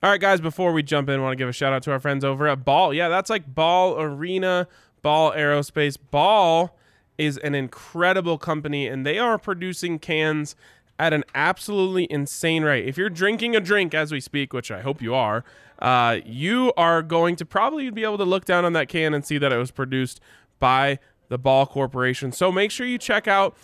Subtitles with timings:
[0.00, 1.90] All right, guys, before we jump in, I want to give a shout out to
[1.90, 2.94] our friends over at Ball.
[2.94, 4.68] Yeah, that's like Ball Arena,
[5.02, 5.96] Ball Aerospace.
[6.12, 6.78] Ball
[7.18, 10.54] is an incredible company, and they are producing cans
[11.00, 12.86] at an absolutely insane rate.
[12.86, 15.42] If you're drinking a drink as we speak, which I hope you are,
[15.80, 19.26] uh, you are going to probably be able to look down on that can and
[19.26, 20.20] see that it was produced
[20.60, 22.30] by the Ball Corporation.
[22.30, 23.56] So make sure you check out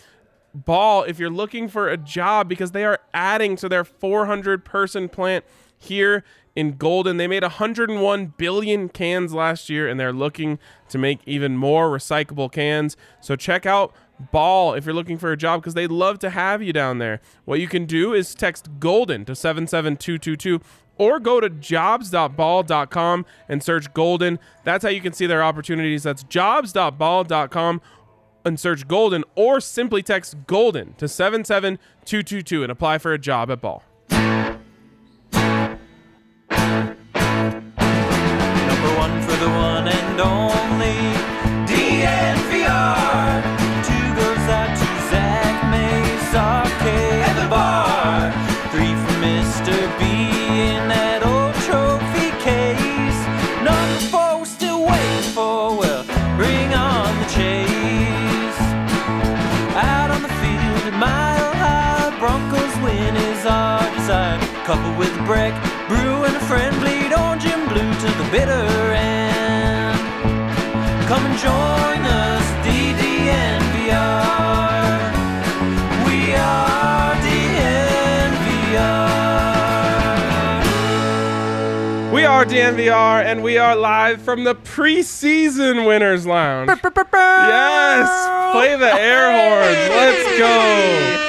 [0.53, 5.07] Ball if you're looking for a job because they are adding to their 400 person
[5.07, 5.45] plant
[5.77, 6.23] here
[6.55, 7.17] in Golden.
[7.17, 10.57] They made 101 billion cans last year and they're looking
[10.89, 12.95] to make even more recyclable cans.
[13.21, 13.93] So check out
[14.31, 17.19] Ball if you're looking for a job because they'd love to have you down there.
[17.43, 20.61] What you can do is text Golden to 77222
[20.97, 24.39] or go to jobs.ball.com and search Golden.
[24.63, 26.03] That's how you can see their opportunities.
[26.03, 27.81] That's jobs.ball.com
[28.45, 33.59] and search Golden or simply text Golden to 77222 and apply for a job at
[33.59, 33.83] Ball.
[40.17, 40.95] And only
[41.67, 43.41] DNVR.
[43.83, 48.31] Two goes out to Zach Mays, Arcade at the bar.
[48.71, 49.75] Three for Mr.
[49.99, 50.03] B
[50.71, 53.19] in that old trophy case.
[53.59, 55.75] Number four we're still waiting for.
[55.79, 56.03] Well,
[56.39, 58.61] bring on the chase.
[59.75, 64.39] Out on the field at Mile High, Broncos win is our desire.
[64.63, 65.53] Couple with Breck,
[65.89, 68.84] Brew and a friend bleed orange and blue to the bitter.
[71.07, 73.93] Come and join us, DDNVR.
[76.07, 78.91] We are DNVR.
[82.11, 86.69] We are DNVR and we are live from the preseason Winners Lounge.
[87.49, 88.09] Yes,
[88.51, 89.89] play the air horns.
[89.89, 91.21] Let's go.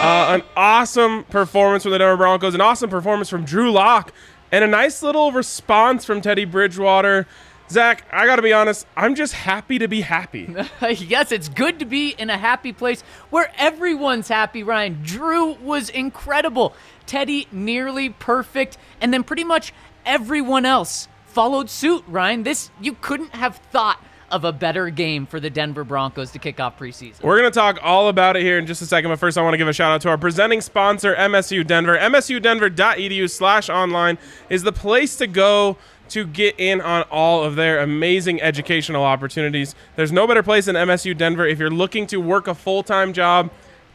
[0.00, 4.12] Uh, an awesome performance from the Denver Broncos, an awesome performance from Drew Lock,
[4.52, 7.26] and a nice little response from Teddy Bridgewater.
[7.70, 10.54] Zach, I got to be honest, I'm just happy to be happy.
[10.82, 15.00] yes, it's good to be in a happy place where everyone's happy, Ryan.
[15.02, 16.74] Drew was incredible.
[17.06, 18.76] Teddy nearly perfect.
[19.00, 19.72] And then pretty much
[20.04, 22.42] everyone else followed suit, Ryan.
[22.42, 23.98] This, you couldn't have thought
[24.30, 27.22] of a better game for the Denver Broncos to kick off preseason.
[27.22, 29.42] We're going to talk all about it here in just a second, but first I
[29.42, 31.96] want to give a shout out to our presenting sponsor, MSU Denver.
[31.96, 34.18] MSUdenver.edu slash online
[34.50, 35.76] is the place to go
[36.14, 39.74] to get in on all of their amazing educational opportunities.
[39.96, 43.50] There's no better place than MSU Denver if you're looking to work a full-time job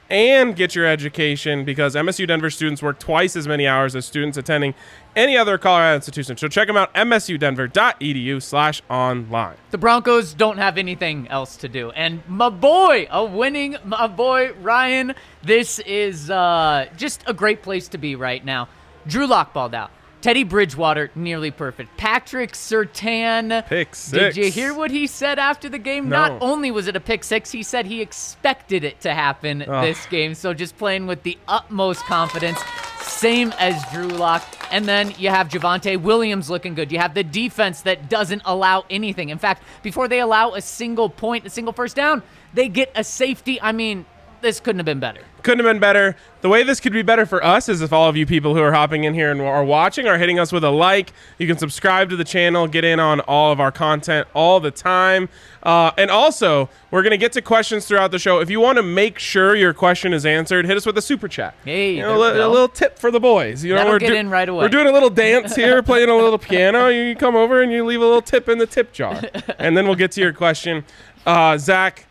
[0.09, 4.37] and get your education because MSU Denver students work twice as many hours as students
[4.37, 4.73] attending
[5.15, 6.35] any other Colorado institution.
[6.35, 9.55] So check them out, msudenver.edu slash online.
[9.71, 11.91] The Broncos don't have anything else to do.
[11.91, 17.87] And my boy, a winning my boy Ryan, this is uh, just a great place
[17.89, 18.67] to be right now.
[19.07, 19.91] Drew Lock balled out.
[20.21, 21.95] Teddy Bridgewater, nearly perfect.
[21.95, 23.65] Patrick Surtain.
[23.67, 26.09] Pick Did you hear what he said after the game?
[26.09, 26.17] No.
[26.17, 29.85] Not only was it a pick six, he said he expected it to happen Ugh.
[29.85, 30.35] this game.
[30.35, 32.59] So just playing with the utmost confidence.
[33.01, 34.43] Same as Drew Lock.
[34.71, 36.91] And then you have Javonte Williams looking good.
[36.91, 39.29] You have the defense that doesn't allow anything.
[39.29, 43.03] In fact, before they allow a single point, a single first down, they get a
[43.03, 43.59] safety.
[43.61, 44.05] I mean,
[44.41, 45.21] this couldn't have been better.
[45.43, 46.15] Couldn't have been better.
[46.41, 48.61] The way this could be better for us is if all of you people who
[48.61, 51.11] are hopping in here and are watching are hitting us with a like.
[51.37, 54.71] You can subscribe to the channel, get in on all of our content all the
[54.71, 55.27] time.
[55.61, 58.39] Uh, and also, we're going to get to questions throughout the show.
[58.39, 61.27] If you want to make sure your question is answered, hit us with a super
[61.27, 61.55] chat.
[61.65, 63.63] Hey, You know, a, li- a little tip for the boys.
[63.63, 64.63] You know, That'll we're get in right away.
[64.63, 66.87] We're doing a little dance here, playing a little piano.
[66.87, 69.21] You come over and you leave a little tip in the tip jar,
[69.59, 70.85] and then we'll get to your question.
[71.25, 72.07] Uh, Zach,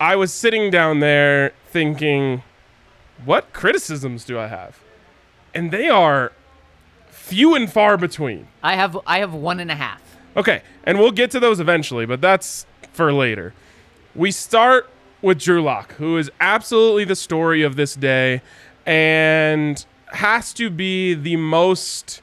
[0.00, 2.42] I was sitting down there thinking,
[3.24, 4.80] what criticisms do I have?
[5.54, 6.32] And they are
[7.10, 8.48] few and far between.
[8.62, 10.00] I have I have one and a half.
[10.36, 13.52] Okay, and we'll get to those eventually, but that's for later.
[14.14, 14.88] We start
[15.20, 18.40] with Drew Lock, who is absolutely the story of this day
[18.86, 22.22] and has to be the most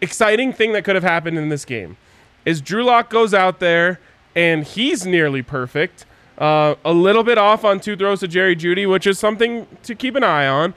[0.00, 1.96] exciting thing that could have happened in this game.
[2.44, 3.98] Is Drew Lock goes out there
[4.36, 6.06] and he's nearly perfect.
[6.36, 9.94] Uh, a little bit off on two throws to Jerry Jeudy, which is something to
[9.94, 10.74] keep an eye on.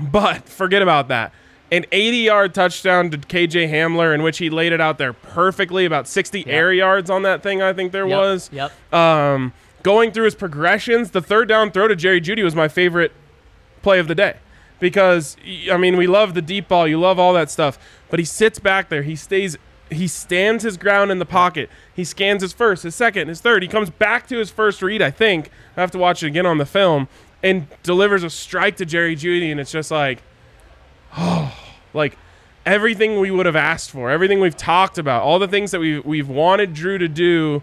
[0.00, 1.32] But forget about that.
[1.70, 5.84] An 80 yard touchdown to KJ Hamler, in which he laid it out there perfectly,
[5.84, 8.50] about 60 air yards on that thing, I think there Yep, was.
[8.52, 8.92] Yep.
[8.94, 9.52] Um,
[9.82, 13.12] going through his progressions, the third down throw to Jerry Jeudy was my favorite
[13.82, 14.36] play of the day
[14.80, 15.36] because
[15.70, 17.78] I mean we love the deep ball, you love all that stuff,
[18.10, 19.56] but he sits back there, he stays,
[19.94, 23.62] he stands his ground in the pocket, he scans his first, his second, his third,
[23.62, 25.50] he comes back to his first read, I think.
[25.76, 27.08] I have to watch it again on the film,
[27.42, 30.22] and delivers a strike to Jerry Jeudy, and it's just like,
[31.16, 31.56] oh,
[31.94, 32.16] like
[32.64, 35.98] everything we would have asked for, everything we've talked about, all the things that we
[36.00, 37.62] we've wanted Drew to do,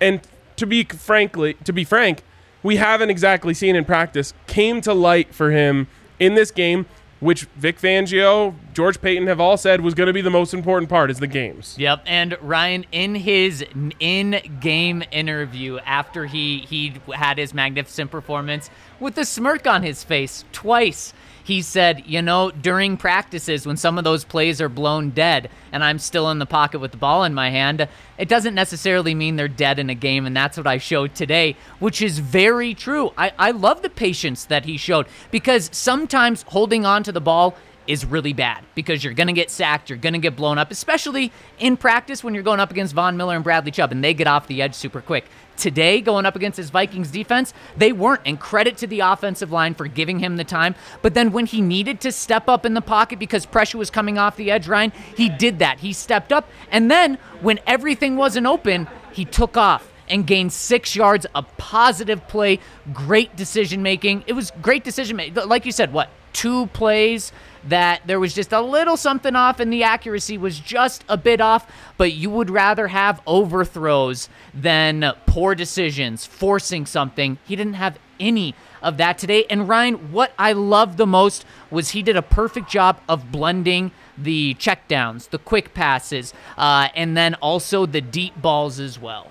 [0.00, 0.20] and
[0.56, 2.22] to be frankly, to be frank,
[2.62, 5.88] we haven't exactly seen in practice came to light for him
[6.18, 6.86] in this game,
[7.20, 10.88] which Vic Fangio, George Paton have all said was going to be the most important
[10.88, 11.76] part is the games.
[11.78, 13.64] Yep, and Ryan in his
[14.00, 20.44] in-game interview after he he had his magnificent performance with a smirk on his face
[20.52, 21.12] twice.
[21.42, 25.82] He said, "You know, during practices when some of those plays are blown dead and
[25.84, 27.88] I'm still in the pocket with the ball in my hand,
[28.20, 31.56] it doesn't necessarily mean they're dead in a game and that's what I showed today,
[31.78, 33.12] which is very true.
[33.16, 37.56] I I love the patience that he showed because sometimes holding on to the ball
[37.86, 40.70] is really bad because you're going to get sacked, you're going to get blown up,
[40.70, 44.14] especially in practice when you're going up against Von Miller and Bradley Chubb and they
[44.14, 45.24] get off the edge super quick.
[45.56, 49.74] Today, going up against his Vikings defense, they weren't, and credit to the offensive line
[49.74, 50.74] for giving him the time.
[51.02, 54.16] But then when he needed to step up in the pocket because pressure was coming
[54.16, 55.80] off the edge, Ryan, he did that.
[55.80, 56.48] He stepped up.
[56.70, 62.26] And then when everything wasn't open, he took off and gained six yards, a positive
[62.26, 62.58] play,
[62.92, 64.24] great decision making.
[64.26, 65.46] It was great decision making.
[65.46, 67.32] Like you said, what, two plays
[67.64, 71.40] that there was just a little something off and the accuracy was just a bit
[71.40, 77.38] off, but you would rather have overthrows than poor decisions, forcing something.
[77.44, 79.44] He didn't have any of that today.
[79.50, 83.92] And Ryan, what I loved the most was he did a perfect job of blending
[84.16, 89.30] the checkdowns, the quick passes, uh, and then also the deep balls as well.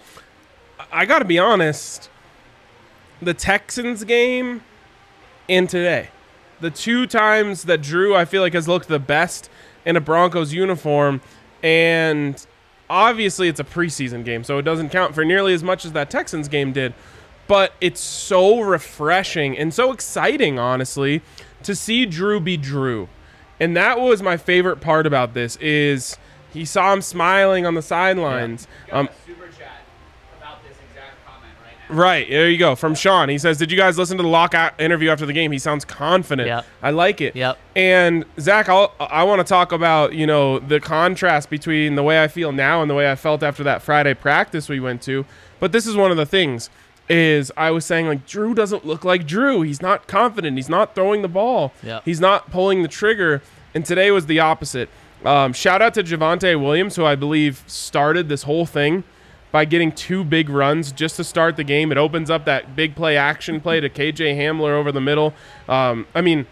[0.92, 2.10] I got to be honest,
[3.22, 4.62] the Texans game
[5.48, 6.10] and today,
[6.62, 9.50] the two times that Drew I feel like has looked the best
[9.86, 11.22] in a Broncos uniform
[11.64, 12.46] and
[12.90, 16.10] obviously it's a preseason game so it doesn't count for nearly as much as that
[16.10, 16.94] Texans game did
[17.48, 21.22] but it's so refreshing and so exciting honestly
[21.64, 23.10] to see Drew be Drew.
[23.60, 26.18] And that was my favorite part about this is
[26.54, 28.68] he saw him smiling on the sidelines.
[28.92, 29.10] Um,
[31.90, 32.76] Right, there you go.
[32.76, 33.30] From Sean.
[33.30, 35.52] He says, Did you guys listen to the lockout interview after the game?
[35.52, 36.48] He sounds confident.
[36.48, 36.66] Yep.
[36.84, 37.36] I like it.
[37.36, 37.58] Yep.
[37.76, 42.24] And Zach, I'll, I want to talk about, you know, the contrast between the way
[42.24, 45.26] I feel now and the way I felt after that Friday practice we went to.
[45.60, 46.70] But this is one of the things
[47.10, 49.64] is I was saying like Drew doesn't look like Drew.
[49.64, 50.58] He's not confident.
[50.58, 51.74] He's not throwing the ball.
[51.82, 52.04] Yep.
[52.06, 53.42] He's not pulling the trigger.
[53.74, 54.90] And today was the opposite.
[55.26, 59.04] Um, shout out to Javonte Williams, who I believe started this whole thing
[59.52, 61.92] by getting two big runs just to start the game.
[61.92, 65.34] It opens up that big play action play to KJ Hamler over the middle.
[65.68, 66.46] Um, I mean,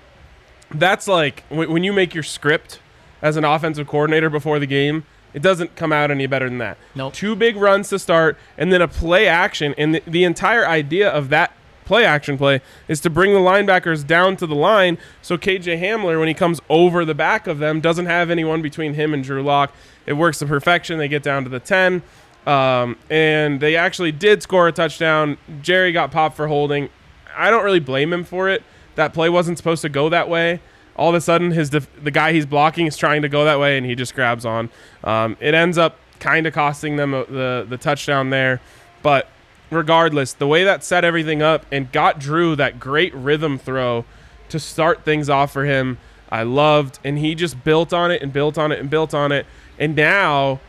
[0.71, 2.79] that's like when, you make your script
[3.21, 5.05] as an offensive coordinator before the game.
[5.33, 6.77] It doesn't come out any better than that.
[6.95, 7.13] Nope.
[7.13, 9.75] Two big runs to start, and then a play action.
[9.77, 11.51] And the, the entire idea of that
[11.87, 16.19] play action play is to bring the linebackers down to the line so KJ Hamler,
[16.19, 19.41] when he comes over the back of them, doesn't have anyone between him and Drew
[19.41, 19.73] Lock.
[20.05, 20.97] It works to perfection.
[20.99, 22.03] They get down to the 10.
[22.47, 25.37] Um, and they actually did score a touchdown.
[25.61, 26.89] Jerry got popped for holding.
[27.35, 28.63] I don't really blame him for it.
[28.95, 30.61] That play wasn't supposed to go that way.
[30.95, 33.59] All of a sudden, his def- the guy he's blocking is trying to go that
[33.59, 34.69] way, and he just grabs on.
[35.03, 38.61] Um, it ends up kind of costing them uh, the the touchdown there,
[39.03, 39.27] but
[39.69, 44.05] regardless, the way that set everything up and got Drew that great rhythm throw
[44.49, 45.99] to start things off for him,
[46.31, 49.31] I loved, and he just built on it and built on it and built on
[49.31, 49.45] it,
[49.77, 50.61] and now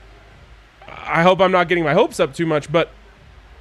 [0.91, 2.91] I hope I'm not getting my hopes up too much, but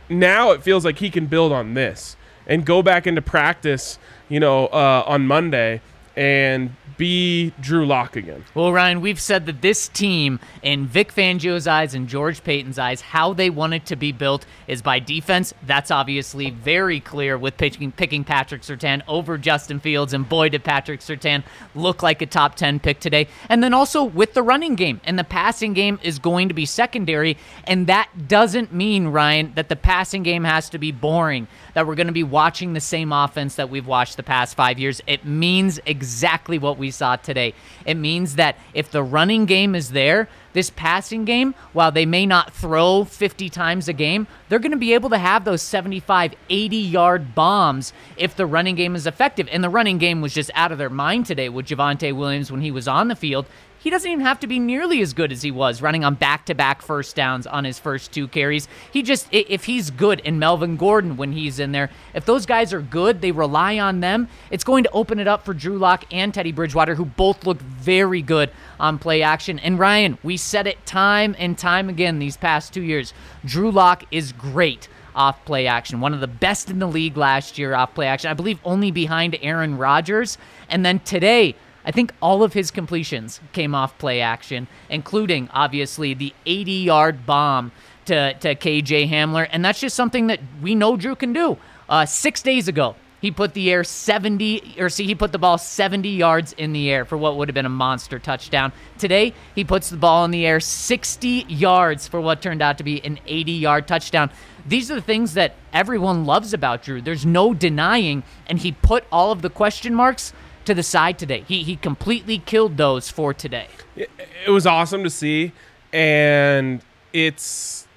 [0.09, 2.15] now it feels like he can build on this
[2.45, 5.81] and go back into practice, you know, uh, on Monday
[6.17, 8.43] and be Drew Lock again.
[8.55, 13.01] Well, Ryan, we've said that this team, in Vic Fangio's eyes and George Paton's eyes,
[13.01, 15.53] how they want it to be built is by defense.
[15.61, 20.11] That's obviously very clear with picking Patrick Surtain over Justin Fields.
[20.11, 21.43] And boy, did Patrick Surtain
[21.75, 23.27] look like a top 10 pick today.
[23.47, 24.99] And then also with the running game.
[25.03, 27.37] And the passing game is going to be secondary.
[27.65, 31.47] And that doesn't mean, Ryan, that the passing game has to be boring,
[31.77, 34.79] that we're going to be watching the same offense that we've watched the past five
[34.79, 34.99] years.
[35.05, 37.53] It means exactly what we saw today.
[37.85, 42.25] It means that if the running game is there, this passing game, while they may
[42.25, 46.33] not throw 50 times a game, they're going to be able to have those 75,
[46.49, 49.47] 80 yard bombs if the running game is effective.
[49.51, 52.61] And the running game was just out of their mind today with Javonte Williams when
[52.61, 53.45] he was on the field.
[53.87, 56.45] He doesn't even have to be nearly as good as he was running on back
[56.47, 58.67] to back first downs on his first two carries.
[58.91, 62.73] He just, if he's good, and Melvin Gordon when he's in there, if those guys
[62.73, 66.03] are good, they rely on them, it's going to open it up for Drew Lock
[66.11, 69.57] and Teddy Bridgewater, who both look very good on play action.
[69.57, 73.13] And Ryan, we said it time and time again these past two years.
[73.45, 76.01] Drew Lock is great off play action.
[76.01, 78.29] One of the best in the league last year off play action.
[78.29, 80.37] I believe only behind Aaron Rodgers.
[80.69, 81.55] And then today,
[81.87, 87.25] I think all of his completions came off play action, including obviously the 80 yard
[87.25, 87.71] bomb
[88.05, 89.47] to, to KJ Hamler.
[89.49, 91.57] And that's just something that we know Drew can do.
[91.87, 95.57] Uh, six days ago, he put the air 70, or see, he put the ball
[95.57, 98.73] 70 yards in the air for what would have been a monster touchdown.
[98.99, 102.83] Today, he puts the ball in the air 60 yards for what turned out to
[102.83, 104.29] be an 80 yard touchdown.
[104.67, 107.01] These are the things that everyone loves about Drew.
[107.01, 110.33] There's no denying, and he put all of the question marks
[110.67, 111.43] to the side today.
[111.47, 113.67] He, he completely killed those for today.
[113.95, 114.09] it,
[114.45, 115.51] it was awesome to see
[115.93, 116.81] and
[117.13, 117.87] it's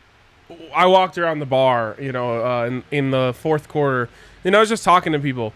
[0.74, 4.08] i walked around the bar you know uh, in, in the fourth quarter
[4.44, 5.52] and i was just talking to people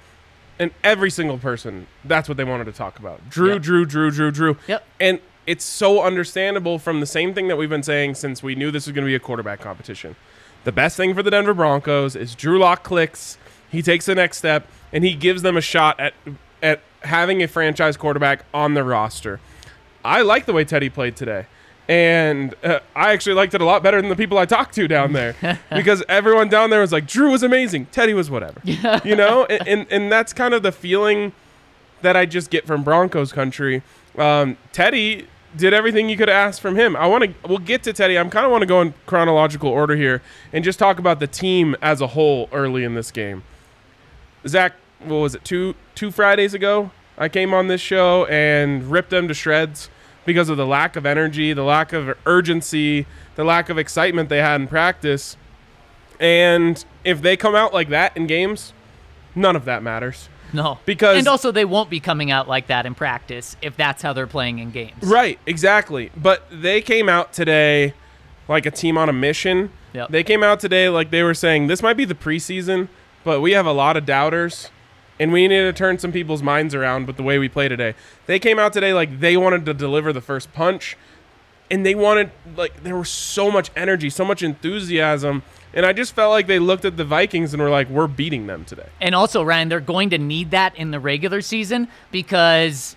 [0.59, 3.63] and every single person that's what they wanted to talk about drew Yep.
[3.63, 4.85] drew drew drew drew Yep.
[5.01, 8.71] and it's so understandable from the same thing that we've been saying since we knew
[8.71, 10.17] this was going to be a quarterback competition
[10.65, 13.39] the best thing for the denver broncos is drew lock clicks
[13.71, 16.15] he takes the next step and he gives them a shot at
[16.63, 19.41] at having a franchise quarterback on the roster
[20.05, 21.47] I like the way Teddy played today.
[21.89, 24.89] And uh, I actually liked it a lot better than the people I talked to
[24.89, 25.35] down there
[25.71, 27.87] because everyone down there was like, Drew was amazing.
[27.87, 28.61] Teddy was whatever.
[28.65, 29.45] you know?
[29.47, 31.33] And, and, and that's kind of the feeling
[32.03, 33.83] that I just get from Broncos country.
[34.17, 36.97] Um, Teddy did everything you could ask from him.
[36.97, 38.19] I want to, we'll get to Teddy.
[38.19, 41.27] I'm kind of want to go in chronological order here and just talk about the
[41.27, 43.43] team as a whole early in this game.
[44.47, 46.91] Zach, what was it, two two Fridays ago?
[47.17, 49.89] I came on this show and ripped them to shreds
[50.25, 54.39] because of the lack of energy, the lack of urgency, the lack of excitement they
[54.39, 55.37] had in practice.
[56.19, 58.73] And if they come out like that in games,
[59.35, 60.29] none of that matters.
[60.53, 60.79] No.
[60.87, 64.13] Because- And also, they won't be coming out like that in practice if that's how
[64.13, 65.03] they're playing in games.
[65.03, 66.11] Right, exactly.
[66.17, 67.95] But they came out today
[68.49, 69.71] like a team on a mission.
[69.93, 70.11] Yep.
[70.11, 72.89] They came out today like they were saying this might be the preseason,
[73.25, 74.71] but we have a lot of doubters
[75.19, 77.95] and we need to turn some people's minds around with the way we play today.
[78.27, 80.97] They came out today like they wanted to deliver the first punch
[81.71, 85.43] and they wanted like there was so much energy, so much enthusiasm,
[85.73, 88.47] and I just felt like they looked at the Vikings and were like we're beating
[88.47, 88.89] them today.
[89.01, 92.97] And also, Ryan, they're going to need that in the regular season because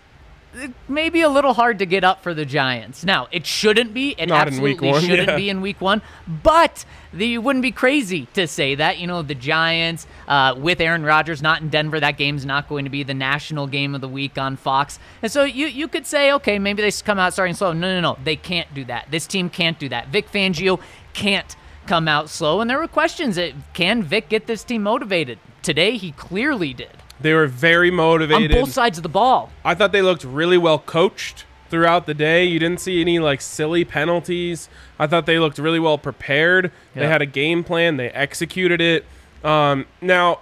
[0.57, 3.03] it may be a little hard to get up for the Giants.
[3.03, 4.15] Now, it shouldn't be.
[4.17, 5.35] It Not absolutely one, shouldn't yeah.
[5.35, 6.01] be in week one.
[6.27, 8.97] But the, you wouldn't be crazy to say that.
[8.97, 12.85] You know, the Giants uh, with Aaron Rodgers not in Denver, that game's not going
[12.85, 14.99] to be the national game of the week on Fox.
[15.21, 17.73] And so you, you could say, okay, maybe they come out starting slow.
[17.73, 18.19] No, no, no.
[18.23, 19.07] They can't do that.
[19.11, 20.09] This team can't do that.
[20.09, 20.79] Vic Fangio
[21.13, 22.61] can't come out slow.
[22.61, 23.39] And there were questions
[23.73, 25.39] can Vic get this team motivated?
[25.61, 29.51] Today, he clearly did They were very motivated on both sides of the ball.
[29.65, 32.45] I thought they looked really well coached throughout the day.
[32.45, 34.69] You didn't see any like silly penalties.
[35.00, 36.71] I thought they looked really well prepared.
[36.93, 37.97] They had a game plan.
[37.97, 39.05] They executed it.
[39.43, 40.39] Um, now,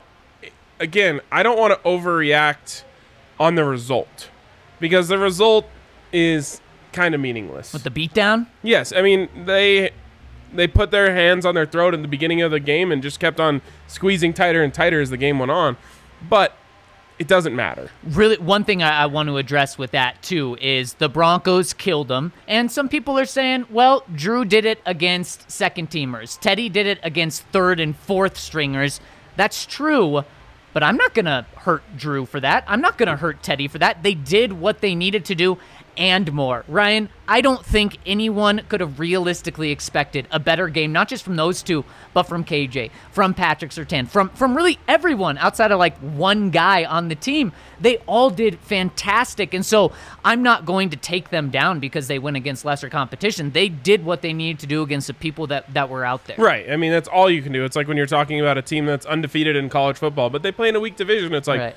[0.80, 2.84] again, I don't want to overreact
[3.40, 4.30] on the result
[4.80, 5.66] because the result
[6.14, 7.74] is kind of meaningless.
[7.74, 8.48] With the beatdown?
[8.64, 9.92] Yes, I mean they
[10.54, 13.20] they put their hands on their throat in the beginning of the game and just
[13.20, 15.76] kept on squeezing tighter and tighter as the game went on.
[16.28, 16.56] But
[17.18, 17.90] it doesn't matter.
[18.04, 22.08] Really, one thing I, I want to address with that too is the Broncos killed
[22.08, 26.40] them, and some people are saying, well, Drew did it against second teamers.
[26.40, 29.00] Teddy did it against third and fourth stringers.
[29.36, 30.24] That's true,
[30.74, 32.66] but I'm not gonna hurt Drew for that.
[32.68, 34.04] I'm not gonna hurt Teddy for that.
[34.04, 35.58] They did what they needed to do
[35.98, 36.64] and more.
[36.68, 41.36] Ryan, I don't think anyone could have realistically expected a better game, not just from
[41.36, 41.84] those two,
[42.14, 46.86] but from KJ, from Patrick Surtain, from from really everyone outside of like one guy
[46.86, 47.52] on the team.
[47.80, 49.54] They all did fantastic.
[49.54, 49.92] And so
[50.24, 53.52] I'm not going to take them down because they went against lesser competition.
[53.52, 56.38] They did what they needed to do against the people that, that were out there.
[56.38, 56.70] Right.
[56.70, 57.66] I mean, that's all you can do.
[57.66, 60.52] It's like when you're talking about a team that's undefeated in college football, but they
[60.52, 61.34] play in a weak division.
[61.34, 61.76] It's like Right.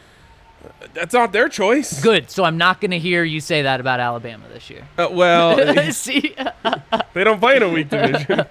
[0.94, 2.02] That's not their choice.
[2.02, 2.30] Good.
[2.30, 4.86] So I'm not going to hear you say that about Alabama this year.
[4.96, 6.34] Uh, well, See?
[7.14, 8.44] they don't play in a weak division.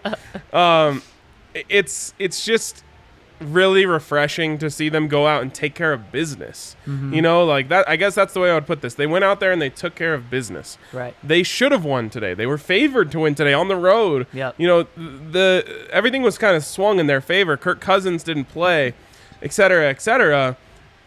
[0.54, 1.02] um,
[1.54, 2.84] it's it's just
[3.40, 6.76] really refreshing to see them go out and take care of business.
[6.86, 7.14] Mm-hmm.
[7.14, 7.88] You know, like that.
[7.88, 8.96] I guess that's the way I would put this.
[8.96, 10.78] They went out there and they took care of business.
[10.92, 11.16] Right.
[11.24, 12.34] They should have won today.
[12.34, 14.28] They were favored to win today on the road.
[14.34, 14.52] Yeah.
[14.58, 17.58] You know, the everything was kind of swung in their favor.
[17.58, 18.94] Kirk Cousins didn't play,
[19.42, 20.58] et cetera, et cetera.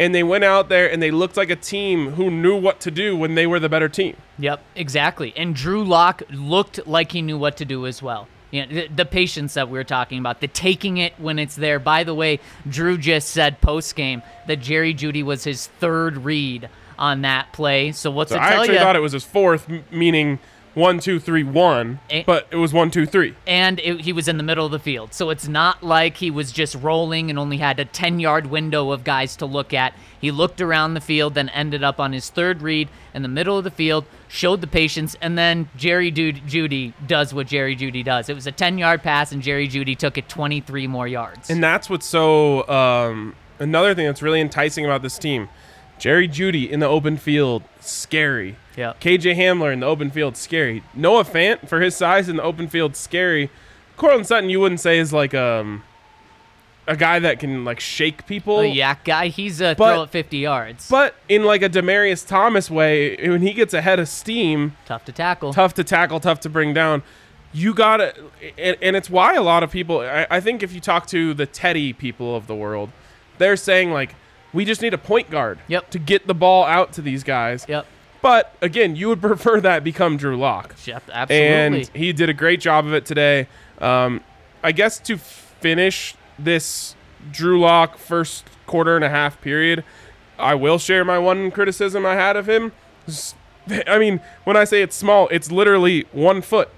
[0.00, 2.90] And they went out there and they looked like a team who knew what to
[2.90, 4.16] do when they were the better team.
[4.38, 5.34] Yep, exactly.
[5.36, 8.26] And Drew Lock looked like he knew what to do as well.
[8.50, 11.54] You know, the, the patience that we were talking about, the taking it when it's
[11.54, 11.78] there.
[11.78, 16.70] By the way, Drew just said post game that Jerry Jeudy was his third read
[16.98, 17.92] on that play.
[17.92, 18.80] So what's So it I tell actually you?
[18.80, 20.38] thought it was his fourth, meaning
[20.74, 22.22] one, two, three, one, Eh.
[22.26, 23.34] but it was one, two, three.
[23.46, 25.12] and it, he was in the middle of the field.
[25.12, 28.90] So it's not like he was just rolling and only had a 10 yard window
[28.92, 29.94] of guys to look at.
[30.20, 33.58] He looked around the field, then ended up on his third read in the middle
[33.58, 38.04] of the field, showed the patience, and then Jerry Ju- Jeudy does what Jerry Jeudy
[38.04, 38.28] does.
[38.28, 41.50] It was a 10 yard pass, and Jerry Jeudy took it 23 more yards.
[41.50, 45.48] And that's what's so um, another thing that's really enticing about this team.
[45.98, 48.56] Jerry Jeudy in the open field, scary.
[48.80, 48.94] Yeah.
[49.00, 50.82] KJ Hamler in the open field, scary.
[50.94, 53.50] Noah Fant for his size in the open field, scary.
[53.96, 55.82] Courtland Sutton, you wouldn't say is like um
[56.88, 58.62] a guy that can like shake people.
[58.62, 60.88] the YAC guy, he's a But- throw at 50 yards.
[60.88, 65.12] But in like a Demaryius Thomas way, when he gets ahead of steam, Tough to
[65.12, 65.52] tackle.
[65.52, 67.02] tough to tackle, tough to bring down.
[67.52, 68.14] You gotta,
[68.56, 70.00] and, and it's why a lot of people.
[70.00, 72.90] I, I think if you talk to the Teddy people of the world,
[73.38, 74.14] they're saying like,
[74.52, 75.90] we just need a point guard Yep.
[75.90, 77.66] to get the ball out to these guys.
[77.68, 77.86] Yep.
[78.22, 81.46] But again, you would prefer that become Drew Lock, Yep, absolutely.
[81.80, 83.46] and he did a great job of it today.
[83.78, 84.22] Um,
[84.62, 86.94] I guess to finish this
[87.32, 89.84] Drew Lock first quarter and a half period,
[90.38, 92.72] I will share my one criticism I had of him.
[93.86, 96.68] I mean, when I say it's small, it's literally one foot.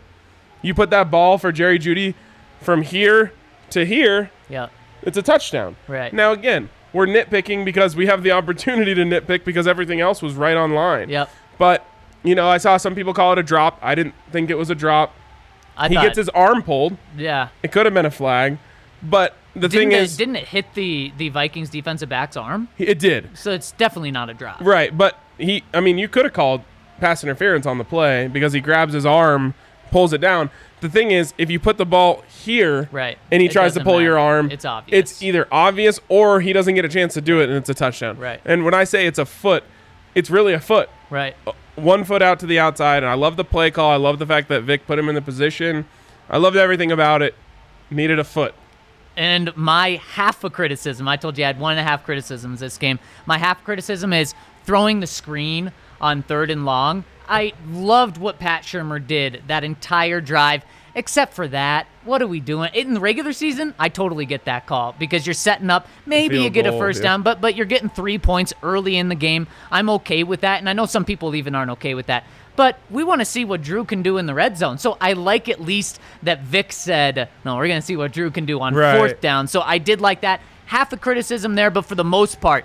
[0.62, 2.14] You put that ball for Jerry Jeudy
[2.60, 3.32] from here
[3.70, 4.68] to here, Yeah.
[5.02, 5.76] it's a touchdown.
[5.88, 6.12] Right.
[6.12, 10.34] Now, again, we're nitpicking because we have the opportunity to nitpick because everything else was
[10.34, 11.08] right on line.
[11.08, 11.30] Yep.
[11.58, 11.86] But,
[12.22, 13.78] you know, I saw some people call it a drop.
[13.82, 15.14] I didn't think it was a drop.
[15.76, 16.96] I He thought, gets his arm pulled.
[17.16, 17.48] yeah.
[17.62, 18.58] It could have been a flag.
[19.02, 22.68] But the Didn't thing it, is, didn't it hit the the Vikings defensive back's arm?
[22.78, 23.30] it did.
[23.36, 24.60] So it's definitely not a drop.
[24.60, 26.62] Right, but he I mean you could have called
[27.00, 29.54] pass interference on the play because he grabs his arm,
[29.92, 30.50] pulls it down.
[30.80, 33.16] The thing is, if you put the ball here Right.
[33.30, 34.98] and he It tries to pull your arm, It's obvious.
[35.12, 37.74] It's either obvious or he doesn't get a chance to do it and it's a
[37.74, 38.18] touchdown.
[38.18, 38.40] Right.
[38.44, 39.62] And when I say it's a foot,
[40.16, 40.88] it's really a foot.
[41.08, 41.36] Right.
[41.46, 43.90] Uh, one foot out to the outside, and I love the play call.
[43.92, 45.86] I love the fact that Vic put him in the position.
[46.28, 47.34] I loved everything about it.
[47.90, 48.54] Needed a foot.
[49.16, 52.60] And my half a criticism, I told you I had one and a half criticisms
[52.60, 52.98] this game.
[53.26, 54.34] My half criticism is
[54.64, 57.04] throwing the screen on third and long.
[57.28, 60.64] I loved what Pat Shurmur did that entire drive,
[60.94, 61.86] except for that.
[62.04, 62.70] What are we doing?
[62.74, 65.86] In the regular season, I totally get that call because you're setting up.
[66.04, 67.10] Maybe you get a first yeah.
[67.10, 69.46] down, but but you're getting three points early in the game.
[69.70, 72.24] I'm okay with that, and I know some people even aren't okay with that.
[72.54, 74.76] But we want to see what Drew can do in the red zone.
[74.76, 78.30] So I like at least that Vic said, "No, we're going to see what Drew
[78.30, 78.98] can do on Right.
[78.98, 80.40] fourth down." So I did like that.
[80.66, 82.64] Half a criticism there, but for the most part,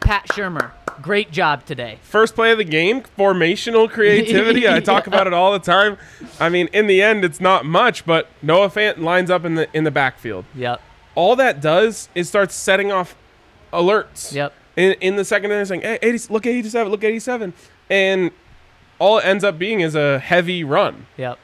[0.00, 1.98] Pat Shurmur, great job today.
[2.02, 4.68] first play of the game, formational creativity.
[4.68, 5.96] I talk about it all the time.
[6.38, 9.68] I mean, in the end, it's not much, but Noah Fant lines up in the
[9.76, 10.44] in the backfield.
[10.54, 10.80] Yep.
[11.14, 13.16] All that does is starts setting off
[13.72, 14.32] alerts.
[14.32, 14.52] Yep.
[14.76, 17.54] In, in the second inning, saying, "Hey, 80, look at 87, look at 87,"
[17.88, 18.30] and
[18.98, 21.06] all it ends up being is a heavy run.
[21.16, 21.38] Yep.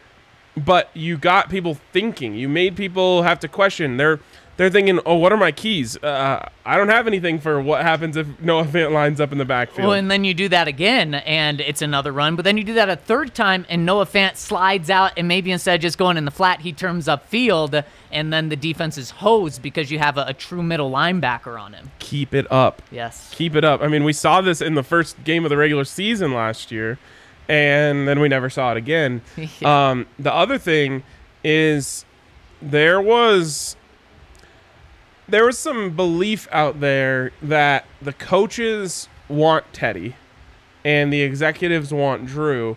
[0.55, 2.35] But you got people thinking.
[2.35, 3.97] You made people have to question.
[3.97, 4.21] They're
[4.57, 5.97] they're thinking, "Oh, what are my keys?
[5.97, 9.45] Uh, I don't have anything for what happens if Noah Fant lines up in the
[9.45, 12.37] backfield." Well, and then you do that again, and it's another run.
[12.37, 15.51] But then you do that a third time, and Noah Fant slides out, and maybe
[15.51, 19.11] instead of just going in the flat, he turns upfield, and then the defense is
[19.11, 21.91] hosed because you have a, a true middle linebacker on him.
[21.99, 22.83] Keep it up.
[22.91, 23.31] Yes.
[23.35, 23.81] keep it up.
[23.83, 26.99] I mean, we saw this in the first game of the regular season last year,
[27.49, 29.23] and then we never saw it again.
[29.65, 31.03] um, the other thing
[31.43, 32.05] is
[32.61, 33.77] there was
[35.33, 40.15] there was some belief out there that the coaches want Teddy
[40.85, 42.77] and the executives want Drew.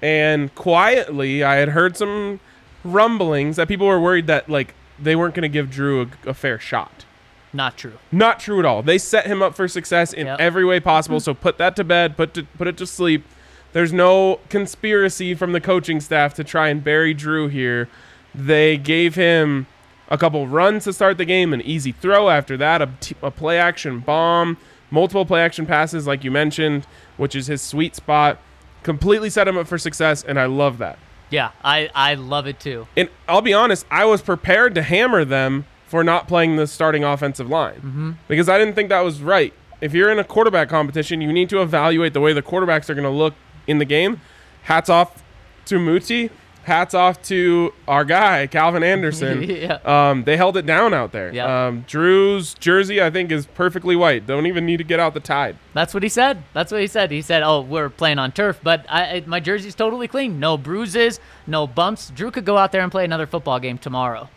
[0.00, 2.38] And quietly, I had heard some
[2.84, 6.34] rumblings that people were worried that like they weren't going to give Drew a, a
[6.34, 7.04] fair shot.
[7.52, 7.94] Not true.
[8.12, 8.82] Not true at all.
[8.84, 10.38] They set him up for success in Yep.
[10.40, 11.18] every way possible.
[11.18, 12.16] So put that to bed.
[12.16, 13.24] Put to, put it to sleep.
[13.72, 17.88] There's no conspiracy from the coaching staff to try and bury Drew here.
[18.32, 19.66] They gave him
[20.08, 23.30] a couple runs to start the game, an easy throw after that, a, t- a
[23.30, 24.56] play action bomb,
[24.90, 28.38] multiple play action passes, like you mentioned, which is his sweet spot.
[28.82, 30.98] Completely set him up for success, and I love that.
[31.30, 32.86] Yeah, I, I love it too.
[32.96, 37.02] And I'll be honest, I was prepared to hammer them for not playing the starting
[37.02, 38.12] offensive line Mm-hmm.
[38.28, 39.52] because I didn't think that was right.
[39.80, 42.94] If you're in a quarterback competition, you need to evaluate the way the quarterbacks are
[42.94, 43.34] going to look
[43.66, 44.20] in the game.
[44.62, 45.22] Hats off
[45.66, 46.30] to Muti.
[46.66, 49.42] Hats off to our guy Calvin Anderson.
[49.56, 49.78] Yeah.
[49.84, 51.32] Um, they held it down out there.
[51.32, 51.66] Yeah.
[51.68, 54.26] Um, Drew's jersey, I think, is perfectly white.
[54.26, 55.56] Don't even need to get out the tide.
[55.74, 56.42] That's what he said.
[56.52, 57.10] That's what he said.
[57.12, 60.40] He said, "Oh, we're playing on turf, but I, I, my jersey's totally clean.
[60.40, 62.10] No bruises, no bumps.
[62.10, 64.28] Drew could go out there and play another football game tomorrow."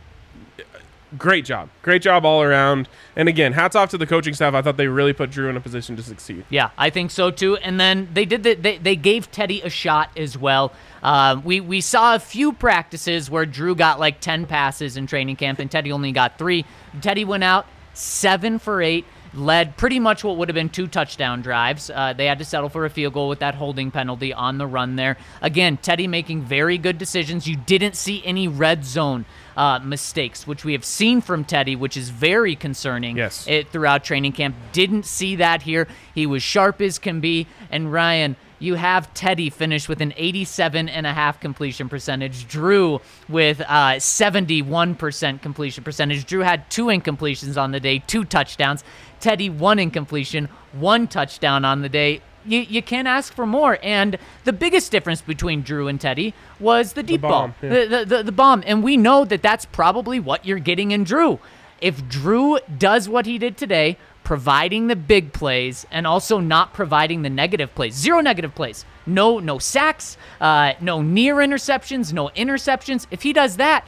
[1.18, 1.70] Great job.
[1.82, 2.88] Great job all around.
[3.16, 4.54] And again, hats off to the coaching staff.
[4.54, 6.46] I thought they really put Drew in a position to succeed.
[6.50, 7.58] Yeah, I think so too.
[7.58, 10.72] And then they did the, they they gave Teddy a shot as well.
[11.02, 15.38] Um, we we saw a few practices where Drew got like ten passes in training
[15.38, 16.66] camp and Teddy only got three.
[17.02, 19.06] Teddy went out seven for eight.
[19.34, 21.90] Led pretty much what would have been two touchdown drives.
[21.90, 24.66] Uh, they had to settle for a field goal with that holding penalty on the
[24.66, 25.18] run there.
[25.42, 27.48] Again, Teddy making very good decisions.
[27.48, 31.96] You didn't see any red zone uh, mistakes, which we have seen from Teddy, which
[31.96, 33.46] is very concerning Yes.
[33.48, 34.56] it, throughout training camp.
[34.72, 35.88] Didn't see that here.
[36.16, 37.46] He was sharp as can be.
[37.70, 42.48] And Ryan, you have Teddy finish with an 87 and a half completion percentage.
[42.48, 46.26] Drew with uh, 71% completion percentage.
[46.26, 48.84] Drew had two incompletions on the day, two touchdowns.
[49.20, 52.22] Teddy one incompletion, one touchdown on the day.
[52.46, 53.80] You, you can't ask for more.
[53.84, 57.70] And the biggest difference between Drew and Teddy was the deep bomb, ball, yeah.
[57.70, 58.64] the, the, the, the bomb.
[58.66, 61.40] And we know that that's probably what you're getting in Drew.
[61.82, 63.98] If Drew does what he did today,
[64.30, 69.40] providing the big plays and also not providing the negative plays, zero negative plays, no
[69.40, 73.08] no sacks, uh, no near interceptions, no interceptions.
[73.10, 73.88] If he does that,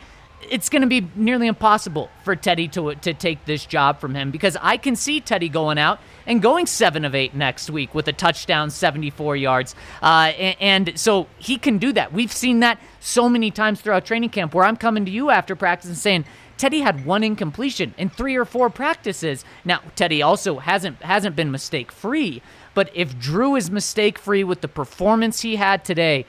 [0.49, 4.31] it's going to be nearly impossible for Teddy to to take this job from him
[4.31, 8.07] because I can see Teddy going out and going seven of eight next week with
[8.07, 12.13] a touchdown, 74 yards, uh, a- and, so he can do that.
[12.13, 15.55] We've seen that so many times throughout training camp where I'm coming to you after
[15.55, 16.25] practice and saying.
[16.61, 19.43] Teddy had one incompletion in three or four practices.
[19.65, 22.43] Now, Teddy also hasn't hasn't been mistake free,
[22.75, 26.27] but if Drew is mistake free with the performance he had today,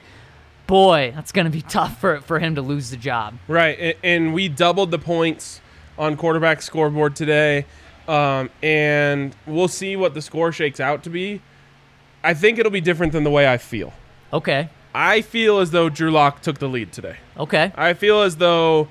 [0.65, 3.35] boy, that's going to be tough for for him to lose the job.
[3.47, 5.61] Right, and we doubled the points
[5.99, 7.67] on quarterback scoreboard today,
[8.07, 11.43] um, and we'll see what the score shakes out to be.
[12.23, 13.93] I think it'll be different than the way I feel.
[14.33, 14.69] Okay.
[14.95, 17.17] I feel as though Drew Lock took the lead today.
[17.37, 17.71] Okay.
[17.75, 18.89] I feel as though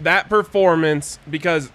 [0.00, 1.70] that performance, because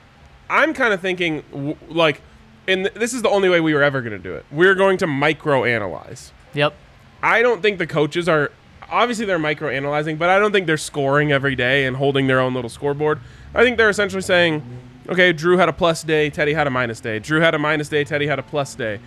[0.49, 2.21] I'm kind of thinking, like,
[2.67, 4.45] and this is the only way we were ever going to do it.
[4.51, 6.31] We're going to micro analyze.
[6.53, 6.73] Yep.
[7.23, 8.51] I don't think the coaches are
[8.91, 12.39] obviously they're micro analyzing, but I don't think they're scoring every day and holding their
[12.39, 13.19] own little scoreboard.
[13.53, 14.63] I think they're essentially saying,
[15.07, 17.19] okay, Drew had a plus day, Teddy had a minus day.
[17.19, 18.99] Drew had a minus day, Teddy had a plus day.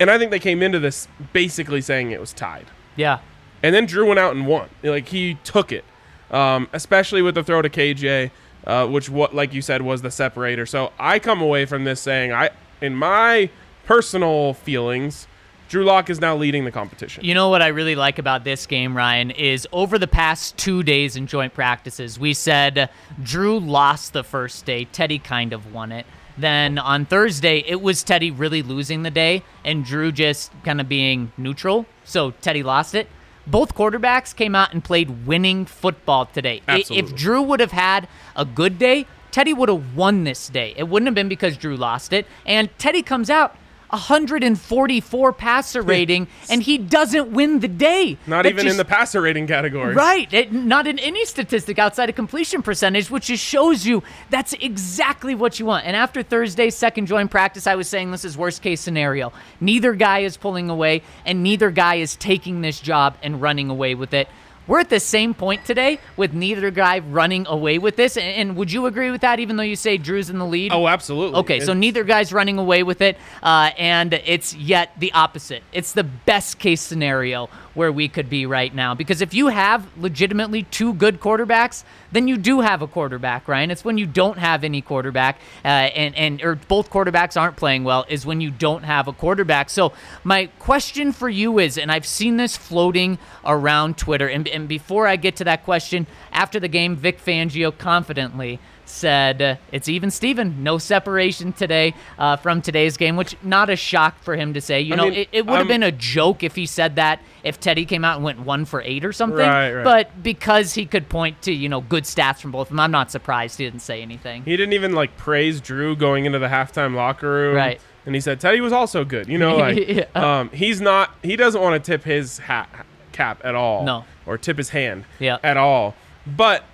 [0.00, 2.66] And I think they came into this basically saying it was tied.
[2.96, 3.18] Yeah.
[3.62, 4.68] And then Drew went out and won.
[4.82, 5.84] Like he took it,
[6.30, 8.30] um, especially with the throw to KJ,
[8.66, 10.66] uh, which what like you said was the separator.
[10.66, 13.50] So I come away from this saying I, in my
[13.86, 15.26] personal feelings,
[15.68, 17.24] Drew Lock is now leading the competition.
[17.24, 20.82] You know what I really like about this game, Ryan, is over the past two
[20.82, 22.88] days in joint practices, we said
[23.22, 26.06] Drew lost the first day, Teddy kind of won it.
[26.38, 30.88] Then on Thursday, it was Teddy really losing the day and Drew just kind of
[30.88, 31.84] being neutral.
[32.04, 33.08] So Teddy lost it.
[33.50, 36.60] Both quarterbacks came out and played winning football today.
[36.68, 37.10] Absolutely.
[37.10, 38.06] If Drew would have had
[38.36, 40.74] a good day, Teddy would have won this day.
[40.76, 42.26] It wouldn't have been because Drew lost it.
[42.44, 43.56] And Teddy comes out
[43.90, 48.16] 144 passer rating, and he doesn't win the day.
[48.26, 49.94] Not That even just- in the passer rating category.
[49.94, 50.32] Right.
[50.32, 55.34] It, not in any statistic outside of completion percentage, which just shows you that's exactly
[55.34, 55.86] what you want.
[55.86, 59.32] And after Thursday's second joint practice, I was saying this is worst case scenario.
[59.60, 63.94] Neither guy is pulling away, and neither guy is taking this job and running away
[63.94, 64.28] with it.
[64.68, 68.18] We're at the same point today with neither guy running away with this.
[68.18, 70.72] And, and would you agree with that, even though you say Drew's in the lead?
[70.72, 71.40] Oh, absolutely.
[71.40, 75.62] Okay, so neither guy's running away with it, uh, and it's yet the opposite.
[75.72, 77.48] It's the best case scenario
[77.78, 78.92] where we could be right now.
[78.92, 83.70] Because if you have legitimately two good quarterbacks, then you do have a quarterback, Ryan.
[83.70, 87.84] It's when you don't have any quarterback, uh, and and or both quarterbacks aren't playing
[87.84, 89.70] well, is when you don't have a quarterback.
[89.70, 89.92] So
[90.24, 95.06] my question for you is, and I've seen this floating around Twitter, and, and before
[95.06, 100.62] I get to that question, after the game, Vic Fangio confidently said it's even Steven.
[100.62, 104.80] No separation today uh, from today's game, which not a shock for him to say.
[104.80, 107.20] You I know, mean, it, it would have been a joke if he said that
[107.44, 109.38] if Teddy came out and went one for eight or something.
[109.38, 109.84] Right, right.
[109.84, 112.90] But because he could point to, you know, good stats from both of them, I'm
[112.90, 114.42] not surprised he didn't say anything.
[114.44, 117.56] He didn't even like praise Drew going into the halftime locker room.
[117.56, 117.80] Right.
[118.06, 119.28] And he said Teddy was also good.
[119.28, 120.04] You know, like Yeah.
[120.14, 121.14] um, he's not.
[121.22, 122.68] He doesn't want to tip his hat
[123.12, 123.84] cap at all.
[123.84, 124.04] No.
[124.26, 125.04] Or tip his hand.
[125.18, 125.38] Yeah.
[125.42, 125.94] At all.
[126.26, 126.64] But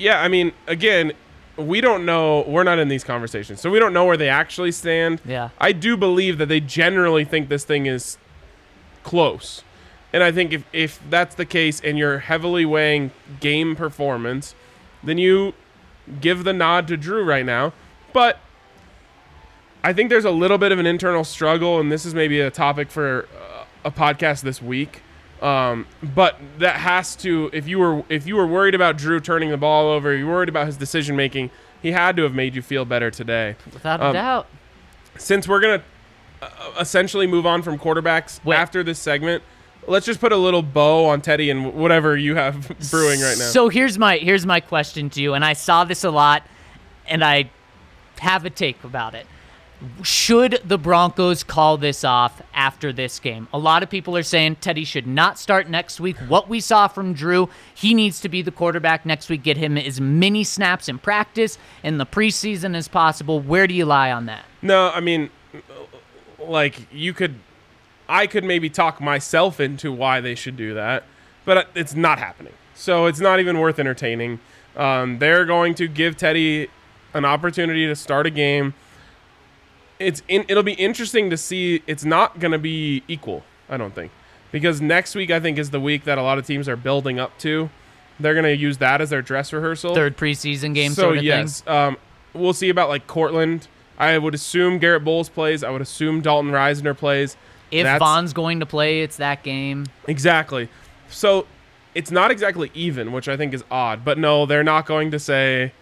[0.00, 1.12] yeah, I mean, again,
[1.56, 2.42] we don't know.
[2.46, 5.20] We're not in these conversations, so we don't know where they actually stand.
[5.24, 5.50] Yeah.
[5.58, 8.16] I do believe that they generally think this thing is
[9.02, 9.62] close.
[10.12, 14.54] And I think if, if that's the case and you're heavily weighing game performance,
[15.04, 15.54] then you
[16.20, 17.72] give the nod to Drew right now.
[18.12, 18.40] But
[19.84, 22.50] I think there's a little bit of an internal struggle, and this is maybe a
[22.50, 25.02] topic for uh, a podcast this week
[25.42, 29.50] Um, but that has to if you were if you were worried about Drew turning
[29.50, 31.50] the ball over, you were worried about his decision making,
[31.80, 33.56] he had to have made you feel better today.
[33.72, 34.46] Without a Um, doubt.
[35.16, 35.82] Since we're gonna
[36.42, 36.48] uh,
[36.78, 38.56] essentially move on from quarterbacks Wait.
[38.56, 39.42] after this segment,
[39.86, 43.44] let's just put a little bow on Teddy and whatever you have brewing right now.
[43.44, 46.42] So here's my here's my question to you, and I saw this a lot,
[47.08, 47.50] and I
[48.18, 49.26] have a take about it.
[50.02, 53.48] Should the Broncos call this off after this game?
[53.52, 56.16] A lot of people are saying Teddy should not start next week.
[56.28, 59.42] What we saw from Drew, he needs to be the quarterback next week.
[59.42, 63.40] Get him as many snaps in practice in the preseason as possible.
[63.40, 64.44] Where do you lie on that?
[64.60, 65.30] No, I mean,
[66.38, 67.36] like you could,
[68.06, 71.04] I could maybe talk myself into why they should do that,
[71.46, 72.52] but it's not happening.
[72.74, 74.40] So it's not even worth entertaining.
[74.76, 76.68] Um, they're going to give Teddy
[77.14, 78.74] an opportunity to start a game.
[80.00, 81.82] It's in, it'll be interesting to see.
[81.86, 84.10] It's not going to be equal, I don't think,
[84.50, 87.20] because next week I think is the week that a lot of teams are building
[87.20, 87.70] up to.
[88.18, 91.24] They're going to use that as their dress rehearsal Third preseason game so sort of
[91.24, 91.72] yes, thing.
[91.74, 91.96] um,
[92.34, 93.68] we'll see about like Courtland.
[93.98, 95.62] I would assume Garett Bolles plays.
[95.62, 97.36] I would assume Dalton Risner plays.
[97.70, 99.86] If That's- Von's going to play, it's that game.
[100.08, 100.68] exactly,
[101.08, 101.46] so
[101.94, 104.04] it's not exactly even, which I think is odd.
[104.04, 105.72] But no, they're not going to say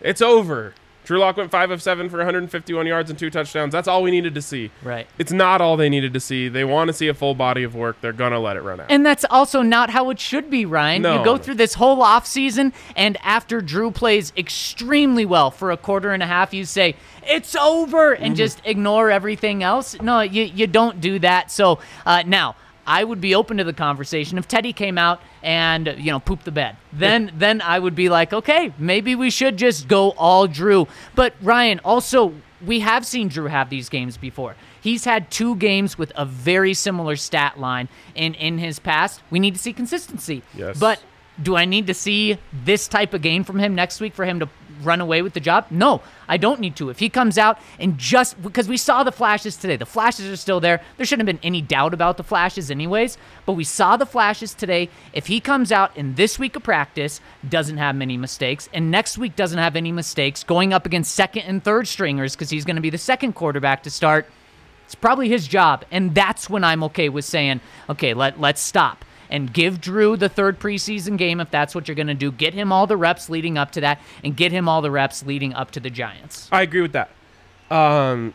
[0.00, 0.74] it's over.
[1.04, 3.72] Drew Lock went five of seven for 151 yards and two touchdowns.
[3.72, 4.70] That's all we needed to see.
[4.82, 5.06] Right.
[5.18, 6.48] It's not all they needed to see.
[6.48, 8.00] They want to see a full body of work.
[8.00, 8.86] They're gonna let it run out.
[8.88, 11.02] And that's also not how it should be, Ryan.
[11.02, 11.38] No, you go no.
[11.42, 16.26] through this whole offseason, and after Drew plays extremely well for a quarter and a
[16.26, 18.24] half, you say, it's over, Mm-hmm.
[18.24, 20.00] and just ignore everything else.
[20.00, 21.50] No, you, you don't do that.
[21.50, 25.94] So uh, now, I would be open to the conversation if Teddy came out and
[25.98, 26.76] you know pooped the bed.
[26.92, 30.86] Then then I would be like, okay, maybe we should just go all Drew.
[31.14, 34.56] But Ryan, also we have seen Drew have these games before.
[34.80, 39.22] He's had two games with a very similar stat line in in his past.
[39.30, 40.42] We need to see consistency.
[40.54, 40.78] Yes.
[40.78, 41.00] But
[41.42, 44.40] do I need to see this type of game from him next week for him
[44.40, 44.48] to
[44.82, 45.66] run away with the job?
[45.70, 46.90] No, I don't need to.
[46.90, 50.36] If he comes out and just because we saw the flashes today, the flashes are
[50.36, 50.80] still there.
[50.96, 53.18] There shouldn't have been any doubt about the flashes, anyways.
[53.46, 54.88] But we saw the flashes today.
[55.12, 59.18] If he comes out in this week of practice, doesn't have many mistakes, and next
[59.18, 62.76] week doesn't have any mistakes, going up against second and third stringers because he's going
[62.76, 64.26] to be the second quarterback to start.
[64.86, 69.04] It's probably his job, and that's when I'm okay with saying, okay, let let's stop
[69.34, 72.30] and give Drew the third preseason game if that's what you're going to do.
[72.30, 75.24] Get him all the reps leading up to that, and get him all the reps
[75.26, 76.48] leading up to the Giants.
[76.52, 77.10] I agree with that.
[77.70, 78.32] Um,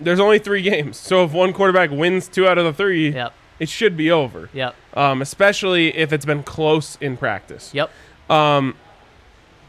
[0.00, 3.32] there's only three games, so if one quarterback wins two out of the three, Yep.
[3.58, 4.48] it should be over.
[4.52, 4.74] Yep.
[4.94, 7.72] Um, especially if it's been close in practice.
[7.74, 7.90] Yep.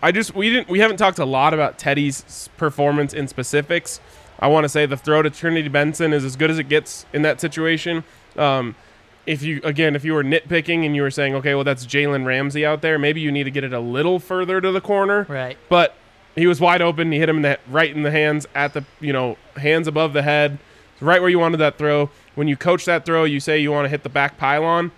[0.01, 3.99] I just we didn't we haven't talked a lot about Teddy's performance in specifics.
[4.39, 7.05] I want to say the throw to Trinity Benson is as good as it gets
[7.11, 8.05] in that situation.
[8.37, 8.75] Um,
[9.29, 12.25] if you again, if you were nitpicking and you were saying, okay, well that's Jalen
[12.25, 15.27] Ramsey out there, maybe you need to get it a little further to the corner.
[15.29, 15.55] Right.
[15.69, 15.93] But
[16.35, 17.11] he was wide open.
[17.11, 20.13] He hit him in the right in the hands at the you know hands above
[20.13, 20.57] the head,
[20.99, 22.09] right where you wanted that throw.
[22.33, 24.91] When you coach that throw, you say you want to hit the back pylon.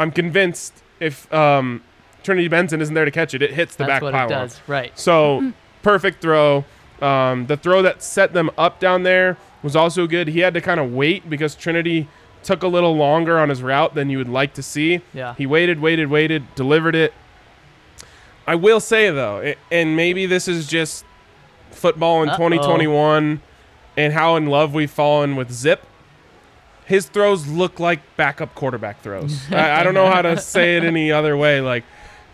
[0.00, 1.80] I'm convinced if um,
[2.24, 4.32] Trinity Benson isn't there to catch it, it hits the That's back what pylon.
[4.32, 4.60] it does.
[4.66, 4.98] Right.
[4.98, 6.64] So perfect throw.
[7.00, 10.26] Um, the throw that set them up down there was also good.
[10.26, 12.08] He had to kind of wait because Trinity
[12.46, 15.00] took a little longer on his route than you would like to see.
[15.12, 15.34] Yeah.
[15.34, 17.12] He waited, waited, waited, delivered it.
[18.46, 21.04] I will say though, it, and maybe this is just
[21.72, 22.36] football in Uh-oh.
[22.36, 23.40] 2021
[23.96, 25.84] and how in love we've fallen with Zip.
[26.84, 29.40] His throws look like backup quarterback throws.
[29.50, 31.60] I, I don't know how to say it any other way.
[31.60, 31.82] Like,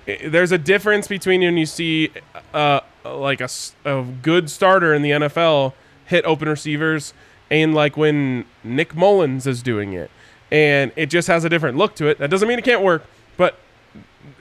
[0.07, 2.11] i- there's a difference between when you see
[2.53, 3.48] uh, like a,
[3.87, 5.72] a good starter in the NFL
[6.05, 7.14] hit open receivers
[7.53, 10.11] and like when Nick Mullens is doing it.
[10.51, 12.19] And it just has a different look to it.
[12.19, 13.05] That doesn't mean it can't work,
[13.37, 13.59] but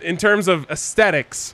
[0.02, 1.54] in terms of aesthetics,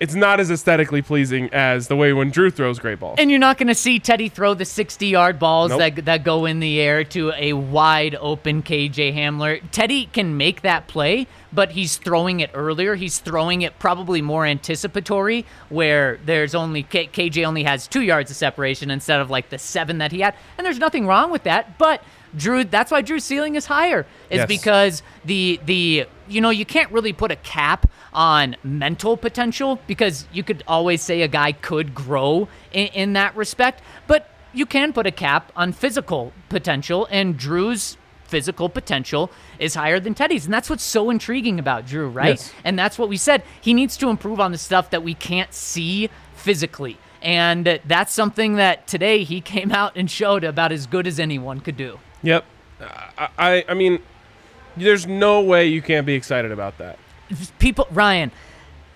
[0.00, 3.16] it's not as aesthetically pleasing as the way when Drew throws great balls.
[3.18, 5.78] And you're not going to see Teddy throw the 60 yard balls Nope.
[5.78, 9.60] that, that go in the air to a wide open KJ Hamler.
[9.72, 12.94] Teddy can make that play, but he's throwing it earlier.
[12.94, 18.30] He's throwing it probably more anticipatory, where there's only K- KJ only has two yards
[18.30, 20.34] of separation instead of like the seven that he had.
[20.56, 22.02] And there's nothing wrong with that, but.
[22.36, 24.48] Drew, that's why Drew's ceiling is higher, is Yes.
[24.48, 30.26] because the the you know you can't really put a cap on mental potential because
[30.32, 34.92] you could always say a guy could grow in, in that respect, but you can
[34.92, 40.52] put a cap on physical potential, and Drew's physical potential is higher than Teddy's, and
[40.52, 42.30] that's what's so intriguing about Drew, right?
[42.30, 42.52] Yes.
[42.64, 43.42] And that's what we said.
[43.60, 46.98] He needs to improve on the stuff that we can't see physically.
[47.22, 51.60] And that's something that today he came out and showed about as good as anyone
[51.60, 51.98] could do.
[52.22, 52.44] Yep.
[52.80, 54.00] I, I I mean,
[54.76, 56.98] There's no way you can't be excited about that.
[57.58, 58.30] people Ryan,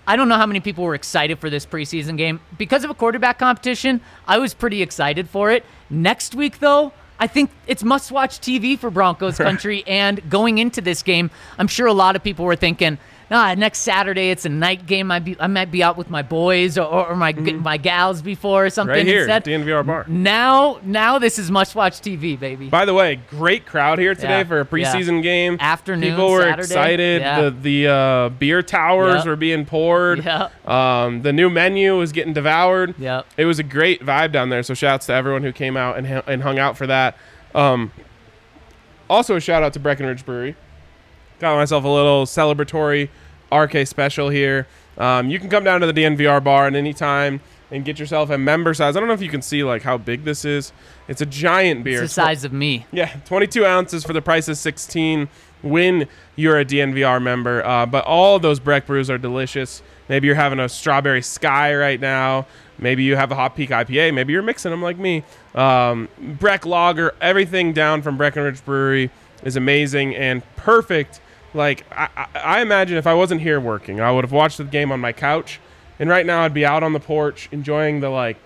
[0.07, 2.93] I don't know how many people were excited for this preseason game because of a
[2.93, 4.01] quarterback competition.
[4.27, 5.65] I was pretty excited for it.
[5.89, 11.03] Next week though, I think it's must-watch TV for Broncos country and going into this
[11.03, 12.97] game, I'm sure a lot of people were thinking
[13.33, 15.11] ah, next Saturday it's a night game.
[15.11, 18.67] I be I might be out with my boys or, or my my gals before
[18.67, 18.93] or something.
[18.95, 18.99] Mm-hmm.
[18.99, 20.05] Right here, Instead, DNVR bar.
[20.07, 22.69] now now this is must watch TV, baby.
[22.69, 24.93] By the way, great crowd here today Yeah, for a yeah.
[24.93, 25.57] preseason game.
[25.59, 27.21] Afternoon, people were Saturday, excited.
[27.21, 27.41] yeah.
[27.41, 29.25] The the uh, beer towers Yep.
[29.25, 30.23] were being poured.
[30.23, 30.67] Yep.
[30.69, 32.95] Um, the new menu was getting devoured.
[32.97, 33.25] Yep.
[33.37, 34.63] It was a great vibe down there.
[34.63, 37.17] So shouts to everyone who came out and and hung out for that.
[37.55, 37.91] Um,
[39.09, 40.55] also a shout out to Breckenridge Brewery.
[41.39, 43.09] Got myself a little celebratory
[43.53, 44.67] RK special here.
[44.97, 48.29] Um, you can come down to the DNVR bar at any time and get yourself
[48.29, 48.95] a member size.
[48.95, 50.71] I don't know if you can see like how big this is.
[51.07, 52.03] It's a giant beer.
[52.03, 52.85] It's the size of me.
[52.91, 55.27] Yeah, 22 ounces for the price of 16
[55.63, 57.65] when you're a DNVR member.
[57.65, 59.81] Uh, but all of those Breck brews are delicious.
[60.09, 62.45] Maybe you're having a strawberry sky right now.
[62.77, 64.13] Maybe you have a hot peak IPA.
[64.13, 65.23] Maybe you're mixing them like me.
[65.55, 69.09] Um, Breck Lager, everything down from Breckenridge Brewery
[69.43, 71.21] is amazing and perfect.
[71.53, 74.91] Like I, I, imagine if I wasn't here working, I would have watched the game
[74.91, 75.59] on my couch,
[75.99, 78.37] and right now I'd be out on the porch enjoying the like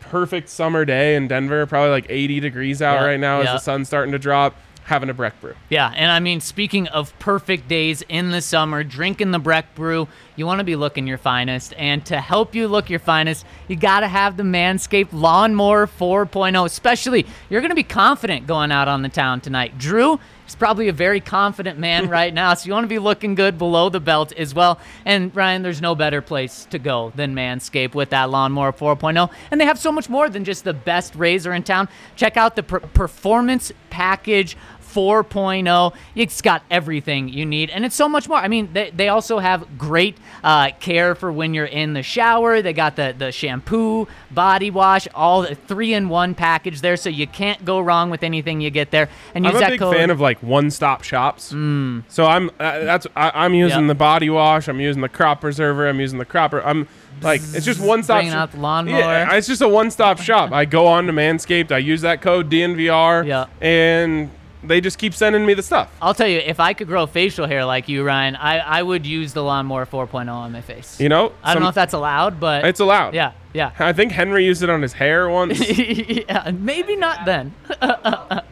[0.00, 3.58] perfect summer day in Denver, probably like 80 degrees out Yeah, right now as the
[3.58, 5.54] sun's starting to drop, having a Breck brew.
[5.68, 10.08] Yeah, and I mean, speaking of perfect days in the summer, drinking the Breck Brew,
[10.36, 11.72] you want to be looking your finest.
[11.78, 16.66] And to help you look your finest, you got to have the Manscaped Lawnmower 4.0.
[16.66, 19.78] Especially, you're going to be confident going out on the town tonight.
[19.78, 20.18] Drew
[20.52, 23.58] is probably a very confident man right now, so you want to be looking good
[23.58, 24.78] below the belt as well.
[25.04, 29.30] And Ryan, there's no better place to go than Manscaped with that Lawnmower 4.0.
[29.50, 31.88] And they have so much more than just the best razor in town.
[32.16, 34.56] Check out the per- Performance Package
[34.94, 35.94] 4.0.
[36.14, 38.38] It's got everything you need, and it's so much more.
[38.38, 42.62] I mean, they, they also have great uh, care for when you're in the shower.
[42.62, 47.08] They got the, the shampoo, body wash, all the three in one package there, so
[47.08, 49.08] you can't go wrong with anything you get there.
[49.34, 49.96] And use I'm a that big code.
[49.96, 51.44] fan of like one-stop shops.
[51.46, 53.88] So I'm uh, that's I, I'm using Yep.
[53.88, 54.68] the body wash.
[54.68, 55.88] I'm using the crop preserver.
[55.88, 56.62] I'm using the cropper.
[56.62, 56.86] I'm
[57.22, 58.18] like it's just one-stop.
[58.18, 58.98] Bringing out the lawnmower.
[58.98, 60.52] Yeah, it's just a one-stop shop.
[60.52, 61.72] I go on to Manscaped.
[61.72, 63.26] I use that code DNVR.
[63.26, 63.46] Yeah.
[63.60, 64.30] And
[64.64, 65.90] they just keep sending me the stuff.
[66.00, 69.04] I'll tell you, if I could grow facial hair like you, Ryan, I, I would
[69.06, 71.00] use the lawnmower 4.0 on my face.
[71.00, 73.14] You know, I don't Some- know if that's allowed, but it's allowed.
[73.14, 73.72] yeah, yeah.
[73.78, 75.58] I think Henry used it on his hair once.
[75.78, 77.54] yeah, maybe not then.
[77.80, 78.42] I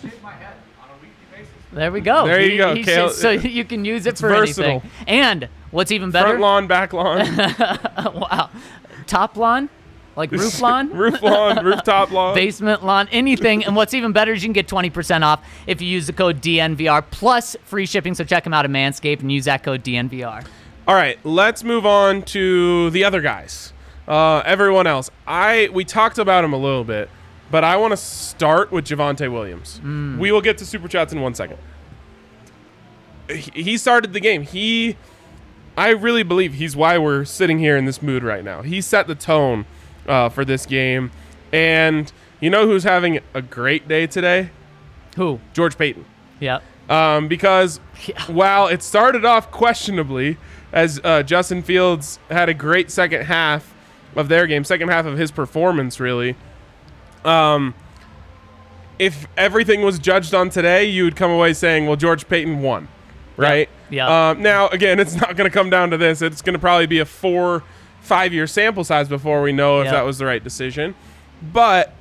[0.00, 1.50] shave my head on a weekly basis.
[1.72, 2.26] There we go.
[2.26, 3.10] There you He- go, he Kale.
[3.10, 4.70] so you can use it for versatile.
[4.82, 4.90] anything.
[5.08, 6.28] And what's even better?
[6.28, 8.50] Front lawn, back lawn, wow.
[9.06, 9.68] Top lawn,
[10.16, 12.34] like roof lawn, roof lawn, rooftop lawn.
[12.34, 13.64] basement lawn, anything.
[13.64, 16.40] and what's even better is you can get 20% off if you use the code
[16.42, 18.14] DNVR plus free shipping.
[18.14, 20.46] So check them out at Manscaped and use that code DNVR.
[20.88, 23.72] All right, let's move on to the other guys.
[24.08, 25.08] Uh, everyone else.
[25.26, 27.08] I we talked about him a little bit,
[27.50, 29.80] but I want to start with Javonte Williams.
[30.18, 31.58] We will get to super chats in one second.
[33.28, 34.42] He started the game.
[34.42, 34.96] He,
[35.76, 38.62] I really believe he's why we're sitting here in this mood right now.
[38.62, 39.66] He set the tone
[40.10, 41.10] uh, for this game,
[41.52, 44.50] and you know who's having a great day today?
[45.16, 45.40] Who?
[45.54, 46.04] George Paton
[46.40, 46.58] Yeah.
[46.88, 48.20] um, because Yeah.
[48.24, 50.36] while it started off questionably,
[50.72, 53.74] as uh, Justin Fields had a great second half
[54.16, 56.36] of their game, second half of his performance, really.
[57.24, 57.74] Um,
[58.98, 62.88] if everything was judged on today, you would come away saying, "Well, George Paton won,"
[63.36, 63.68] right?
[63.88, 64.30] Yeah.
[64.30, 66.22] Um, now, again, it's not going to come down to this.
[66.22, 67.62] It's going to probably be a four,
[68.00, 70.94] five-year sample size before we know if that was the right decision.
[71.52, 71.94] But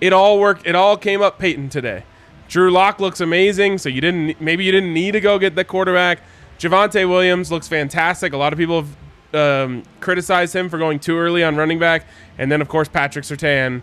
[0.00, 0.66] it all worked.
[0.66, 2.04] It all came up Paton today.
[2.48, 5.64] Drew Lock looks amazing, so you didn't maybe you didn't need to go get the
[5.64, 6.20] quarterback.
[6.58, 8.32] Javonte Williams looks fantastic.
[8.32, 8.96] A lot of people have
[9.34, 12.06] um, criticized him for going too early on running back,
[12.38, 13.82] and then of course Patrick Surtain.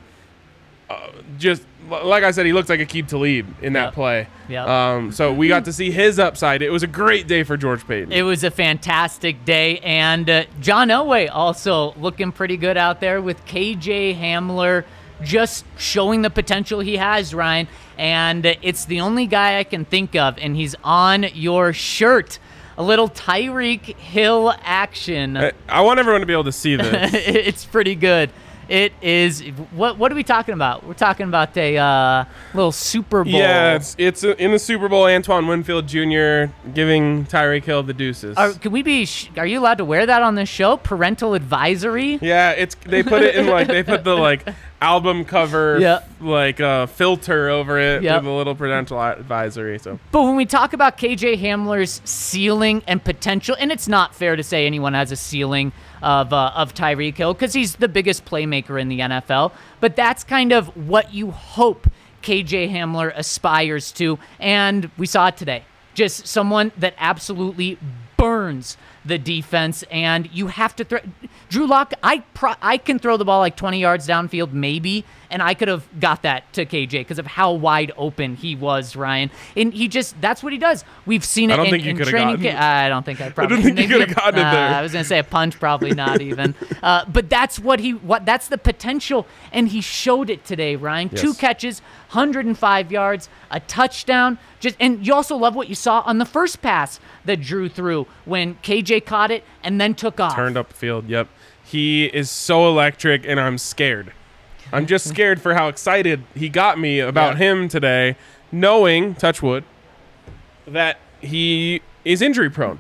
[0.90, 3.94] Uh, just like I said, he looked like a keep to lead in that Yep.
[3.94, 4.28] play.
[4.48, 4.68] Yep.
[4.68, 6.62] Um, so we got to see his upside.
[6.62, 8.12] It was a great day for George Paton.
[8.12, 13.22] It was a fantastic day, and uh, John Elway also looking pretty good out there
[13.22, 14.86] with KJ Hamler
[15.22, 17.68] just showing the potential he has, Ryan.
[17.98, 22.40] And uh, it's the only guy I can think of, and he's on your shirt.
[22.78, 25.36] A little Tyreek Hill action.
[25.36, 27.12] I, I want everyone to be able to see this.
[27.14, 28.30] it's pretty good.
[28.70, 29.42] It is.
[29.72, 30.86] What What are we talking about?
[30.86, 33.34] We're talking about a uh, little Super Bowl.
[33.34, 35.06] yeah, it's it's in the Super Bowl.
[35.06, 36.54] Antoine Winfield Jr.
[36.76, 38.38] giving Tyreek Hill the deuces.
[38.38, 39.06] Are, can we be?
[39.06, 40.78] sh- Are you allowed to wear that on this show?
[40.78, 42.20] Parental advisory.
[42.22, 44.48] Yeah, it's they put it in like they put the like
[44.82, 46.00] album cover Yeah.
[46.22, 48.24] like uh, filter over it Yep.
[48.24, 49.78] with a little prudential advisory.
[49.80, 54.36] So But when we talk about KJ Hamler's ceiling and potential, and it's not fair
[54.36, 55.72] to say anyone has a ceiling
[56.02, 59.52] of uh, of Tyreek Hill because he's the biggest playmaker in the NFL.
[59.82, 61.88] But that's kind of what you hope
[62.22, 65.64] KJ Hamler aspires to, and we saw it today.
[65.94, 67.78] Just someone that absolutely
[68.18, 68.78] burns
[69.10, 71.00] the defense, and you have to throw.
[71.50, 75.42] Drew Lock, I pro- I can throw the ball like 20 yards downfield, maybe, and
[75.42, 79.32] I could have got that to KJ because of how wide open he was, Ryan.
[79.58, 80.86] And he just that's what he does.
[81.06, 82.36] We've seen it I don't in, think you coulda training.
[82.38, 83.58] gotten- ca- I don't think I probably.
[83.58, 84.76] I Didn't think you coulda a- gotten it uh, there.
[84.76, 86.56] I was gonna say a punch, probably not even.
[86.82, 91.10] Uh, but that's what he what that's the potential, and he showed it today, Ryan.
[91.10, 91.82] Two catches,
[92.12, 94.38] 105 yards, a touchdown.
[94.60, 98.08] Just and you also love what you saw on the first pass that Drew threw
[98.26, 100.36] when KJ caught it and then took off.
[100.36, 101.08] turned up field.
[101.10, 101.28] Yep.
[101.64, 104.12] He is so electric, and I'm scared.
[104.74, 107.52] I'm just scared for how excited he got me about Yeah.
[107.52, 108.16] him today,
[108.52, 109.64] knowing, touch wood,
[110.68, 112.80] that he is injury prone.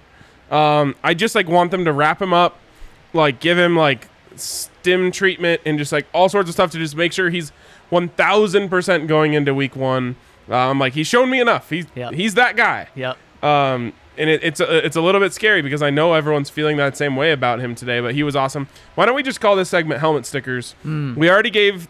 [0.52, 2.58] Um, I just like want them to wrap him up,
[3.14, 6.96] like give him like stim treatment and just like all sorts of stuff to just
[6.96, 7.52] make sure he's
[7.92, 10.16] 1000% going into week one.
[10.50, 11.70] I'm like, he's shown me enough.
[11.70, 12.14] He's, Yep.
[12.14, 12.88] he's that guy.
[12.96, 13.18] Yep.
[13.44, 16.78] Um, and it, it's a, it's a little bit scary because I know everyone's feeling
[16.78, 18.02] that same way about him today.
[18.02, 18.68] But he was awesome.
[18.96, 20.74] Why don't we just call this segment "Helmet Stickers"?
[20.84, 21.16] Hmm.
[21.16, 21.88] We already gave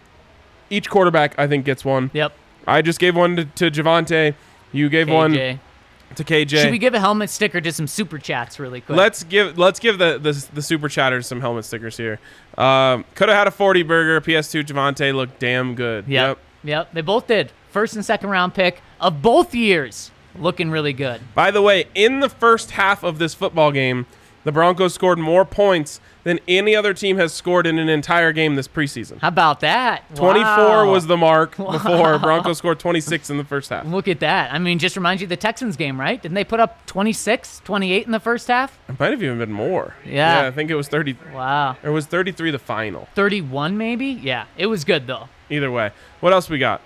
[0.69, 2.11] each quarterback, I think, gets one.
[2.13, 2.31] Yep.
[2.67, 4.35] I just gave one to, to Javonte.
[4.71, 6.61] You gave one to KJ.
[6.61, 8.97] Should we give a helmet sticker to some super chats really quick?
[8.97, 12.19] Let's give let's give the the, the super chatters some helmet stickers here.
[12.57, 14.21] Um, Could have had a 40 burger.
[14.21, 16.07] PS2 Javonte looked damn good.
[16.07, 16.37] Yep.
[16.63, 16.93] Yep.
[16.93, 17.51] They both did.
[17.71, 20.11] First and second round pick of both years.
[20.37, 21.21] Looking really good.
[21.33, 24.05] By the way, in the first half of this football game,
[24.45, 28.55] the Broncos scored more points than any other team has scored in an entire game
[28.55, 29.19] this preseason.
[29.19, 30.03] How about that?
[30.15, 30.91] 24 Wow.
[30.91, 33.85] was the mark before Broncos scored 26 in the first half.
[33.85, 34.53] Look at that.
[34.53, 36.21] I mean, just reminds you the Texans game, right?
[36.21, 38.79] Didn't they put up 26, 28 in the first half?
[38.87, 39.93] It might have even been more.
[40.05, 40.41] Yeah.
[40.43, 40.47] Yeah.
[40.47, 41.17] I think it was 30.
[41.33, 41.75] Wow.
[41.83, 43.07] It was 33 the final.
[43.15, 44.07] 31 maybe?
[44.07, 44.45] Yeah.
[44.57, 45.27] It was good though.
[45.49, 45.91] Either way.
[46.21, 46.81] What else we got?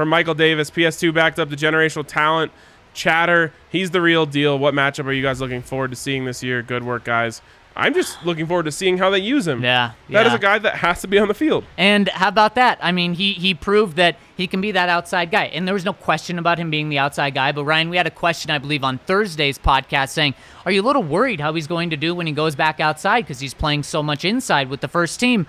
[0.00, 2.52] From Michael Davis, PS2 backed up the generational talent.
[2.94, 4.58] Chatter, he's the real deal.
[4.58, 6.62] What matchup are you guys looking forward to seeing this year?
[6.62, 7.42] Good work, guys.
[7.76, 9.62] I'm just looking forward to seeing how they use him.
[9.62, 9.92] Yeah.
[10.08, 10.36] That is yeah.
[10.36, 11.64] a guy that has to be on the field.
[11.76, 12.78] And how about that?
[12.80, 15.48] I mean, he he proved that he can be that outside guy.
[15.48, 17.52] And there was no question about him being the outside guy.
[17.52, 20.34] But Ryan, we had a question, I believe, on Thursday's podcast saying,
[20.64, 23.24] Are you a little worried how he's going to do when he goes back outside
[23.26, 25.46] because he's playing so much inside with the first team?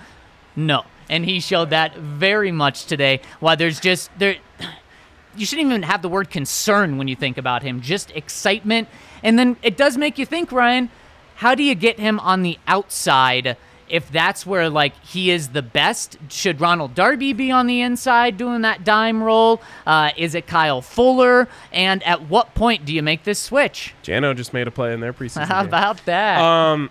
[0.58, 0.84] No.
[1.12, 3.22] And he showed that very much today.
[3.40, 4.38] Why there's just there
[5.36, 8.88] you shouldn't even have the word concern when you think about him, just excitement.
[9.24, 10.90] And then it does make you think, Ryan,
[11.36, 13.58] how do you get him on the outside
[13.90, 16.18] if that's where like he is the best?
[16.30, 19.62] Should Ronald Darby be on the inside doing that dime role?
[19.86, 21.48] Uh, is it Kyle Fuller?
[21.72, 23.94] And at what point do you make this switch?
[24.04, 25.46] Jano just made a play in their preseason.
[25.46, 25.68] How game.
[25.68, 26.40] about that?
[26.40, 26.90] Um,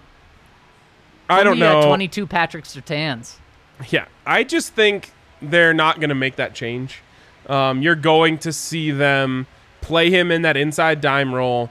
[1.28, 1.86] I don't know.
[1.86, 3.36] 22 Patrick Surtains.
[3.88, 7.00] Yeah, I just think they're not going to make that change.
[7.48, 9.46] Um, you're going to see them
[9.80, 11.70] play him in that inside dime role,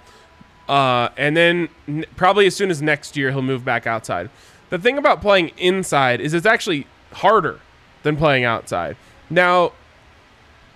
[0.67, 4.29] uh, and then n- probably as soon as next year he'll move back outside.
[4.71, 7.59] The thing about playing inside is it's actually harder
[8.03, 8.97] than playing outside.
[9.29, 9.73] Now,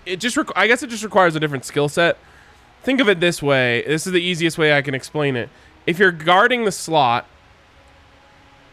[0.06, 2.16] it just requ- I guess it just requires a different skill set.
[2.82, 3.82] Think of it this way.
[3.86, 5.48] This is the easiest way I can explain it.
[5.86, 7.26] If you're guarding the slot,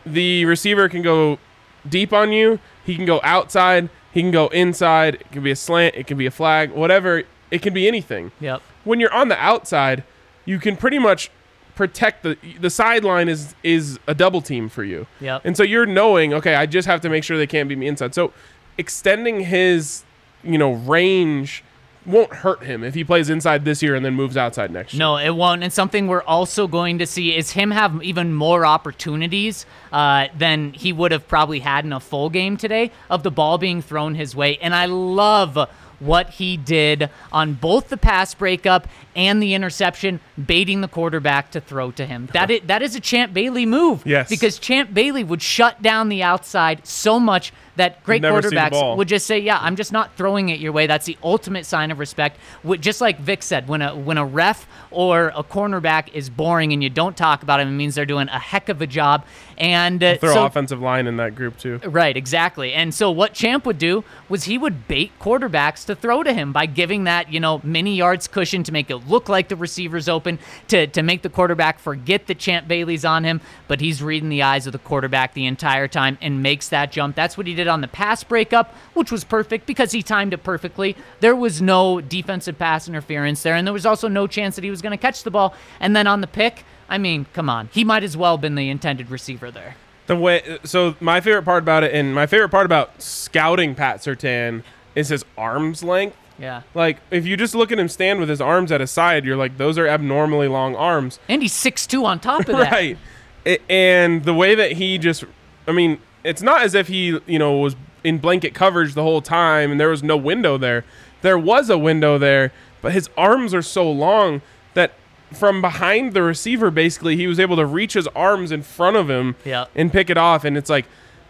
[0.05, 1.39] the receiver can go
[1.87, 2.59] deep on you.
[2.85, 3.89] He can go outside.
[4.13, 5.15] He can go inside.
[5.15, 5.95] It can be a slant.
[5.95, 6.71] It can be a flag.
[6.71, 7.23] Whatever.
[7.49, 8.31] It can be anything.
[8.39, 8.61] Yep.
[8.83, 10.03] When you're on the outside,
[10.45, 11.29] you can pretty much
[11.75, 15.07] protect the the sideline is is a double team for you.
[15.19, 15.41] Yep.
[15.45, 17.87] And so you're knowing, okay, I just have to make sure they can't beat me
[17.87, 18.13] inside.
[18.13, 18.33] So
[18.77, 20.03] extending his,
[20.43, 21.63] you know, range
[22.05, 24.99] won't hurt him if he plays inside this year and then moves outside next year.
[24.99, 25.63] No, it won't.
[25.63, 30.73] And something we're also going to see is him have even more opportunities uh, than
[30.73, 34.15] he would have probably had in a full game today of the ball being thrown
[34.15, 34.57] his way.
[34.57, 40.81] And I love what he did on both the pass breakup and the interception, baiting
[40.81, 42.27] the quarterback to throw to him.
[42.33, 44.01] That is, that is a Champ Bailey move.
[44.05, 44.27] Yes.
[44.27, 49.07] Because Champ Bailey would shut down the outside so much that great Never quarterbacks would
[49.07, 51.97] just say, "Yeah, I'm just not throwing it your way." That's the ultimate sign of
[51.97, 52.37] respect.
[52.79, 56.83] Just like Vic said, when a when a ref or a cornerback is boring and
[56.83, 59.25] you don't talk about him, it means they're doing a heck of a job.
[59.57, 61.79] And uh, Throw so, offensive line in that group too.
[61.83, 62.73] Right, exactly.
[62.73, 66.51] And so what Champ would do was he would bait quarterbacks to throw to him
[66.51, 70.09] by giving that, you know, many yards cushion to make it look like the receiver's
[70.09, 74.29] open, to, to make the quarterback forget that Champ Bailey's on him, but he's reading
[74.29, 77.15] the eyes of the quarterback the entire time and makes that jump.
[77.15, 80.43] That's what he did on the pass breakup, which was perfect because he timed it
[80.43, 80.95] perfectly.
[81.21, 84.69] There was no defensive pass interference there, and there was also no chance that he
[84.69, 85.55] was going to catch the ball.
[85.79, 88.55] And then on the pick, I mean, come on, he might as well have been
[88.55, 89.75] the intended receiver there.
[90.07, 93.97] The way so my favorite part about it, and my favorite part about scouting Pat
[94.01, 94.63] Surtain
[94.93, 96.17] is his arms length.
[96.37, 96.63] Yeah.
[96.73, 99.37] Like if you just look at him stand with his arms at his side, you're
[99.37, 101.19] like, those are abnormally long arms.
[101.29, 102.71] And he's 6'2 on top of that.
[102.71, 102.97] right.
[103.45, 105.23] A- and the way that he just,
[105.67, 109.21] I mean, it's not as if he, you know, was in blanket coverage the whole
[109.21, 110.83] time and there was no window there.
[111.21, 112.51] There was a window there,
[112.81, 114.41] but his arms are so long
[114.73, 114.93] that
[115.31, 119.09] from behind the receiver, basically, he was able to reach his arms in front of
[119.09, 119.65] him Yeah.
[119.75, 120.43] and pick it off.
[120.43, 120.85] And it's like,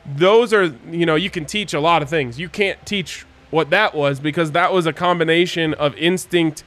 [0.06, 2.40] those are, you know, you can teach a lot of things.
[2.40, 6.64] You can't teach what that was because that was a combination of instinct,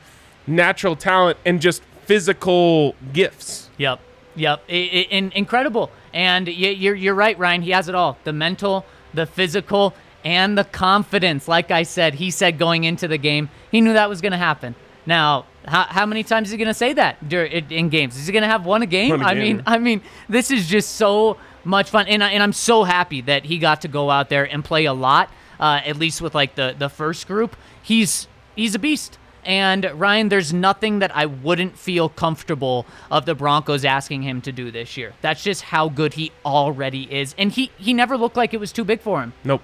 [0.47, 3.71] natural talent, and just physical gifts.
[3.79, 3.99] Yep.
[4.37, 4.63] Yep.
[4.69, 5.91] I- I- in- incredible.
[6.13, 7.63] And you're, you're right, Ryan.
[7.63, 11.49] He has it all the mental, the physical, and the confidence.
[11.49, 14.39] Like I said, he said going into the game, he knew that was going to
[14.39, 14.75] happen.
[15.07, 18.17] Now, how, how many times is he going to say that in games?
[18.17, 19.11] Is he going to have one a game?
[19.11, 19.57] One a I game.
[19.57, 23.21] mean, I mean, this is just so much fun, and I, and I'm so happy
[23.23, 25.31] that he got to go out there and play a lot.
[25.61, 28.27] Uh, at least with like the the first group, he's
[28.57, 29.19] he's a beast.
[29.45, 34.53] And Ryan, there's nothing that I wouldn't feel comfortable of the Broncos asking him to
[34.53, 35.13] do this year.
[35.21, 38.73] That's just how good he already is, and he he never looked like it was
[38.73, 39.33] too big for him.
[39.45, 39.63] Nope.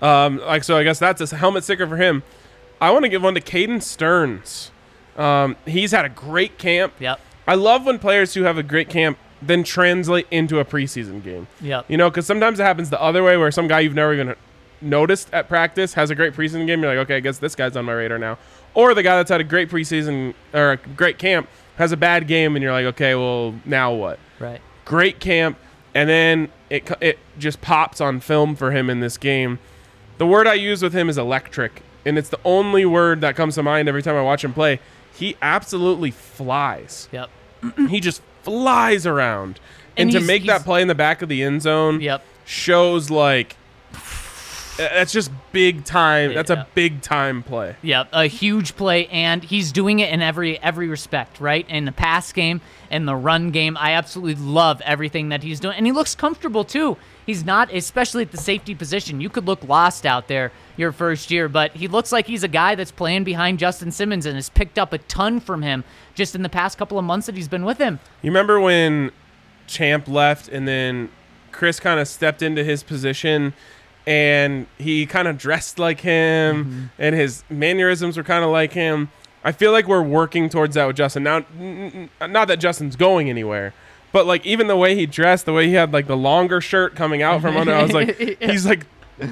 [0.00, 2.22] Um, like so, I guess that's a helmet sticker for him.
[2.80, 4.72] I want to give one to Caden Sterns.
[5.16, 6.94] Um, he's had a great camp.
[6.98, 7.20] Yep.
[7.46, 11.46] I love when players who have a great camp then translate into a preseason game.
[11.60, 11.86] Yep.
[11.88, 14.34] You know, because sometimes it happens the other way, where some guy you've never even
[14.80, 16.82] noticed at practice has a great preseason game.
[16.82, 18.38] You're like, okay, I guess this guy's on my radar now.
[18.74, 22.26] Or the guy that's had a great preseason or a great camp has a bad
[22.26, 24.18] game, and you're like, okay, well, now what?
[24.38, 24.60] Right.
[24.84, 25.56] great camp,
[25.94, 29.58] and then it it just pops on film for him in this game.
[30.18, 33.54] The word I use with him is electric, and it's the only word that comes
[33.56, 34.80] to mind every time I watch him play.
[35.14, 37.08] He absolutely flies.
[37.12, 37.30] Yep.
[37.88, 39.60] he just flies around,
[39.96, 42.22] and, And to make that play in the back of the end zone Yep.
[42.44, 43.56] shows like
[44.78, 46.32] Uh, that's just big time.
[46.34, 46.62] That's Yeah.
[46.62, 47.76] a big time play.
[47.82, 51.66] Yep, a huge play, and he's doing it in every every respect, right?
[51.68, 52.60] In the pass game,
[52.90, 56.64] in the run game, I absolutely love everything that he's doing, and he looks comfortable
[56.64, 56.96] too.
[57.26, 59.20] He's not, especially at the safety position.
[59.20, 62.48] You could look lost out there your first year, but he looks like he's a
[62.48, 66.34] guy that's playing behind Justin Simmons and has picked up a ton from him just
[66.34, 68.00] in the past couple of months that he's been with him.
[68.22, 69.12] You remember when
[69.68, 71.10] Champ left and then
[71.52, 73.52] Chris kind of stepped into his position
[74.06, 76.84] and he kind of dressed like him mm-hmm.
[76.98, 79.10] and his mannerisms were kind of like him.
[79.44, 81.24] I feel like we're working towards that with Justin.
[81.24, 81.44] Now,
[82.20, 83.74] not that Justin's going anywhere,
[84.12, 86.94] but like even the way he dressed, the way he had like the longer shirt
[86.94, 88.86] coming out from under, I was like, he's like,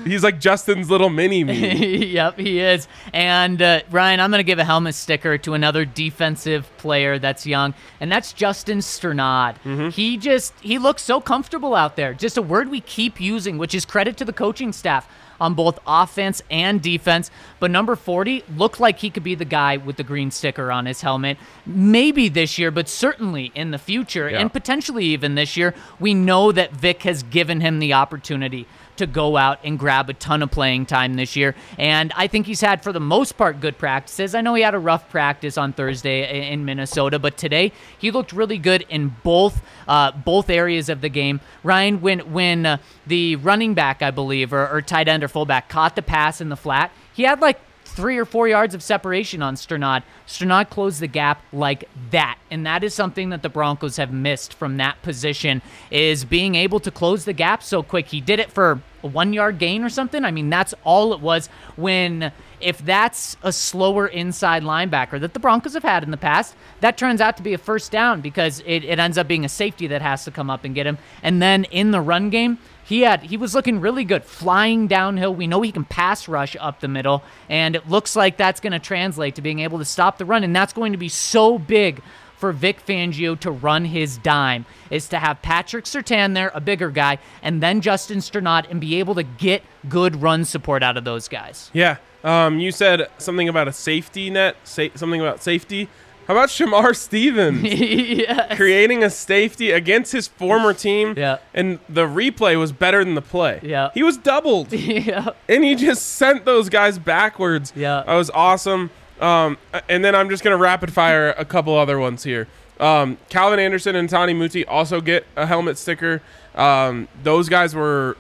[0.05, 2.07] he's like Justin's little mini me.
[2.07, 2.89] yep, he is.
[3.13, 7.47] And uh, Ryan, I'm going to give a helmet sticker to another defensive player that's
[7.47, 9.91] young, and that's Justin Strnad.
[9.93, 12.15] He just he looks so comfortable out there.
[12.15, 15.09] Just a word we keep using, which is credit to the coaching staff
[15.41, 17.31] on both offense and defense.
[17.61, 20.85] But number 40 looked like he could be the guy with the green sticker on
[20.85, 21.39] his helmet.
[21.65, 24.41] Maybe this year, but certainly in the future, Yeah.
[24.41, 25.75] and potentially even this year.
[25.99, 28.67] We know that Vic has given him the opportunity
[29.01, 31.55] to go out and grab a ton of playing time this year.
[31.79, 34.35] And I think he's had, for the most part, good practices.
[34.35, 38.33] I know he had a rough practice on Thursday in Minnesota, but today he looked
[38.33, 41.41] really good in both uh, both areas of the game.
[41.65, 42.77] Ryan, when when uh,
[43.07, 46.49] the running back, I believe, or, or tight end or fullback caught the pass in
[46.49, 50.03] the flat, he had like three or four yards of separation on Strnad.
[50.27, 52.39] Strnad closed the gap like that.
[52.51, 56.81] And that is something that the Broncos have missed from that position is being able
[56.81, 58.09] to close the gap so quick.
[58.09, 60.25] He did it for a one yard gain or something.
[60.25, 65.41] I mean, that's all it was when if that's a slower inside linebacker that the
[65.41, 68.61] Broncos have had in the past, that turns out to be a first down because
[68.67, 70.99] it, it ends up being a safety that has to come up and get him.
[71.23, 75.33] And then in the run game, he had he was looking really good flying downhill
[75.33, 78.73] we know he can pass rush up the middle and it looks like that's going
[78.73, 81.57] to translate to being able to stop the run and that's going to be so
[81.57, 82.03] big
[82.41, 86.91] for Vic Fangio to run his dime is to have Patrick Surtain there, a bigger
[86.91, 91.05] guy, and then Justin Strnad and be able to get good run support out of
[91.05, 91.71] those guys.
[91.73, 91.99] Yeah.
[92.25, 95.89] Um, you said something about a safety net, sa- something about safety.
[96.27, 97.63] How about Shamar Stevens?
[97.65, 98.55] yeah.
[98.55, 101.15] creating a safety against his former team.
[101.17, 101.39] Yeah.
[101.53, 103.59] And the replay was better than the play.
[103.63, 103.91] Yeah.
[103.95, 104.73] He was doubled.
[104.73, 105.31] yeah.
[105.49, 107.73] and he just sent those guys backwards.
[107.75, 108.05] Yeah.
[108.07, 108.91] That was awesome.
[109.21, 109.59] Um,
[109.89, 112.49] and then I'm just going to rapid fire a couple other ones here.
[112.79, 116.23] Um, Calvin Anderson and Tani Muti also get a helmet sticker.
[116.55, 118.17] Um, those guys were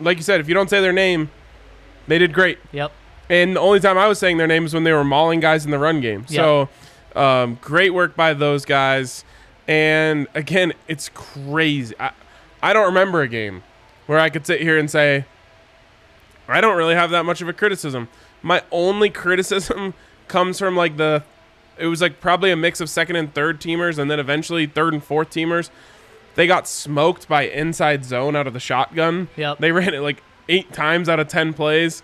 [0.00, 1.30] like you said, if you don't say their name,
[2.06, 2.58] they did great.
[2.72, 2.92] Yep.
[3.30, 5.64] And the only time I was saying their name is when they were mauling guys
[5.64, 6.26] in the run game.
[6.26, 6.68] So,
[7.16, 9.24] um, great work by those guys.
[9.66, 11.94] And again, it's crazy.
[11.98, 12.10] I,
[12.62, 13.62] I don't remember a game
[14.06, 15.24] where I could sit here and say,
[16.48, 18.08] I don't really have that much of a criticism.
[18.42, 19.94] My only criticism
[20.34, 21.22] comes from like the,
[21.78, 24.92] it was like probably a mix of second and third teamers and then eventually third
[24.92, 25.70] and fourth teamers.
[26.34, 29.28] They got smoked by inside zone out of the shotgun.
[29.36, 29.58] Yep.
[29.58, 32.02] They ran it like eight times out of 10 plays.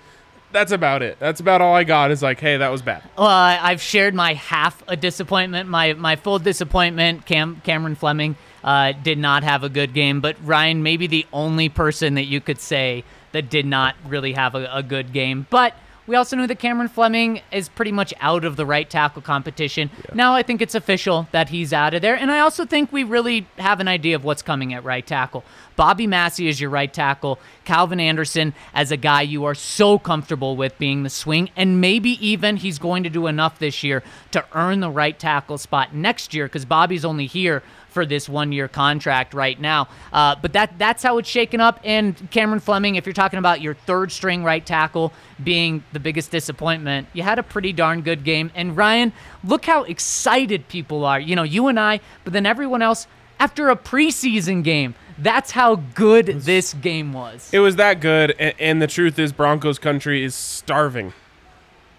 [0.52, 1.16] That's about it.
[1.18, 3.02] That's about all I got is like, hey, that was bad.
[3.18, 5.68] Well, I- I've shared my half a disappointment.
[5.68, 7.26] My my full disappointment.
[7.26, 11.68] Cam Cameron Fleming uh, did not have a good game, but Ryan maybe the only
[11.68, 13.02] person that you could say
[13.32, 15.46] that did not really have a, a good game.
[15.50, 15.74] But
[16.10, 19.92] we also knew that Cameron Fleming is pretty much out of the right tackle competition.
[20.12, 23.04] Now I think it's official that he's out of there, and I also think we
[23.04, 25.44] really have an idea of what's coming at right tackle.
[25.76, 27.38] Bobby Massie is your right tackle.
[27.64, 32.18] Calvin Anderson as a guy you are so comfortable with being the swing, and maybe
[32.26, 34.02] even he's going to do enough this year
[34.32, 38.68] to earn the right tackle spot next year because Bobby's only here for this one-year
[38.68, 39.88] contract right now.
[40.12, 41.80] Uh, but that that's how it's shaken up.
[41.84, 45.12] And Cameron Fleming, if you're talking about your third string right tackle
[45.42, 48.50] being the biggest disappointment, you had a pretty darn good game.
[48.54, 49.12] And Ryan,
[49.44, 51.20] look how excited people are.
[51.20, 53.06] You know, you and I, but then everyone else
[53.38, 54.94] after a preseason game.
[55.18, 57.50] That's how good this game was.
[57.52, 61.12] It was that good, and, and the truth is, Broncos country is starving,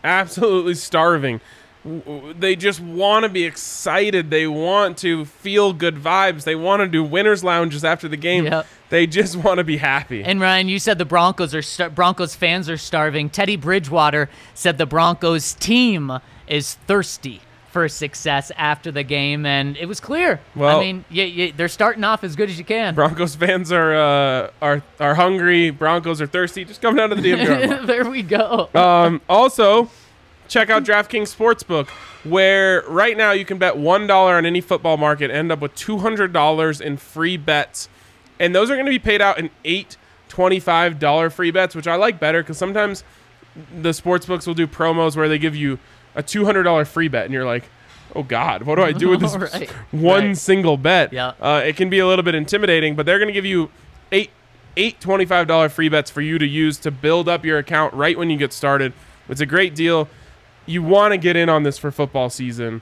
[0.04, 1.40] absolutely starving.
[1.84, 4.30] They just want to be excited.
[4.30, 6.44] They want to feel good vibes.
[6.44, 8.46] They want to do winners lounges after the game.
[8.46, 8.68] Yep.
[8.90, 10.24] They just want to be happy.
[10.24, 13.30] And Ryan, you said the Broncos are star- Broncos fans are starving.
[13.30, 16.12] Teddy Bridgewater said the Broncos team
[16.48, 20.42] is thirsty for success after the game, and it was clear.
[20.56, 22.94] Well- I mean, y y they're starting off as good as you can.
[22.94, 25.70] Broncos fans are uh, are are hungry.
[25.72, 26.66] Broncos are thirsty.
[26.66, 27.86] Just come down to the DMV.
[27.88, 28.70] there we go.
[28.76, 29.90] Um, also,
[30.52, 31.88] check out DraftKings Sportsbook,
[32.24, 35.74] where right now you can bet one dollar on any football market, end up with
[35.74, 37.90] two hundred dollars in free bets,
[38.40, 39.98] and those are going to be paid out in eight
[40.30, 43.04] twenty-five dollar free bets, which I like better because sometimes
[43.82, 45.80] the sports books will do promos where they give you
[46.16, 47.64] a two hundred dollar free bet, and you're like.
[48.14, 48.64] Oh God!
[48.64, 50.38] What do I do with this Right, one right.
[50.38, 51.14] single bet?
[51.14, 51.32] Yeah.
[51.40, 53.72] Uh, it can be a little bit intimidating, but they're going to give you
[54.12, 54.32] eight
[54.76, 58.18] eight twenty-five dollar free bets for you to use to build up your account right
[58.18, 58.92] when you get started.
[59.30, 60.10] It's a great deal.
[60.72, 62.82] You want to get in on this for football season.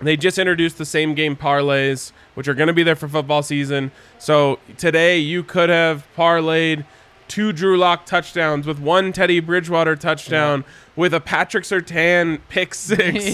[0.00, 3.42] They just introduced the same game parlays, which are going to be there for football
[3.42, 3.90] season.
[4.18, 6.84] So today you could have parlayed
[7.28, 10.64] two Drew Lock touchdowns with one Teddy Bridgewater touchdown
[10.94, 13.24] with a Patrick Surtain pick six,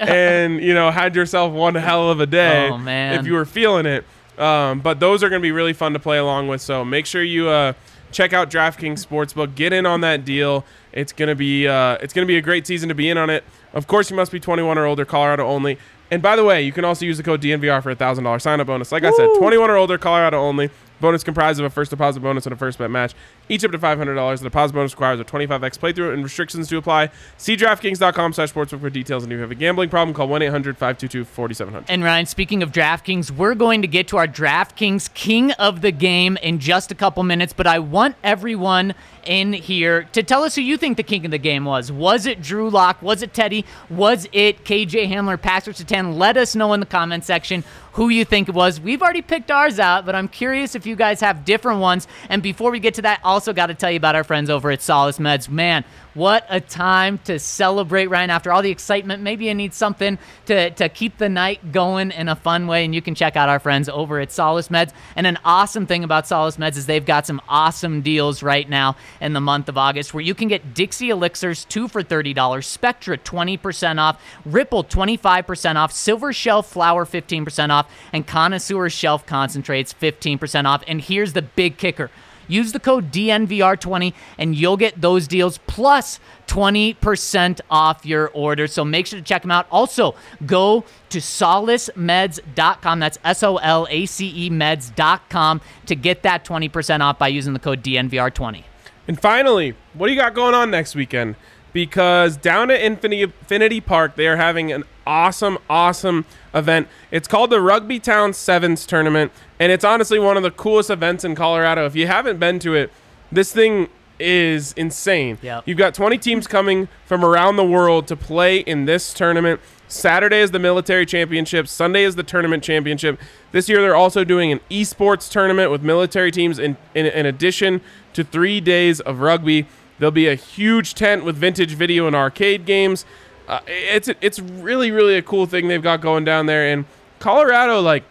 [0.00, 3.18] and you know had yourself one hell of a day Oh, man.
[3.18, 4.04] if you were feeling it.
[4.38, 6.60] Um, but those are going to be really fun to play along with.
[6.60, 7.72] So make sure you uh,
[8.12, 9.54] check out DraftKings Sportsbook.
[9.54, 10.64] Get in on that deal.
[10.92, 13.44] It's gonna be uh, it's gonna be a great season to be in on it.
[13.72, 15.78] Of course, you must be 21 or older, Colorado only.
[16.10, 18.40] And by the way, you can also use the code DNVR for a thousand dollar
[18.40, 18.90] sign up bonus.
[18.90, 20.70] Like I said, 21 or older, Colorado only.
[21.00, 23.14] Bonus comprised of a first deposit bonus and a first bet match,
[23.50, 24.38] each up to $500.
[24.38, 27.10] The deposit bonus requires a 25x playthrough and restrictions to apply.
[27.36, 29.24] See DraftKings.com slash sportsbook for details.
[29.24, 31.92] And if you have a gambling problem, call 1 800 522 4700.
[31.92, 35.92] And Ryan, speaking of DraftKings, we're going to get to our DraftKings King of the
[35.92, 38.94] Game in just a couple minutes, but I want everyone
[39.24, 41.92] in here to tell us who you think the king of the game was.
[41.92, 43.02] Was it Drew Lock?
[43.02, 43.64] Was it Teddy?
[43.88, 46.16] Was it KJ Hamler, Patrick Surtain?
[46.16, 48.80] Let us know in the comment section who you think it was.
[48.80, 52.06] We've already picked ours out, but I'm curious if you guys have different ones.
[52.28, 54.70] And before we get to that, also got to tell you about our friends over
[54.70, 55.48] at Solace Meds.
[55.48, 55.82] Man,
[56.12, 58.28] what a time to celebrate, Ryan.
[58.28, 62.28] After all the excitement, maybe you need something to, to keep the night going in
[62.28, 62.84] a fun way.
[62.84, 64.92] And you can check out our friends over at Solace Meds.
[65.16, 68.94] And an awesome thing about Solace Meds is they've got some awesome deals right now
[69.22, 73.16] in the month of August where you can get Dixie Elixirs two for $30, Spectra
[73.16, 80.66] 20% off, Ripple 25% off, Silver Shelf Flower 15% off, and Connoisseur Shelf Concentrates 15%
[80.66, 80.84] off.
[80.86, 82.10] And here's the big kicker.
[82.50, 88.66] Use the code DNVR20 and you'll get those deals plus 20% off your order.
[88.66, 89.66] So make sure to check them out.
[89.70, 90.14] Also,
[90.46, 92.98] go to solacemeds.com.
[92.98, 97.52] That's S O L A C E meds.com to get that 20% off by using
[97.52, 98.64] the code DNVR20.
[99.06, 101.36] And finally, what do you got going on next weekend?
[101.72, 106.24] Because down at Infinity, Park, they are having an awesome, awesome
[106.54, 106.88] event.
[107.10, 111.24] It's called the Rugby Town Sevens Tournament, and it's honestly one of the coolest events
[111.24, 111.86] in Colorado.
[111.86, 112.92] If you haven't been to it,
[113.30, 113.88] this thing
[114.18, 115.38] is insane.
[115.42, 115.64] Yep.
[115.66, 119.60] You've got 20 teams coming from around the world to play in this tournament.
[119.88, 121.66] Saturday is the military championship.
[121.66, 123.18] Sunday is the tournament championship.
[123.50, 127.80] This year, they're also doing an esports tournament with military teams in, in, in addition
[128.12, 129.66] to three days of rugby.
[129.98, 133.04] There'll be a huge tent with vintage video and arcade games.
[133.50, 136.72] Uh, it's it's really really a cool thing they've got going down there.
[136.72, 136.84] And
[137.18, 138.04] Colorado, like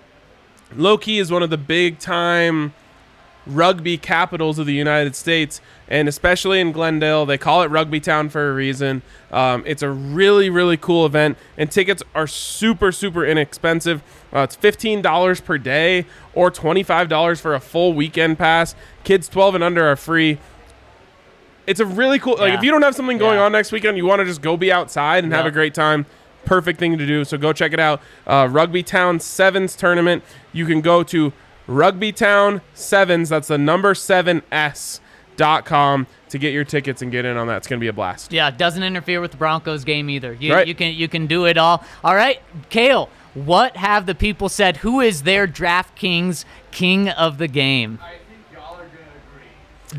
[0.76, 2.74] low key, is one of the big time
[3.48, 8.28] rugby capitals of the United States, and especially in Glendale, they call it Rugby Town
[8.28, 9.02] for a reason.
[9.32, 14.04] Um, it's a really, really cool event, and tickets are super, super inexpensive.
[14.34, 18.76] Uh, it's $15 per day or $25 for a full weekend pass.
[19.06, 20.38] Kids 12 and under are free.
[21.70, 22.36] It's a really cool.
[22.38, 22.58] Like Yeah.
[22.58, 23.46] if you don't have something going Yeah.
[23.46, 26.06] on next weekend, you want to just go be outside and have a great time.
[26.46, 27.24] Perfect thing to do.
[27.26, 28.02] So go check it out.
[28.26, 30.24] Uh, Rugby Town Sevens tournament.
[30.52, 31.32] You can go to
[31.68, 33.30] Rugby Town Sevens.
[33.30, 35.00] That's the number seven S
[35.38, 37.58] dot com to get your tickets and get in on that.
[37.58, 38.34] It's gonna be a blast.
[38.34, 40.34] Yeah, it doesn't interfere with the Broncos game either.
[40.40, 40.68] You, Right.
[40.68, 41.84] you can you can do it all.
[42.04, 43.10] All right, Kale.
[43.36, 44.78] What have the people said?
[44.78, 48.00] Who is their DraftKings king of the game?
[48.02, 48.20] I think
[48.52, 49.48] y'all are gonna agree.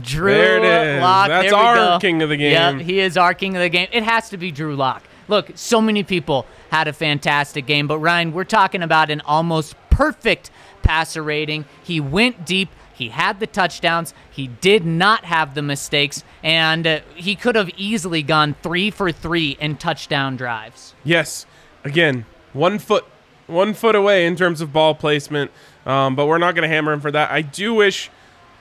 [0.03, 1.03] Drew There it is.
[1.03, 1.29] Lock.
[1.29, 1.99] That's our go.
[2.01, 2.53] king of the game.
[2.53, 3.89] Yeah, he is our king of the game.
[3.93, 5.03] It has to be Drew Lock.
[5.29, 9.75] Look, so many people had a fantastic game, but Ryan, we're talking about an almost
[9.91, 10.51] perfect
[10.83, 11.65] passer rating.
[11.83, 12.69] He went deep.
[12.93, 14.13] He had the touchdowns.
[14.31, 19.11] He did not have the mistakes, and uh, he could have easily gone three for
[19.11, 20.95] three in touchdown drives.
[21.03, 21.47] Yes.
[21.85, 23.05] Again, one foot,
[23.47, 25.51] one foot away in terms of ball placement.
[25.87, 27.31] Um, but we're not gonna hammer him for that.
[27.31, 28.11] I do wish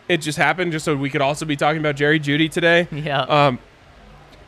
[0.10, 2.88] it just happened, just so we could also be talking about Jerry Jeudy today.
[2.91, 3.22] Yeah.
[3.22, 3.60] Um,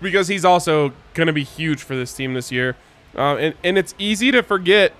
[0.01, 2.75] because he's also going to be huge for this team this year.
[3.15, 4.93] Um, and, and it's easy to forget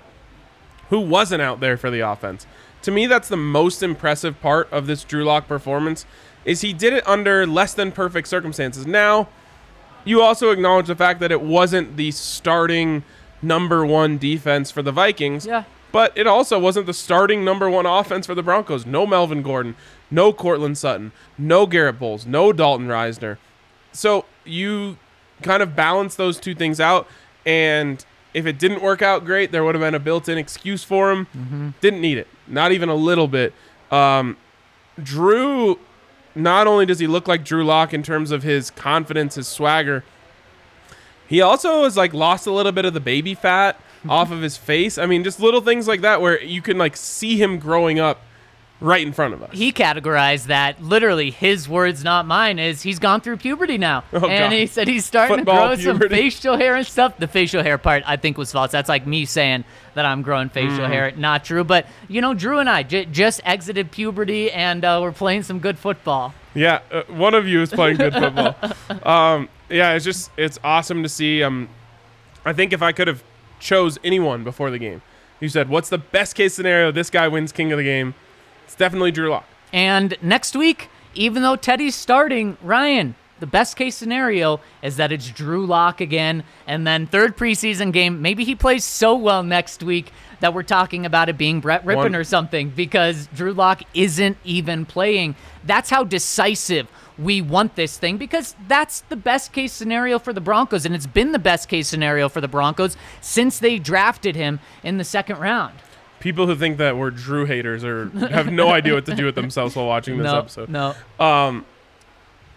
[0.90, 2.46] who wasn't out there for the offense.
[2.82, 6.06] To me, that's the most impressive part of this Drew Lock performance
[6.44, 8.86] is he did it under less than perfect circumstances.
[8.86, 9.28] Now,
[10.04, 13.04] you also acknowledge the fact that it wasn't the starting
[13.40, 15.46] number one defense for the Vikings.
[15.46, 15.64] Yeah.
[15.92, 18.86] But it also wasn't the starting number one offense for the Broncos.
[18.86, 19.76] No Melvin Gordon,
[20.12, 23.38] no Courtland Sutton, no Garett Bolles, no Dalton Risner.
[23.92, 24.98] So you
[25.42, 27.08] kind of balance those two things out.
[27.44, 28.04] And
[28.34, 31.10] if it didn't work out great, there would have been a built in excuse for
[31.10, 31.74] him.
[31.80, 32.28] Didn't need it.
[32.46, 33.52] Not even a little bit.
[33.90, 34.36] Um,
[35.02, 35.78] Drew,
[36.34, 40.04] not only does he look like Drew Lock in terms of his confidence, his swagger,
[41.26, 44.56] he also has like lost a little bit of the baby fat off of his
[44.56, 44.98] face.
[44.98, 48.20] I mean, just little things like that where you can like see him growing up
[48.82, 49.50] right in front of us.
[49.52, 54.26] he categorized that literally his words not mine is he's gone through puberty now Oh,
[54.28, 54.52] and God.
[54.52, 57.78] he said he's starting Football to grow some facial hair and stuff the facial hair
[57.78, 59.64] part i think was false that's like me saying
[59.94, 60.88] that i'm growing facial Mm.
[60.88, 64.98] hair not true but you know drew and i j- just exited puberty and uh,
[65.00, 68.54] we're playing some good football Yeah, uh, one of you is playing good football.
[69.08, 71.42] um, yeah, it's just it's awesome to see.
[71.42, 71.68] Um,
[72.44, 73.22] I think if I could have
[73.58, 75.00] chose anyone before the game,
[75.40, 76.92] you said, "What's the best case scenario?
[76.92, 78.12] This guy wins King of the Game."
[78.72, 79.44] It's definitely Drew Lock.
[79.70, 85.28] And next week, even though Teddy's starting, Ryan, the best case scenario is that it's
[85.28, 86.42] Drew Lock again.
[86.66, 90.10] And then third preseason game, maybe he plays so well next week
[90.40, 94.38] that we're talking about it being Brett Rypien One- or something because Drew Lock isn't
[94.42, 95.34] even playing.
[95.64, 100.40] That's how decisive we want this thing because that's the best case scenario for the
[100.40, 100.86] Broncos.
[100.86, 104.96] And it's been the best case scenario for the Broncos since they drafted him in
[104.96, 105.74] the second round.
[106.22, 109.34] People who think that we're Drew haters or have no idea what to do with
[109.34, 110.68] themselves while watching this no, episode.
[110.68, 110.94] no.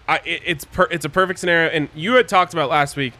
[0.07, 1.69] I, it, it's per, it's a perfect scenario.
[1.71, 3.13] And you had talked about last week.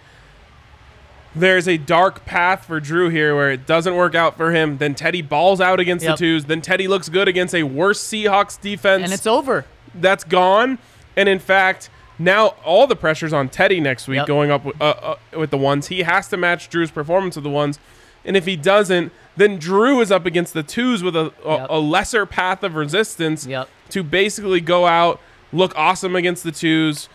[1.35, 4.77] There's a dark path for Drew here where it doesn't work out for him.
[4.77, 6.13] Then Teddy balls out against Yep.
[6.13, 6.45] the twos.
[6.45, 9.03] Then Teddy looks good against a worse Seahawks defense.
[9.03, 9.65] And it's over.
[9.95, 10.77] that's gone.
[11.17, 11.89] And in fact,
[12.19, 14.27] now all the pressure's on Teddy next week Yep.
[14.27, 15.87] going up with, uh, uh, with the ones.
[15.87, 17.79] He has to match Drew's performance of the ones.
[18.26, 21.67] And if he doesn't, then Drew is up against the twos with a, a, Yep.
[21.69, 23.69] a lesser path of resistance Yep.
[23.89, 25.19] to basically go out,
[25.53, 27.09] look awesome against the twos.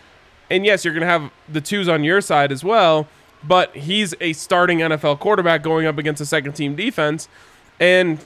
[0.49, 3.07] And yes, you're going to have the twos on your side as well,
[3.43, 7.27] but he's a starting NFL quarterback going up against a second team defense.
[7.79, 8.19] And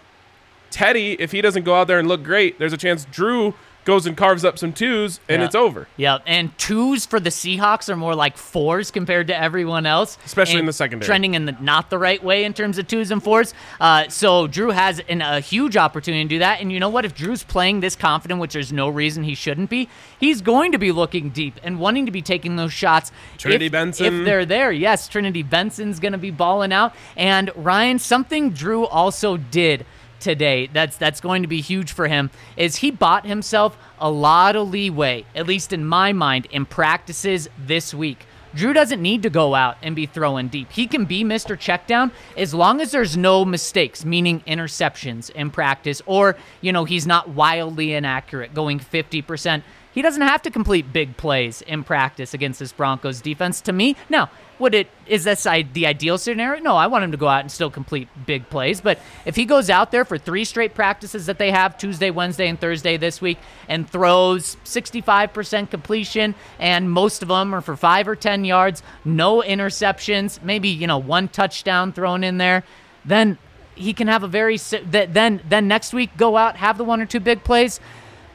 [0.71, 3.53] Teddy, if he doesn't go out there and look great, there's a chance Drew
[3.85, 5.45] goes and carves up some twos and Yeah.
[5.45, 5.87] it's over.
[5.95, 10.59] Yeah, and twos for the Seahawks are more like fours compared to everyone else, Especially
[10.59, 11.05] in the secondary.
[11.05, 13.53] Trending in the not the right way in terms of twos and fours.
[13.79, 16.59] Uh, so Drew has an, a huge opportunity to do that.
[16.61, 17.05] And you know what?
[17.05, 19.87] If Drew's playing this confident, which there's no reason he shouldn't be,
[20.19, 23.11] he's going to be looking deep and wanting to be taking those shots.
[23.37, 24.05] Trinity if, Benson.
[24.21, 26.93] if they're there, yes, Trinity Benson's going to be balling out.
[27.15, 29.85] And Ryan, something Drew also did
[30.19, 34.55] today that's that's going to be huge for him is he bought himself a lot
[34.55, 39.29] of leeway at least in my mind in practices this week Drew doesn't need to
[39.29, 40.71] go out and be throwing deep.
[40.71, 41.57] He can be Mr.
[41.57, 47.05] Checkdown as long as there's no mistakes, meaning interceptions in practice, or, you know, he's
[47.05, 49.61] not wildly inaccurate, going 50%.
[49.95, 53.61] He doesn't have to complete big plays in practice against this Broncos defense.
[53.61, 54.29] To me, now,
[54.59, 56.61] would it is this the ideal scenario?
[56.61, 58.81] No, I want him to go out and still complete big plays.
[58.81, 62.49] But if he goes out there for three straight practices that they have Tuesday, Wednesday,
[62.49, 63.37] and Thursday this week,
[63.69, 69.41] and throws 65% completion, and most of them are for five or ten yards, no
[69.41, 72.65] interceptions, maybe you know one touchdown thrown in there,
[73.05, 73.37] then
[73.75, 77.05] he can have a very then then next week go out have the one or
[77.05, 77.79] two big plays,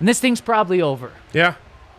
[0.00, 1.12] and this thing's probably over.
[1.32, 1.54] Yeah,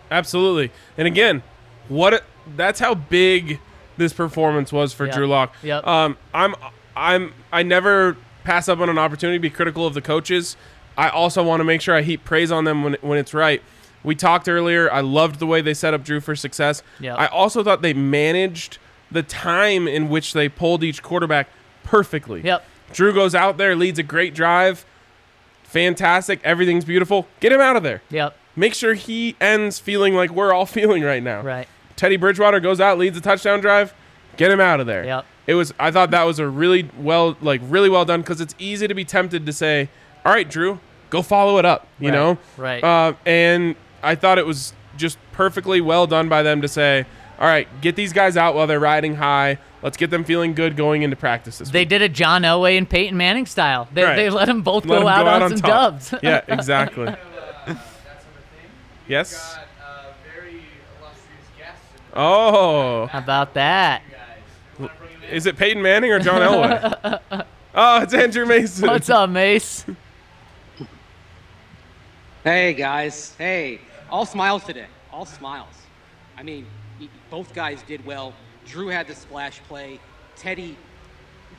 [0.09, 0.71] absolutely.
[0.97, 1.43] And again,
[1.87, 2.23] what
[2.57, 3.59] that's how big
[3.97, 5.15] this performance was for Yep.
[5.15, 5.53] Drew Lock.
[5.63, 5.87] Yep.
[5.87, 6.55] Um, I'm
[6.95, 10.57] I'm I never pass up on an opportunity to be critical of the coaches.
[10.97, 13.61] I also want to make sure I heap praise on them when when it's right.
[14.03, 14.91] We talked earlier.
[14.91, 16.81] I loved the way they set up Drew for success.
[16.99, 17.17] Yep.
[17.19, 18.79] I also thought they managed
[19.11, 21.47] the time in which they pulled each quarterback
[21.83, 22.41] perfectly.
[22.41, 22.65] Yep.
[22.93, 24.85] Drew goes out there, leads a great drive.
[25.71, 26.39] Fantastic.
[26.43, 27.27] Everything's beautiful.
[27.39, 28.35] Get him out of there Yep.
[28.55, 31.41] make sure he ends feeling like we're all feeling right now.
[31.41, 31.67] Right.
[31.95, 33.93] Teddy Bridgewater goes out, leads a touchdown drive.
[34.37, 35.03] Get him out of there.
[35.05, 35.25] Yep.
[35.47, 35.73] It was.
[35.79, 38.93] I thought that was a really well, like really well done because it's easy to
[38.93, 39.89] be tempted to say,
[40.25, 42.37] "All right, Drew, go follow it up." You Right, know.
[42.57, 42.83] right.
[42.83, 47.05] Uh, and I thought it was just perfectly well done by them to say,
[47.41, 49.57] "All right, get these guys out while they're riding high.
[49.81, 52.77] Let's get them feeling good going into practice this They week." did a John Elway
[52.77, 53.87] and Peyton Manning style.
[53.93, 54.15] They, Right.
[54.15, 55.69] they let them both Let go 'em out on, some top.
[55.69, 56.13] dubs.
[56.23, 57.05] yeah, exactly.
[57.05, 57.79] That's on the thing.
[59.07, 59.55] yes.
[59.55, 60.61] Got a very
[60.99, 63.07] illustrious guest in Oh.
[63.07, 64.03] How about that?
[64.07, 64.19] you guys.
[64.79, 65.35] Wanna bring him in?
[65.35, 67.43] Is it Peyton Manning or John Elway?
[67.75, 68.87] oh, it's Andrew Mason.
[68.87, 69.83] What's up, Mace?
[72.43, 73.79] Hey guys, hey,
[74.09, 75.75] all smiles today, all smiles.
[76.37, 76.69] I mean, y-
[77.29, 78.33] both guys did well.
[78.65, 79.99] Drew had the splash play.
[80.35, 80.77] Teddy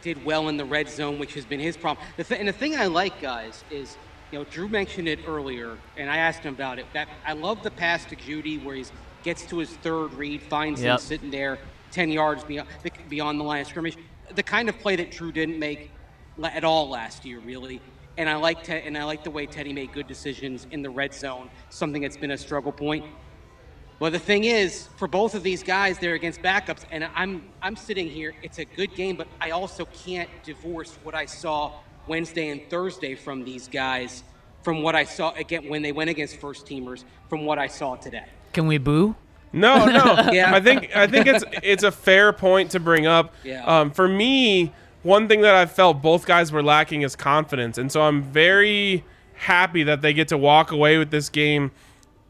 [0.01, 2.05] did well in the red zone, which has been his problem.
[2.16, 3.97] The th- and the thing I like, guys, is
[4.30, 6.86] you know Drew mentioned it earlier, and I asked him about it.
[6.95, 8.84] That I love the pass to Jeudy where he
[9.22, 10.90] gets to his third read, finds Yep.
[10.93, 11.59] him sitting there,
[11.90, 12.68] ten yards beyond,
[13.09, 13.97] beyond the line of scrimmage.
[14.34, 15.93] The kind of play that Drew didn't make
[16.43, 17.80] at all last year, really.
[18.16, 20.90] And I like Te- and I like the way Teddy made good decisions in the
[20.90, 23.05] red zone, something that's been a struggle point.
[24.03, 27.76] Well, the thing is, for both of these guys, they're against backups, and I'm I'm
[27.76, 28.34] sitting here.
[28.42, 31.74] It's a good game, but I also can't divorce what I saw
[32.09, 34.24] Wednesday and Thursday from these guys
[34.64, 37.94] from what I saw again when they went against first teamers from what I saw
[37.94, 38.24] today.
[38.53, 39.14] Can we boo?
[39.53, 40.28] No, no.
[40.32, 40.53] Yeah.
[40.53, 43.32] I think I think it's it's a fair point to bring up.
[43.44, 43.64] Yeah.
[43.64, 44.72] Um, for me,
[45.05, 49.05] one thing that I felt both guys were lacking is confidence, and so I'm very
[49.34, 51.70] happy that they get to walk away with this game,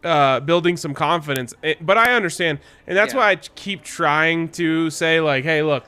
[0.04, 1.54] uh, building some confidence.
[1.62, 3.20] It- but I understand, and that's Yeah.
[3.20, 5.84] why I keep trying to say like, hey, look,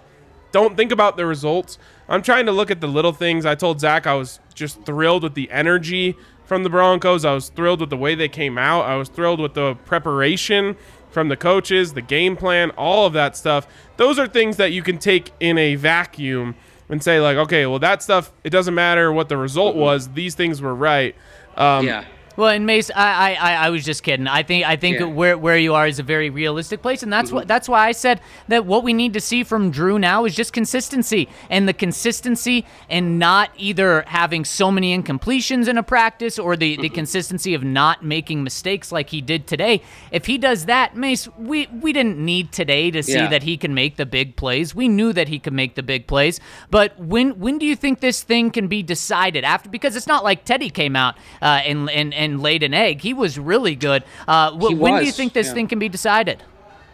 [0.52, 1.78] don't think about the results.
[2.08, 3.44] I'm trying to look at the little things.
[3.46, 7.24] I told Zach I was just thrilled with the energy from the Broncos.
[7.24, 8.82] I was thrilled with the way they came out.
[8.84, 10.76] I was thrilled with the preparation
[11.10, 13.66] from the coaches, the game plan, all of that stuff.
[13.96, 16.54] Those are things that you can take in a vacuum
[16.88, 20.08] and say like, okay, well that stuff it doesn't matter what the result was.
[20.10, 21.14] These things were right.
[21.56, 22.04] Um, yeah.
[22.36, 24.26] Well, and Mace, I, I, I- I was just kidding.
[24.26, 25.06] I think, I think Yeah.
[25.06, 25.14] Mm-hmm.
[25.14, 27.92] where where you are is a very realistic place, and that's what that's why I
[27.92, 31.72] said that what we need to see from Drew now is just consistency, and the
[31.72, 36.82] consistency and not either having so many incompletions in a practice or the Mm-hmm.
[36.82, 39.80] the consistency of not making mistakes like he did today.
[40.10, 43.28] If he does that, Mace, we we didn't need today to see Yeah.
[43.28, 44.74] that he can make the big plays.
[44.74, 48.00] We knew that he could make the big plays, but when when do you think
[48.00, 49.68] this thing can be decided after?
[49.68, 53.00] Because it's not like Teddy came out uh, and and and laid an egg.
[53.00, 54.04] He was really good.
[54.26, 55.54] Uh, wh- He when do you think this yeah.
[55.54, 56.42] thing can be decided?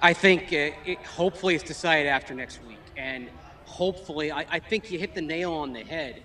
[0.03, 3.29] I think uh, it, hopefully it's decided after next week, and
[3.67, 6.23] hopefully I, I think you hit the nail on the head.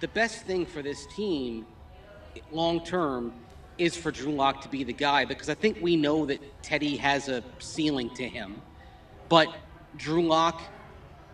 [0.00, 1.66] The best thing for this team,
[2.52, 3.32] long term,
[3.78, 6.96] is for Drew Lock to be the guy because I think we know that Teddy
[6.98, 8.60] has a ceiling to him,
[9.28, 9.48] but
[9.96, 10.60] Drew Lock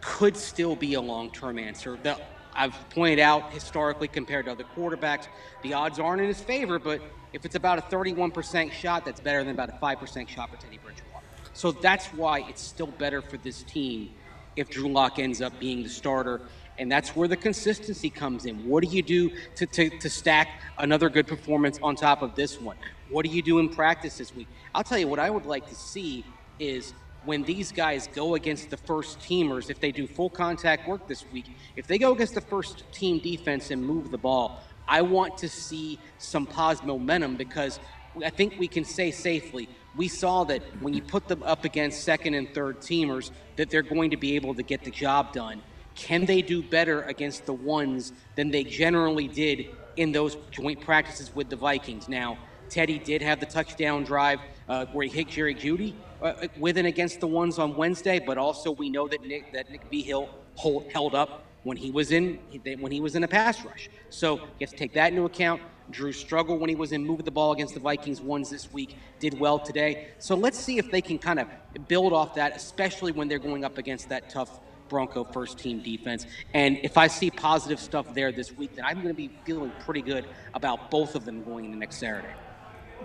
[0.00, 1.98] could still be a long term answer.
[2.02, 2.18] The,
[2.54, 5.28] I've pointed out historically compared to other quarterbacks,
[5.62, 7.00] the odds aren't in his favor, but
[7.32, 10.78] if it's about a 31% shot, that's better than about a 5% shot for Teddy
[10.78, 11.26] Bridgewater.
[11.52, 14.10] So that's why it's still better for this team
[14.56, 16.40] if Drew Lock ends up being the starter.
[16.78, 18.66] And that's where the consistency comes in.
[18.66, 20.48] What do you do to, to, to stack
[20.78, 22.76] another good performance on top of this one?
[23.10, 24.48] What do you do in practice this week?
[24.74, 26.24] I'll tell you what I would like to see
[26.58, 26.94] is
[27.24, 31.24] when these guys go against the first teamers, if they do full contact work this
[31.32, 31.46] week,
[31.76, 35.48] if they go against the first team defense and move the ball, I want to
[35.48, 37.78] see some positive momentum because
[38.24, 42.04] I think we can say safely we saw that when you put them up against
[42.04, 45.62] second and third teamers, that they're going to be able to get the job done.
[45.94, 51.34] Can they do better against the ones than they generally did in those joint practices
[51.34, 52.08] with the Vikings?
[52.08, 56.46] Now, Teddy did have the touchdown drive uh, where he hit Jerry Jeudy Uh, uh,
[56.58, 59.82] with and against the ones on Wednesday, but also we know that Nick that Nick
[59.90, 62.38] Vigil hold, held up when he was in
[62.78, 63.88] when he was in a pass rush.
[64.10, 65.62] So you have to take that into account.
[65.90, 68.96] Drew struggled when he was in moving the ball against the Vikings ones this week,
[69.18, 70.08] did well today.
[70.18, 71.48] So let's see if they can kind of
[71.88, 76.26] build off that, especially when they're going up against that tough Bronco first team defense.
[76.52, 79.72] And if I see positive stuff there this week, then I'm going to be feeling
[79.80, 82.34] pretty good about both of them going into next Saturday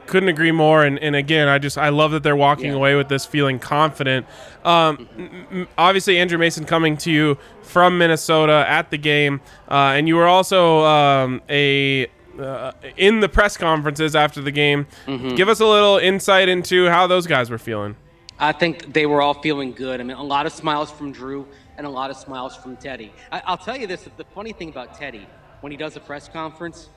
[0.06, 2.76] couldn't agree more and, and again i just i love that they're walking yeah.
[2.76, 4.26] away with this feeling confident.
[4.64, 10.16] Um, obviously andrew mason coming to you from minnesota at the game uh, and you
[10.16, 12.08] were also um, a
[12.40, 14.88] uh, in the press conferences after the game.
[15.06, 15.36] Mm-hmm.
[15.36, 17.96] give us a little insight into how those guys were feeling.
[18.38, 20.02] I think they were all feeling good.
[20.02, 23.14] I mean a lot of smiles from drew and a lot of smiles from teddy.
[23.32, 25.28] I, i'll tell you this the funny thing about teddy
[25.62, 26.90] when he does a press conference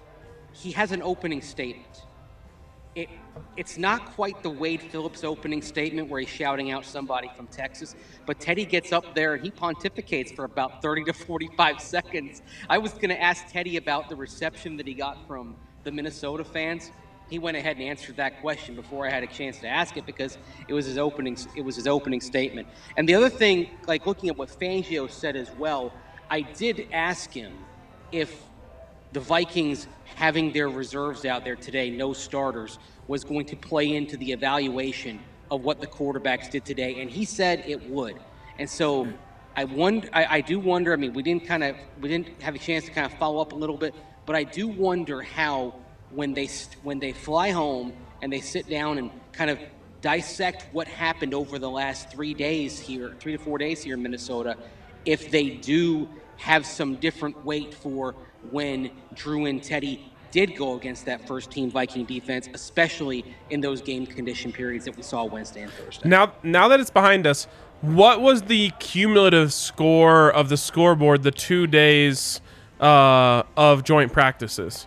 [0.53, 2.03] he has an opening statement
[2.99, 3.09] it,
[3.57, 7.95] it's not quite the Wade Phillips opening statement where he's shouting out somebody from Texas,
[8.27, 12.43] but Teddy gets up there and he pontificates for about 30 to 45 seconds.
[12.69, 16.43] I was going to ask Teddy about the reception that he got from the Minnesota
[16.43, 16.91] fans.
[17.31, 20.05] He went ahead and answered that question before I had a chance to ask it
[20.05, 20.37] because
[20.67, 22.67] it was his opening it was his opening statement.
[22.97, 25.93] And the other thing, like looking at what Fangio said as well,
[26.31, 27.53] I did ask him
[28.11, 28.43] if
[29.13, 29.87] the Vikings
[30.19, 35.21] having their reserves out there today, no starters, was going to play into the evaluation
[35.49, 38.17] of what the quarterbacks did today, and he said it would.
[38.59, 39.07] And so
[39.57, 40.93] I wonder, I, I do wonder.
[40.93, 43.41] I mean, we didn't kind of we didn't have a chance to kind of follow
[43.41, 43.95] up a little bit,
[44.27, 45.77] but I do wonder how
[46.11, 46.49] when they
[46.83, 49.61] when they fly home and they sit down and kind of
[50.01, 54.03] dissect what happened over the last three days here, three to four days here in
[54.03, 54.57] Minnesota,
[55.05, 56.09] if they do
[56.39, 58.17] have some different weight for
[58.51, 63.81] when Drew and Teddy did go against that first team Viking defense, especially in those
[63.81, 66.09] game condition periods that we saw Wednesday and Thursday.
[66.09, 67.47] Now, now that it's behind us,
[67.81, 72.41] what was the cumulative score of the scoreboard the two days
[72.81, 74.87] uh, of joint practices?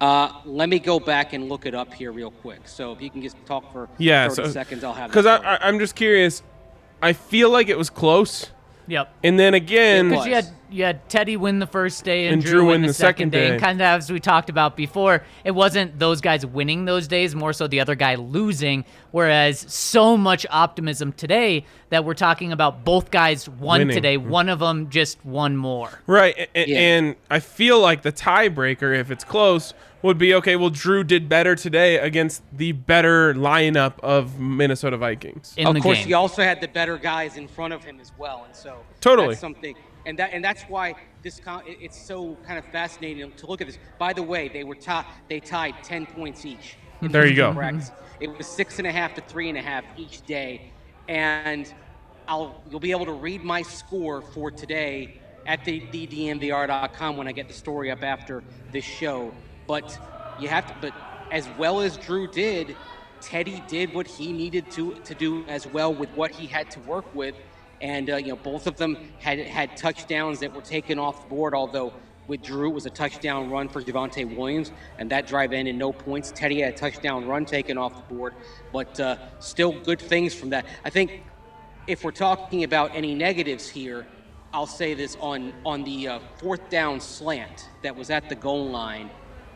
[0.00, 2.60] Uh, let me go back and look it up here real quick.
[2.64, 5.10] So if you can just talk for yeah, 30 so, seconds, I'll have.
[5.10, 6.42] Because I'm just curious.
[7.02, 8.50] I feel like it was close.
[8.86, 9.12] Yep.
[9.22, 12.42] And then again, because you had you had Teddy win the first day and, and
[12.42, 13.48] Drew, win the, the second, day.
[13.48, 13.52] day.
[13.52, 17.34] And kind of as we talked about before, it wasn't those guys winning those days,
[17.34, 18.84] more so the other guy losing.
[19.10, 23.94] Whereas so much optimism today that we're talking about both guys won winning.
[23.94, 24.16] today.
[24.16, 25.90] One of them just won more.
[26.06, 26.48] Right.
[26.54, 26.78] And, yeah.
[26.78, 30.56] and I feel like the tiebreaker, if it's close, would be okay.
[30.56, 35.54] Well, Drew did better today against the better lineup of Minnesota Vikings.
[35.56, 36.06] In of course, game.
[36.06, 39.34] he also had the better guys in front of him as well, and so totally
[39.34, 43.66] something and that and that's why this it's so kind of fascinating to look at
[43.66, 43.78] this.
[43.98, 46.76] By the way, they were top, they tied ten points each.
[47.00, 47.52] There you go.
[48.20, 50.72] It was six and a half to three and a half each day,
[51.08, 51.72] and
[52.28, 56.06] I'll you'll be able to read my score for today at the, the
[57.16, 59.32] when I get the story up after this show.
[59.66, 59.98] But
[60.38, 60.92] you have to, but
[61.30, 62.76] as well as Drew did,
[63.20, 66.80] Teddy did what he needed to to do as well with what he had to
[66.80, 67.34] work with
[67.80, 71.28] and uh, you know both of them had had touchdowns that were taken off the
[71.28, 71.54] board.
[71.54, 71.92] Although
[72.26, 75.92] with Drew it was a touchdown run for Javonte Williams, and that drive ended no
[75.92, 76.32] points.
[76.34, 78.34] Teddy had a touchdown run taken off the board,
[78.72, 80.66] but uh, still good things from that.
[80.84, 81.22] I think
[81.86, 84.06] if we're talking about any negatives here,
[84.52, 88.68] I'll say this on on the uh, fourth down slant that was at the goal
[88.70, 89.10] line.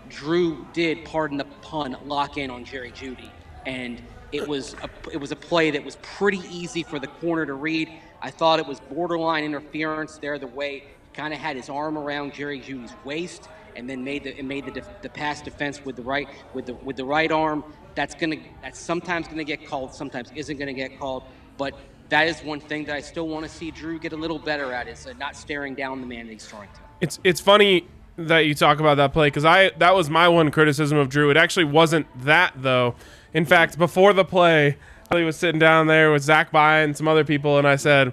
[0.09, 3.31] Drew did, pardon the pun, lock in on Jerry Jeudy,
[3.67, 4.03] and
[4.33, 7.55] it was a, it was a play that was pretty easy for the corner to
[7.55, 7.89] read.
[8.25, 11.99] I thought it was borderline interference there, the way he kind of had his arm
[11.99, 16.03] around Jerry Jeudy's waist and then made the made the, the pass defense with the
[16.03, 17.63] right with the with the right arm.
[17.95, 21.25] That's gonna that's sometimes gonna get called, sometimes isn't gonna get called.
[21.59, 21.75] But
[22.09, 24.73] that is one thing that I still want to see Drew get a little better
[24.73, 26.81] at is uh, not staring down the man that he's throwing to.
[27.03, 30.51] It's it's funny that you talk about that play because I that was my one
[30.51, 31.29] criticism of Drew.
[31.29, 32.95] It actually wasn't that though.
[33.35, 34.79] In fact, before the play,
[35.17, 38.13] he was sitting down there with Zach By and some other people, and I said,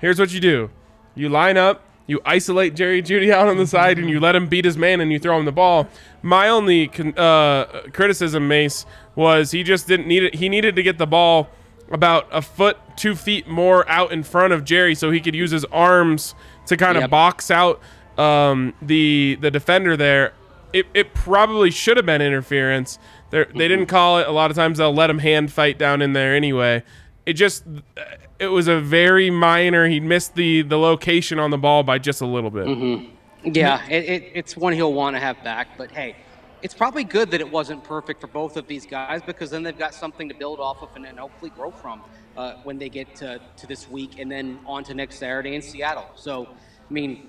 [0.00, 0.70] "Here's what you do:
[1.14, 4.46] you line up, you isolate Jerry Jeudy out on the side, and you let him
[4.46, 5.88] beat his man, and you throw him the ball."
[6.22, 10.34] My only uh, criticism, Mace, was he just didn't need it.
[10.36, 11.48] He needed to get the ball
[11.90, 15.50] about a foot, two feet more out in front of Jerry, so he could use
[15.50, 16.34] his arms
[16.66, 17.10] to kind of yep.
[17.10, 17.80] box out
[18.18, 20.32] um, the the defender there.
[20.72, 22.98] It, it probably should have been interference
[23.34, 24.28] They're, they didn't call it.
[24.28, 26.84] A lot of times they'll let him hand fight down in there anyway.
[27.26, 27.64] It just
[28.38, 29.88] it was a very minor.
[29.88, 32.68] He missed the the location on the ball by just a little bit.
[33.42, 35.76] Yeah, it, it, it's one he'll want to have back.
[35.76, 36.14] But hey,
[36.62, 39.76] it's probably good that it wasn't perfect for both of these guys because then they've
[39.76, 42.02] got something to build off of and, and hopefully grow from
[42.36, 45.60] uh, when they get to, to this week and then on to next Saturday in
[45.60, 46.08] Seattle.
[46.14, 47.28] So, I mean,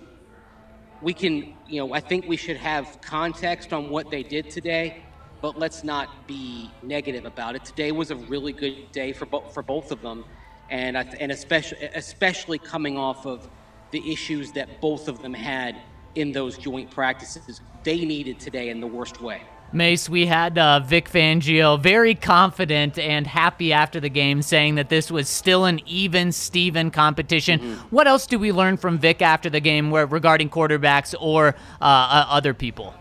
[1.02, 5.04] we can, you know, I think we should have context on what they did today,
[5.42, 7.66] but let's not be negative about it.
[7.66, 10.26] Today was a really good day for both for both of them,
[10.70, 13.48] and I th- and especially especially coming off of
[13.92, 15.76] the issues that both of them had
[16.16, 17.62] in those joint practices.
[17.84, 19.42] They needed today in the worst way.
[19.72, 24.90] Mace, we had uh, Vic Fangio very confident and happy after the game, saying that
[24.90, 27.60] this was still an even Steven competition.
[27.90, 31.84] What else do we learn from Vic after the game where, regarding quarterbacks or uh,
[31.84, 32.94] uh, other people?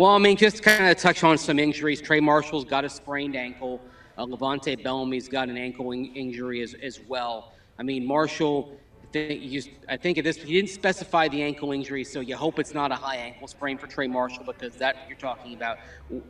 [0.00, 2.00] Well, I mean, just to kind of touch on some injuries.
[2.00, 3.82] Trey Marshall's got a sprained ankle.
[4.16, 7.52] Uh, Levante Bellamy's got an ankle in- injury as, as well.
[7.78, 8.80] I mean, Marshall,
[9.14, 12.90] I think, at this, he didn't specify the ankle injury, so you hope it's not
[12.90, 15.76] a high ankle sprain for Trey Marshall because that you're talking about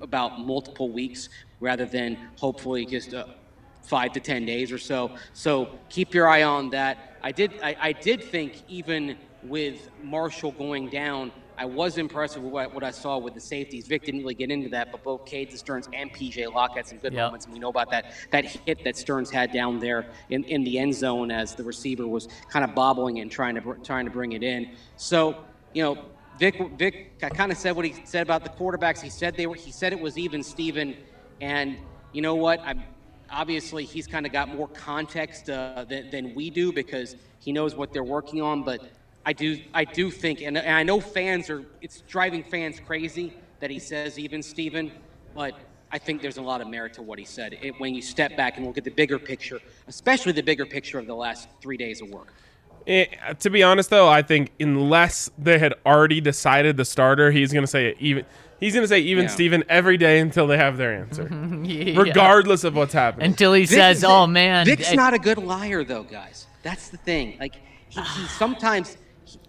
[0.01, 1.29] about multiple weeks
[1.61, 3.25] rather than hopefully just uh,
[3.83, 5.13] five to ten days or so.
[5.33, 7.19] So keep your eye on that.
[7.23, 11.31] I did, I, I did think even with Marshall going down,
[11.61, 13.87] I was impressed with what, what I saw with the safeties.
[13.87, 16.97] Vic didn't really get into that, but both Cade Sterns and PJ Locke had some
[16.97, 17.27] good Yep.
[17.27, 20.65] moments, and we know about that that hit that Sterns had down there in, in
[20.65, 24.11] the end zone as the receiver was kind of bobbling and trying to trying to
[24.11, 24.75] bring it in.
[24.97, 25.45] So
[25.75, 25.99] you know,
[26.39, 29.03] Vic Vic I kind of said what he said about the quarterbacks.
[29.03, 29.55] He said they were.
[29.55, 30.97] He said it was even Steven,
[31.43, 31.77] and
[32.13, 32.61] you know what?
[32.65, 32.85] I'm
[33.31, 37.77] obviously he's kind of got more context uh, than, than we do because he knows
[37.77, 38.63] what they're working on.
[38.63, 38.81] But
[39.25, 43.35] I do I do think, and, and I know fans are it's driving fans crazy
[43.61, 44.91] that he says even Steven,
[45.35, 45.55] but
[45.93, 48.37] I think there's a lot of merit to what he said it, when you step
[48.37, 51.77] back and look at the bigger picture, especially the bigger picture of the last three
[51.77, 52.33] days of work.
[52.87, 53.05] Eh,
[53.41, 57.63] to be honest, though, I think unless they had already decided the starter, he's going
[57.65, 58.25] to say even.
[58.59, 59.31] He's going to say even Yeah.
[59.31, 61.27] Steven every day until they have their answer,
[61.63, 61.99] Yeah.
[61.99, 63.27] regardless of what's happening.
[63.27, 66.47] Until he Vic- says, Vic- "Oh man, Vic's it- not a good liar, though, guys.
[66.63, 67.39] That's the thing.
[67.41, 67.55] Like
[67.89, 68.97] he, he sometimes he,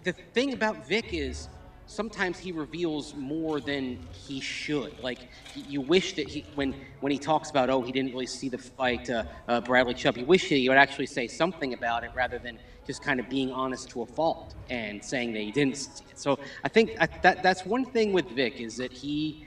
[0.04, 1.48] the thing about Vic is
[1.86, 4.98] sometimes he reveals more than he should.
[5.02, 5.18] Like
[5.54, 8.58] you wish that he when when he talks about oh he didn't really see the
[8.58, 10.16] fight uh, uh, Bradley Chubb.
[10.16, 13.28] You wish that he would actually say something about it rather than just kind of
[13.28, 15.76] being honest to a fault and saying that he didn't.
[15.76, 16.18] See it.
[16.18, 19.46] So I think I, that that's one thing with Vic is that he.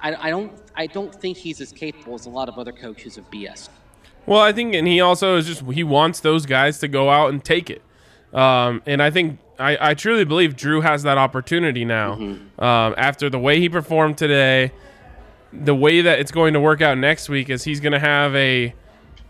[0.00, 0.52] I, I don't.
[0.74, 3.68] I don't think he's as capable as a lot of other coaches of BS.
[4.26, 7.30] Well, I think, and he also is just he wants those guys to go out
[7.30, 7.82] and take it.
[8.32, 12.12] Um, and I think I, I truly believe Drew has that opportunity now.
[12.14, 14.72] Um, after the way he performed today,
[15.52, 18.34] the way that it's going to work out next week is he's going to have
[18.34, 18.74] a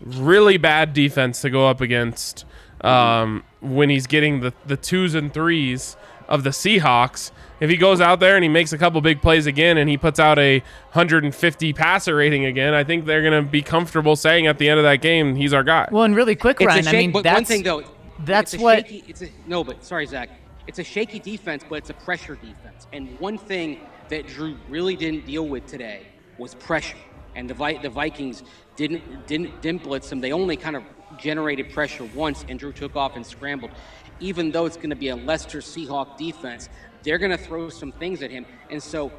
[0.01, 2.45] really bad defense to go up against
[2.81, 5.95] um, when he's getting the, the twos and threes
[6.27, 7.31] of the Seahawks.
[7.59, 9.97] If he goes out there and he makes a couple big plays again and he
[9.97, 10.59] puts out a
[10.91, 14.77] 150 passer rating again, I think they're going to be comfortable saying at the end
[14.79, 15.87] of that game, he's our guy.
[15.91, 16.79] well, and really quick, It's Ryan.
[16.81, 17.83] a shake, I mean, but that's one thing though.
[18.19, 20.29] That's it's a what- Shaky, it's a, no, but sorry, Zach.
[20.67, 22.87] It's a shaky defense, but it's a pressure defense.
[22.91, 26.07] And one thing that Drew really didn't deal with today
[26.37, 26.97] was pressure.
[27.35, 28.43] And the Vi- the Vikings
[28.75, 30.19] didn't didn't didn't blitz them.
[30.19, 30.83] They only kind of
[31.17, 33.71] generated pressure once, and Drew took off and scrambled.
[34.19, 36.67] Even though it's going to be a Leicester Seahawk defense,
[37.03, 38.45] they're going to throw some things at him.
[38.69, 39.11] And so,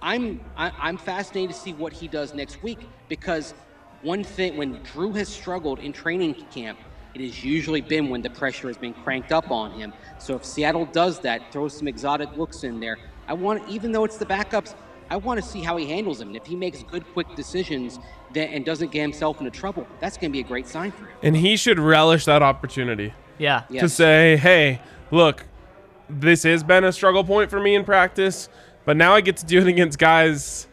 [0.00, 2.78] I'm I, I'm fascinated to see what he does next week
[3.08, 3.52] because
[4.02, 6.78] one thing when Drew has struggled in training camp,
[7.14, 9.92] it has usually been when the pressure has been cranked up on him.
[10.18, 12.98] So if Seattle does that, throws some exotic looks in there,
[13.28, 14.74] I want even though it's the backups,
[15.10, 16.28] I want to see how he handles them.
[16.28, 17.98] And if he makes good, quick decisions
[18.32, 21.04] that, and doesn't get himself into trouble, that's going to be a great sign for
[21.04, 21.16] him.
[21.22, 23.14] And he should relish that opportunity.
[23.38, 23.62] yeah.
[23.70, 23.82] Yeah.
[23.82, 25.46] to say, hey, look,
[26.08, 28.48] this has been a struggle point for me in practice,
[28.84, 30.66] but now I get to do it against guys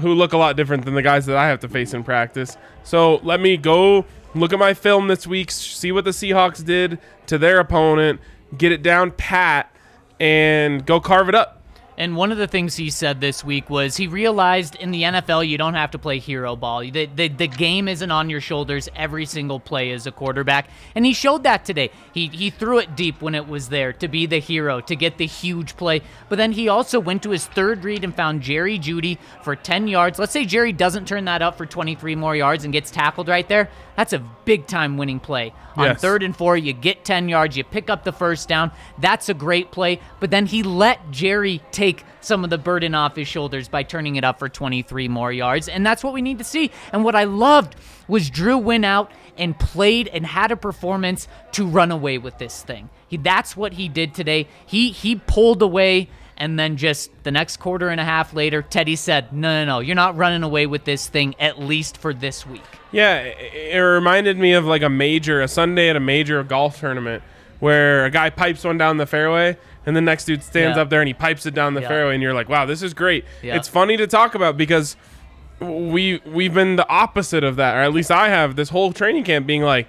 [0.00, 2.56] who look a lot different than the guys that I have to face in practice.
[2.84, 4.04] So let me go
[4.40, 8.20] look at my film this week, see what the Seahawks did to their opponent,
[8.56, 9.74] get it down pat,
[10.20, 11.55] and go carve it up.
[11.98, 15.48] And one of the things he said this week was he realized in the NFL
[15.48, 16.80] you don't have to play hero ball.
[16.80, 20.68] The, the, the game isn't on your shoulders every single play as a quarterback.
[20.94, 21.90] And he showed that today.
[22.12, 25.16] He, he threw it deep when it was there to be the hero, to get
[25.16, 26.02] the huge play.
[26.28, 29.88] But then he also went to his third read and found Jerry Jeudy for 10
[29.88, 30.18] yards.
[30.18, 33.48] Let's say Jerry doesn't turn that up for 23 more yards and gets tackled right
[33.48, 33.70] there.
[33.96, 35.54] That's a big time winning play.
[35.76, 36.00] On Yes.
[36.00, 38.70] third and four, you get 10 yards, you pick up the first down.
[38.98, 40.00] That's a great play.
[40.20, 43.82] But then he let Jerry take take some of the burden off his shoulders by
[43.82, 45.68] turning it up for 23 more yards.
[45.68, 46.70] And that's what we need to see.
[46.92, 47.76] And what I loved
[48.08, 52.62] was Drew went out and played and had a performance to run away with this
[52.62, 52.90] thing.
[53.08, 54.48] He, that's what he did today.
[54.66, 56.08] He he pulled away
[56.38, 59.80] and then just the next quarter and a half later, Teddy said, "No, no, no,
[59.80, 63.80] you're not running away with this thing at least for this week." Yeah, it, it
[63.80, 67.22] reminded me of like a major, a Sunday at a major golf tournament
[67.60, 69.56] where a guy pipes one down the fairway
[69.86, 70.82] and the next dude stands Yeah.
[70.82, 71.88] up there and he pipes it down the Yeah.
[71.88, 73.56] fairway and you're like, "Wow, this is great." Yeah.
[73.56, 74.96] It's funny to talk about because
[75.60, 79.24] we we've been the opposite of that, or at least I have this whole training
[79.24, 79.86] camp being like,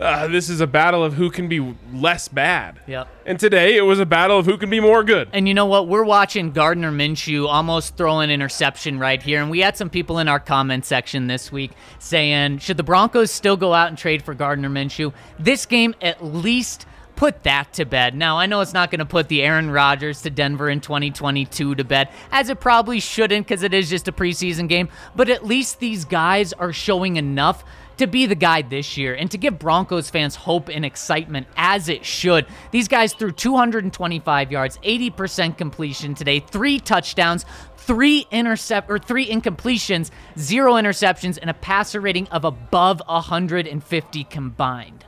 [0.00, 3.06] uh, "This is a battle of who can be less bad." Yep.
[3.26, 5.28] And today it was a battle of who can be more good.
[5.34, 5.88] And you know what?
[5.88, 9.42] We're watching Gardner Minshew almost throw an interception right here.
[9.42, 13.30] And we had some people in our comment section this week saying, should the Broncos
[13.30, 15.12] still go out and trade for Gardner Minshew?
[15.38, 16.86] This game at least
[17.20, 18.14] put that to bed.
[18.14, 21.74] Now, I know it's not going to put the Aaron Rodgers to Denver in 2022
[21.74, 24.88] to bed, as it probably shouldn't because it is just a preseason game.
[25.14, 27.62] But at least these guys are showing enough
[27.98, 31.90] to be the guy this year and to give Broncos fans hope and excitement as
[31.90, 32.46] it should.
[32.70, 37.44] These guys threw 225 yards, 80% completion today, three touchdowns,
[37.76, 44.99] three intercept or three incompletions, zero interceptions, and a passer rating of above 150 combined.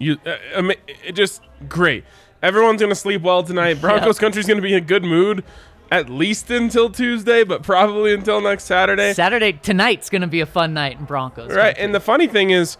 [0.00, 0.72] You, uh,
[1.04, 2.02] it just great.
[2.42, 3.74] Everyone's gonna sleep well tonight.
[3.80, 5.44] Broncos country's gonna be in a good mood,
[5.92, 9.12] at least until Tuesday, but probably until next Saturday.
[9.12, 11.50] Saturday tonight's going to be a fun night in Broncos.
[11.50, 11.84] Right, country.
[11.84, 12.76] and the funny thing is,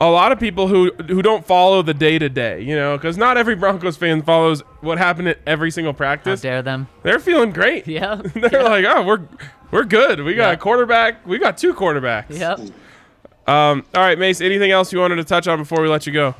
[0.00, 3.16] a lot of people who who don't follow the day to day, you know, because
[3.16, 6.40] not every Broncos fan follows what happened at every single How practice.
[6.40, 6.88] dare them?
[7.04, 7.86] They're feeling great.
[7.94, 8.16] Yeah.
[8.34, 9.28] They're like, oh, we're
[9.70, 10.20] we're good.
[10.22, 10.52] We got Yeah.
[10.54, 11.24] a quarterback.
[11.24, 12.36] We got two quarterbacks.
[12.36, 12.58] Yep.
[13.46, 13.84] Um.
[13.94, 14.40] All right, Mace.
[14.40, 16.34] Anything else you wanted to touch on before we let you go?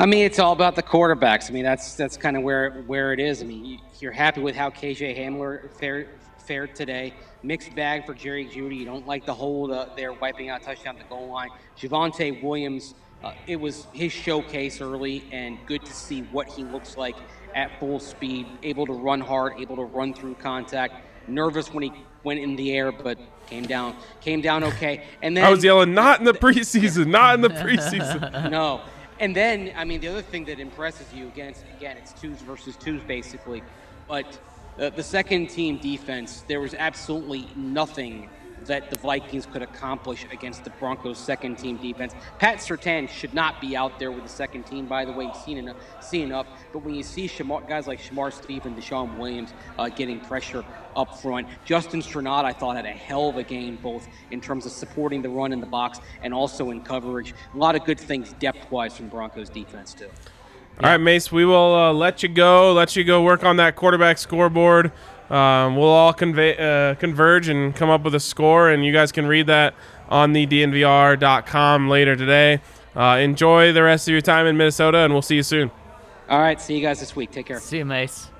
[0.00, 1.50] I mean, it's all about the quarterbacks.
[1.50, 3.42] I mean, that's that's kind of where where it is.
[3.42, 6.08] I mean, you, you're happy with how KJ Hamler fared
[6.38, 7.12] fared today.
[7.42, 8.76] Mixed bag for Jerry Jeudy.
[8.76, 11.50] You don't like the hold uh, there, wiping out touchdown at the goal line.
[11.76, 12.94] Javonte Williams.
[13.24, 17.16] Uh, it was his showcase early, and good to see what he looks like
[17.56, 20.94] at full speed, able to run hard, able to run through contact.
[21.26, 21.92] Nervous when he
[22.22, 23.18] went in the air, but
[23.48, 25.04] came down, came down okay.
[25.20, 28.50] And then I was yelling, not in the preseason, not in the preseason.
[28.52, 28.82] no.
[29.20, 32.40] And then, I mean, the other thing that impresses you again, it's, again, it's twos
[32.40, 33.62] versus twos basically,
[34.06, 34.38] but
[34.78, 38.30] uh, the second team defense, there was absolutely nothing
[38.68, 42.14] that the Vikings could accomplish against the Broncos' second team defense.
[42.38, 45.28] Pat Surtain should not be out there with the second team, by the way.
[45.44, 46.46] Seen enough, seen enough.
[46.72, 50.64] But when you see Shamar, guys like Shamar Stephen and DeShawn Williams uh, getting pressure
[50.94, 54.66] up front, Justin Strnad, I thought, had a hell of a game, both in terms
[54.66, 57.34] of supporting the run in the box and also in coverage.
[57.54, 60.10] A lot of good things depth wise from Broncos defense, too.
[60.80, 62.72] All right, Mace, we will uh, let you go.
[62.72, 64.92] Let you go work on that quarterback scoreboard.
[65.30, 69.12] Um, we'll all convey, uh, converge and come up with a score, and you guys
[69.12, 69.74] can read that
[70.08, 72.60] on the DNVR.com later today.
[72.96, 75.70] Uh, enjoy the rest of your time in Minnesota, and we'll see you soon.
[76.28, 77.30] All right, see you guys this week.
[77.30, 77.60] Take care.
[77.60, 78.30] See you, Mace.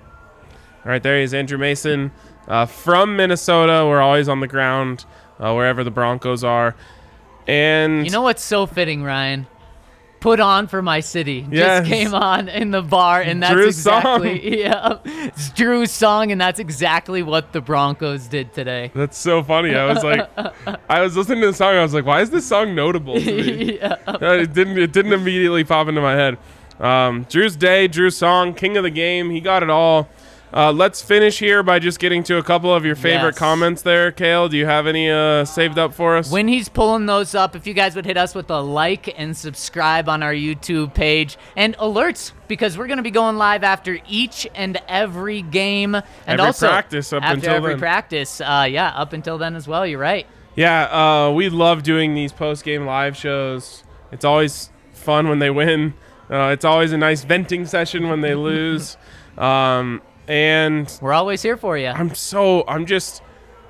[0.84, 2.10] All right, there he is, Andrew Mason
[2.46, 3.84] uh, from Minnesota.
[3.86, 5.04] We're always on the ground
[5.38, 6.74] uh, wherever the Broncos are.
[7.46, 9.46] And You know what's so fitting, Ryan?
[10.20, 11.46] Put on for my city.
[11.50, 11.80] Yes.
[11.80, 14.24] Just came on in the bar, and that's Drew's song.
[14.24, 18.90] exactly yeah, it's Drew's song, and that's exactly what the Broncos did today.
[18.94, 19.74] that's so funny.
[19.74, 20.28] I was like,
[20.90, 21.76] I was listening to the song.
[21.76, 23.78] I was like, why is this song notable to me?
[23.80, 23.96] yeah.
[24.06, 26.38] Uh, it didn't it didn't immediately pop into my head.
[26.80, 29.30] Um, Drew's day, Drew's song, king of the game.
[29.30, 30.08] He got it all.
[30.50, 33.38] Uh, let's finish here by just getting to a couple of your favorite Yes.
[33.38, 34.48] comments there, Kale.
[34.48, 36.30] Do you have any uh, saved up for us?
[36.30, 39.36] When he's pulling those up, if you guys would hit us with a like and
[39.36, 43.98] subscribe on our YouTube page and alerts, because we're going to be going live after
[44.08, 47.78] each and every game and Every also practice up after every then.
[47.78, 48.40] practice.
[48.40, 49.86] Uh, yeah, up until then as well.
[49.86, 50.26] You're right.
[50.56, 50.84] Yeah,
[51.26, 53.84] uh, we love doing these post game live shows.
[54.10, 55.92] It's always fun when they win.
[56.30, 58.96] Uh, it's always a nice venting session when they lose.
[59.38, 61.88] Um, and We're always here for you.
[61.88, 63.22] I'm so I'm just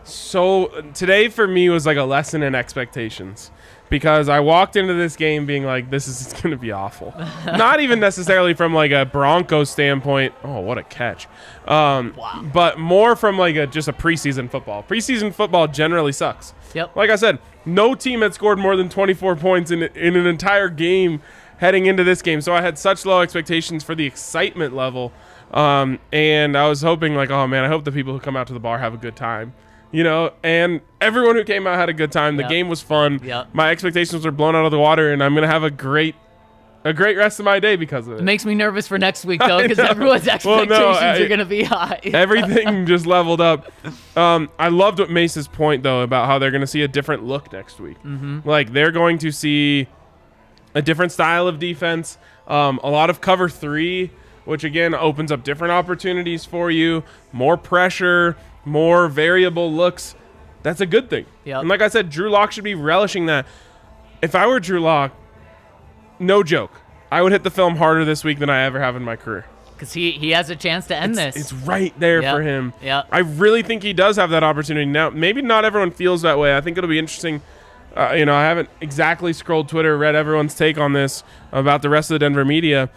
[0.05, 3.51] so today for me was like a lesson in expectations
[3.91, 7.15] because I walked into this game being like this is going to be awful.
[7.47, 10.35] Not even necessarily from like a Broncos standpoint.
[10.43, 11.27] Oh, what a catch.
[11.67, 12.19] Um
[12.53, 14.83] but more from like a just a preseason football.
[14.83, 16.55] Preseason football generally sucks.
[16.75, 16.97] Yep.
[16.97, 20.69] Like I said, no team had scored more than 24 points in in an entire
[20.69, 21.23] game
[21.59, 22.41] heading into this game.
[22.41, 25.13] So I had such low expectations for the excitement level.
[25.53, 28.47] Um, and I was hoping like, oh man, I hope the people who come out
[28.49, 29.55] to the bar have a good time.
[29.91, 32.37] You know, and everyone who came out had a good time.
[32.37, 32.51] The Yep.
[32.51, 33.21] game was fun.
[33.25, 33.49] Yep.
[33.55, 36.15] My expectations were blown out of the water, and I'm gonna have a great
[36.85, 38.21] a great rest of my day because of it.
[38.21, 41.29] It makes me nervous for next week though, because everyone's Well, expectations no, I- are
[41.29, 42.01] gonna be high.
[42.05, 43.73] Everything just leveled up.
[44.17, 47.25] Um, I loved what Mace's point though about how they're going to see a different
[47.25, 47.97] look next week.
[48.05, 48.47] Mm-hmm.
[48.49, 49.89] Like they're going to see
[50.75, 54.11] a different style of defense, um, a lot of cover three,
[54.49, 58.35] which again opens up different opportunities for you, more pressure,
[58.65, 60.15] more variable looks.
[60.63, 61.27] That's a good thing.
[61.45, 61.61] Yep.
[61.61, 63.45] And like I said, Drew Lock should be relishing that.
[64.23, 65.13] If I were Drew Lock,
[66.19, 66.73] no joke,
[67.13, 69.45] I would hit the film harder this week than I ever have in my career.
[69.75, 71.37] Because he he has a chance to end this.
[71.37, 72.35] It's right there Yep.
[72.35, 72.73] for him.
[72.83, 73.09] Yep.
[73.13, 75.11] I really think he does have that opportunity now.
[75.11, 76.57] Maybe not everyone feels that way.
[76.57, 77.43] I think it'll be interesting.
[77.95, 81.23] Uh, you know, I haven't exactly scrolled Twitter, read everyone's take on this
[81.53, 82.89] about the rest of the Denver media,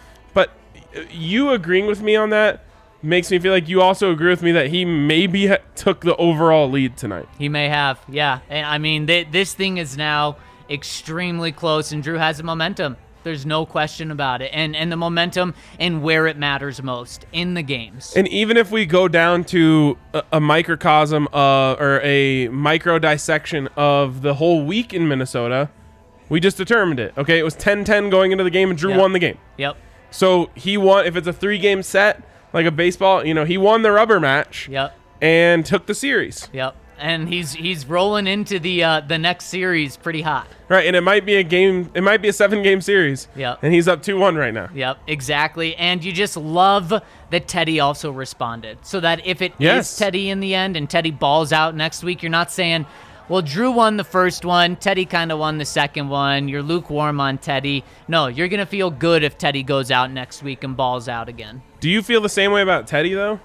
[1.10, 2.64] you agreeing with me on that
[3.02, 6.14] makes me feel like you also agree with me that he maybe ha- took the
[6.16, 7.28] overall lead tonight.
[7.38, 8.40] He may have, yeah.
[8.48, 10.36] And I mean, th- this thing is now
[10.70, 12.96] extremely close, and Drew has the momentum.
[13.24, 17.54] There's no question about it, and and the momentum and where it matters most in
[17.54, 18.12] the games.
[18.16, 23.68] And even if we go down to a, a microcosm uh, or a micro dissection
[23.76, 25.70] of the whole week in Minnesota,
[26.28, 27.14] we just determined it.
[27.16, 28.98] Okay, it was 10-10 going into the game, and Drew Yep.
[29.00, 29.38] won the game.
[29.56, 29.76] Yep,
[30.12, 31.06] So he won.
[31.06, 32.22] If it's a three-game set,
[32.52, 36.48] like a baseball, you know, he won the rubber match yep, and took the series.
[36.52, 36.76] yep.
[36.98, 40.46] And he's he's rolling into the uh, the next series pretty hot.
[40.68, 41.90] Right, and it might be a game.
[41.94, 43.26] It might be a seven-game series.
[43.34, 43.58] Yep.
[43.62, 44.68] And he's up two-one right now.
[44.72, 45.74] Yep, exactly.
[45.74, 46.92] And you just love
[47.30, 48.78] that Teddy also responded.
[48.86, 49.96] So that if it is Yes.
[49.96, 52.86] Teddy in the end and Teddy balls out next week, you're not saying,
[53.28, 57.20] well, Drew won the first one, Teddy kind of won the second one, you're lukewarm
[57.20, 57.84] on Teddy.
[58.08, 61.28] No, you're going to feel good if Teddy goes out next week and balls out
[61.28, 61.62] again.
[61.80, 63.40] Do you feel the same way about Teddy though,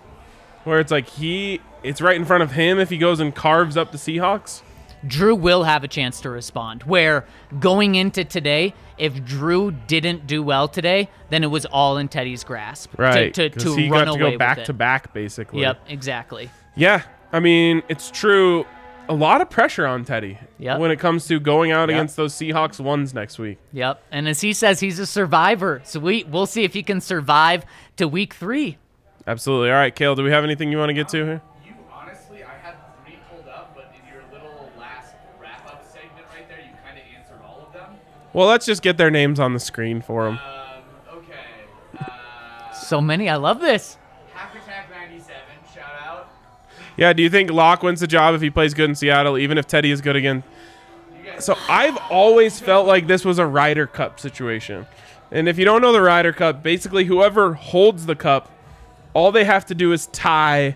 [0.63, 3.77] where it's like he, it's right in front of him if he goes and carves
[3.77, 4.61] up the Seahawks?
[5.05, 6.83] Drew will have a chance to respond.
[6.83, 7.25] Where
[7.59, 12.43] going into today, if Drew didn't do well today, then it was all in Teddy's
[12.43, 12.97] grasp.
[12.97, 13.31] Right.
[13.35, 15.61] To, 'cause to, he run got to away go back to back basically.
[15.61, 16.49] Yep, exactly.
[16.75, 17.03] Yeah.
[17.31, 18.65] I mean, it's true.
[19.09, 20.79] A lot of pressure on Teddy Yep.
[20.79, 21.95] when it comes to going out Yep.
[21.95, 23.57] against those Seahawks ones next week.
[23.71, 24.01] Yep.
[24.11, 25.81] And as he says, he's a survivor.
[25.85, 27.65] So we we'll see if he can survive
[27.95, 28.77] to week three.
[29.25, 29.69] Absolutely.
[29.71, 31.41] All right, Kale, do we have anything you want to get to here?
[31.65, 32.75] You honestly, I had
[33.05, 36.97] three pulled up, but in your little last wrap up segment right there, you kind
[36.97, 37.95] of answered all of them.
[38.33, 40.37] Well, let's just get their names on the screen for them.
[40.39, 41.33] Um, okay.
[41.99, 43.29] Uh, So many.
[43.29, 43.97] I love this.
[46.97, 49.57] Yeah, do you think Lock wins the job if he plays good in Seattle, even
[49.57, 50.43] if Teddy is good again?
[51.39, 54.87] So I've always felt like this was a Ryder Cup situation.
[55.31, 58.49] And if you don't know the Ryder Cup, basically whoever holds the cup,
[59.13, 60.75] all they have to do is tie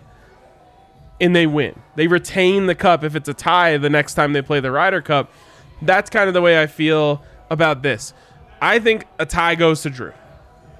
[1.19, 1.79] and they win.
[1.95, 5.01] They retain the cup if it's a tie the next time they play the Ryder
[5.01, 5.31] Cup.
[5.81, 8.13] That's kind of the way I feel about this.
[8.61, 10.13] I think a tie goes to Drew.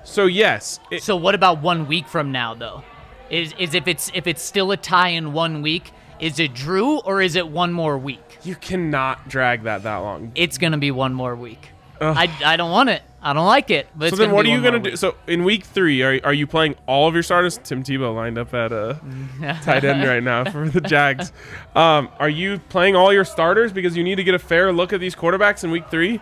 [0.03, 2.83] So yes, it, So what about one week from now though?
[3.31, 6.99] Is is if it's if it's still a tie in one week, is it Drew
[6.99, 8.19] or is it one more week?
[8.43, 10.31] you cannot drag that that long.
[10.35, 11.69] It's gonna be one more week.
[12.01, 13.03] I, I don't want it.
[13.21, 13.87] I don't like it.
[13.95, 14.95] But So then, what are you gonna do?
[14.95, 17.59] So in week three, are are you playing all of your starters?
[17.63, 18.95] Tim Tebow lined up at uh,
[19.61, 21.31] tight end right now for the Jags.
[21.75, 24.91] Um, are you playing all your starters because you need to get a fair look
[24.91, 26.19] at these quarterbacks in week three?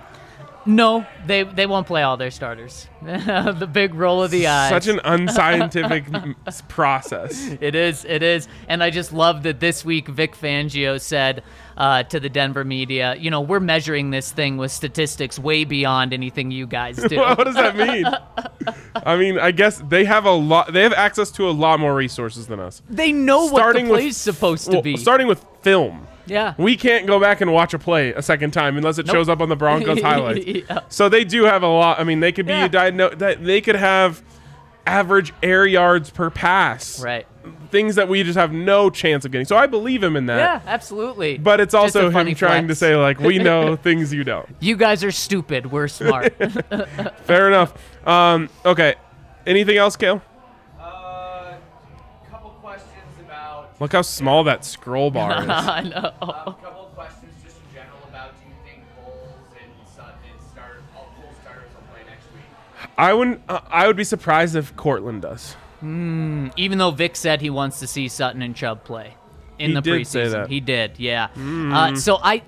[0.66, 2.88] No, they they won't play all their starters.
[3.02, 4.70] the big roll of the eyes.
[4.70, 6.06] Such an unscientific
[6.68, 7.48] process.
[7.62, 8.48] It is, it is.
[8.68, 11.44] And I just love that this week Vic Fangio said
[11.78, 16.14] uh, to the Denver media, you know, we're measuring this thing with statistics way beyond
[16.14, 17.18] anything you guys do.
[17.18, 18.06] what does that mean?
[19.06, 20.74] I mean, I guess they have a lot.
[20.74, 22.82] They have access to a lot more resources than us.
[22.90, 24.98] they know what the Starting with- supposed to Well, be.
[24.98, 26.06] starting with film.
[26.30, 26.54] Yeah.
[26.58, 29.16] We can't go back and watch a play a second time unless it Nope.
[29.16, 30.46] shows up on the Broncos highlights.
[30.46, 30.80] Yeah.
[30.90, 32.00] So they do have a lot.
[32.00, 32.68] I mean, they could be Yeah.
[32.68, 34.24] that they could have
[34.88, 37.02] average air yards per pass.
[37.02, 37.28] Right.
[37.72, 39.46] Things that we just have no chance of getting.
[39.46, 40.38] So I believe him in that.
[40.38, 41.38] Yeah, absolutely.
[41.38, 44.48] But it's also him funny trying to say like we know things you don't.
[44.60, 45.72] you guys are stupid.
[45.72, 46.34] We're smart.
[47.26, 47.74] Fair enough.
[48.08, 48.96] Um, okay.
[49.46, 50.22] Anything else, Kale?
[50.80, 51.54] Uh,
[52.30, 53.69] couple questions about.
[53.80, 55.50] Look how small that scroll bar is.
[55.50, 56.14] I know.
[56.22, 56.26] A
[56.62, 61.10] couple questions just in general about do you think Bolles and Sutton and start all
[61.20, 62.90] Bulls starters will play next week?
[62.98, 63.42] I wouldn't.
[63.48, 65.56] Uh, I would be surprised if Courtland does.
[65.82, 69.14] Even though Vic said he wants to see Sutton and Chubb play
[69.58, 70.50] in He the did preseason, say that.
[70.50, 71.00] he did.
[71.00, 71.30] Yeah.
[71.38, 72.42] Uh, so I,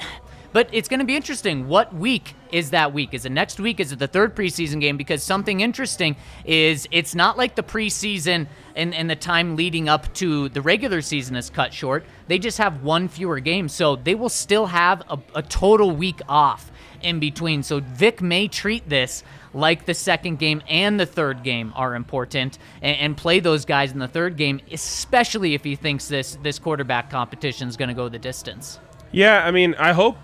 [0.54, 1.68] But it's going to be interesting.
[1.68, 3.14] What week is that week?
[3.14, 3.80] Is it next week?
[3.80, 4.98] Is it the third preseason game?
[4.98, 10.14] Because something interesting is it's not like the preseason and, and the time leading up
[10.16, 12.06] to the regular season is cut short.
[12.28, 13.70] They just have one fewer game.
[13.70, 16.72] So they will still have a, a total week off
[17.02, 17.64] in between.
[17.64, 19.24] So Vic may treat this
[19.54, 23.92] like the second game and the third game are important and, and play those guys
[23.92, 27.96] in the third game, especially if he thinks this this quarterback competition is going to
[27.96, 28.80] go the distance.
[29.12, 30.16] Yeah, I mean, I hope,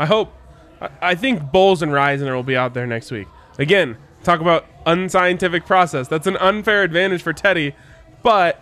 [0.00, 0.32] I hope,
[0.80, 3.28] I, I think Bolles and Risner will be out there next week.
[3.58, 6.08] Again, talk about unscientific process.
[6.08, 7.74] That's an unfair advantage for Teddy,
[8.22, 8.58] but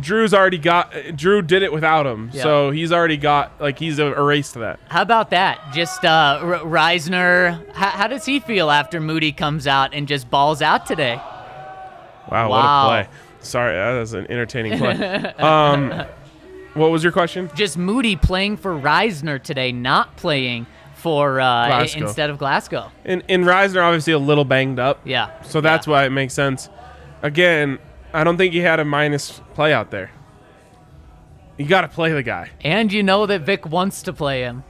[0.00, 0.92] Drew's already got.
[1.16, 2.42] Drew did it without him, Yeah.
[2.42, 4.80] so he's already got like he's erased that.
[4.88, 5.60] How about that?
[5.72, 7.72] Just uh, R- Risner.
[7.74, 11.16] How, how does he feel after Moody comes out and just balls out today?
[12.30, 12.88] Wow, Wow.
[12.88, 13.14] what a play!
[13.40, 14.94] Sorry, that was an entertaining play.
[15.38, 16.04] um,
[16.74, 17.50] what was your question?
[17.54, 22.90] Just Moody playing for Risner today, not playing for uh, instead of Glasgow.
[23.04, 25.00] And, and Risner obviously a little banged up.
[25.04, 25.42] Yeah.
[25.42, 25.92] So that's yeah.
[25.92, 26.68] why it makes sense.
[27.22, 27.78] Again,
[28.12, 30.10] I don't think he had a minus play out there.
[31.56, 32.50] You got to play the guy.
[32.62, 34.64] And you know that Vic wants to play him.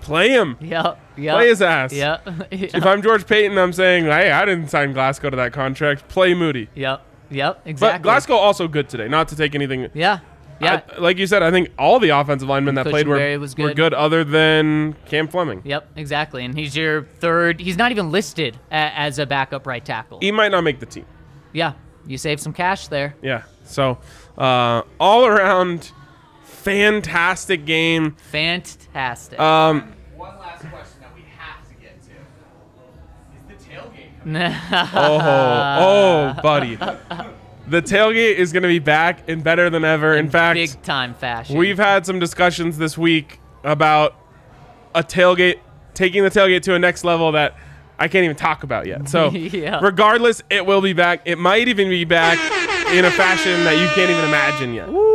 [0.00, 0.56] Play him.
[0.60, 1.00] Yep.
[1.16, 1.34] Yep.
[1.34, 1.92] Play his ass.
[1.92, 2.28] Yep.
[2.52, 6.08] If I'm George Paton, I'm saying, hey, I didn't sign Glasgow to that contract.
[6.08, 6.68] Play Moody.
[6.74, 7.02] Yep.
[7.30, 7.62] Yep.
[7.64, 7.64] Exactly.
[7.64, 8.02] But Exactly.
[8.02, 9.08] Glasgow also good today.
[9.08, 9.88] Not to take anything.
[9.94, 10.20] Yeah.
[10.60, 10.80] Yeah.
[10.96, 13.56] I- like you said, I think all the offensive linemen that played were, Cushenberry was
[13.56, 13.76] were good.
[13.76, 15.62] good other than Cam Fleming.
[15.64, 16.44] Yep, exactly.
[16.44, 17.60] And he's your third.
[17.60, 20.18] He's not even listed a, as a backup right tackle.
[20.20, 21.06] He might not make the team.
[21.52, 21.74] Yeah,
[22.06, 23.14] you save some cash there.
[23.22, 23.42] Yeah.
[23.64, 23.98] So,
[24.36, 25.92] uh, all around,
[26.42, 28.16] fantastic game.
[28.30, 29.38] Fantastic.
[29.38, 32.10] Um, One last question that we have to get to
[33.54, 34.18] is the tailgate.
[34.22, 34.52] coming?
[34.94, 36.78] oh, oh, buddy.
[37.68, 40.14] The tailgate is going to be back and better than ever.
[40.14, 41.56] In fact, big time fashion.
[41.56, 44.14] we've had some discussions this week about
[44.94, 45.60] a tailgate,
[45.94, 47.56] taking the tailgate to a next level that
[47.98, 49.08] I can't even talk about yet.
[49.08, 49.80] So, Yeah.
[49.82, 51.22] regardless, it will be back.
[51.24, 52.38] It might even be back
[52.92, 54.88] in a fashion that you can't even imagine yet.
[54.88, 55.08] Woo.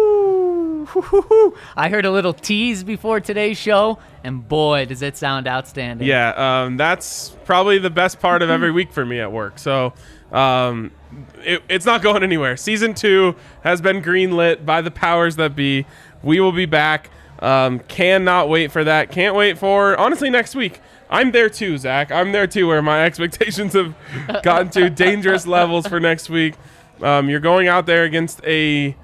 [1.76, 6.08] I heard a little tease before today's show, and boy, does it sound outstanding.
[6.08, 9.58] Yeah, um, that's probably the best part of every week for me at work.
[9.58, 9.94] So
[10.32, 10.92] um,
[11.38, 12.57] it, it's not going anywhere.
[12.57, 15.85] Season two has been greenlit by the powers that be.
[16.22, 17.10] We will be back.
[17.40, 19.11] Um, cannot wait for that.
[19.11, 20.80] Can't wait for honestly next week.
[21.10, 22.11] I'm there too, Zach.
[22.11, 23.95] I'm there too, where my expectations have
[24.44, 26.56] gotten to dangerous levels for next week.
[27.02, 28.95] Um, you're going out there against a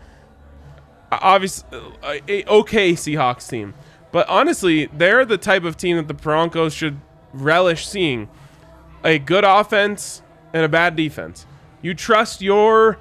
[1.12, 1.64] obvious
[2.04, 3.74] a, a okay Seahawks team.
[4.12, 7.00] But honestly, they're the type of team that the Broncos should
[7.34, 8.30] relish seeing.
[9.04, 10.22] A good offense
[10.54, 11.46] and a bad defense.
[11.82, 13.00] You trust your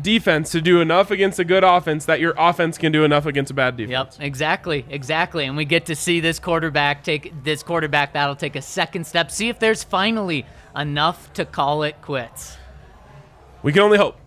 [0.00, 3.50] defense to do enough against a good offense that your offense can do enough against
[3.50, 4.16] a bad defense.
[4.16, 5.44] Yep, exactly, exactly.
[5.44, 9.30] And we get to see this quarterback take this quarterback that'll take a second step.
[9.30, 12.56] See if there's finally enough to call it quits.
[13.62, 14.18] We can only hope.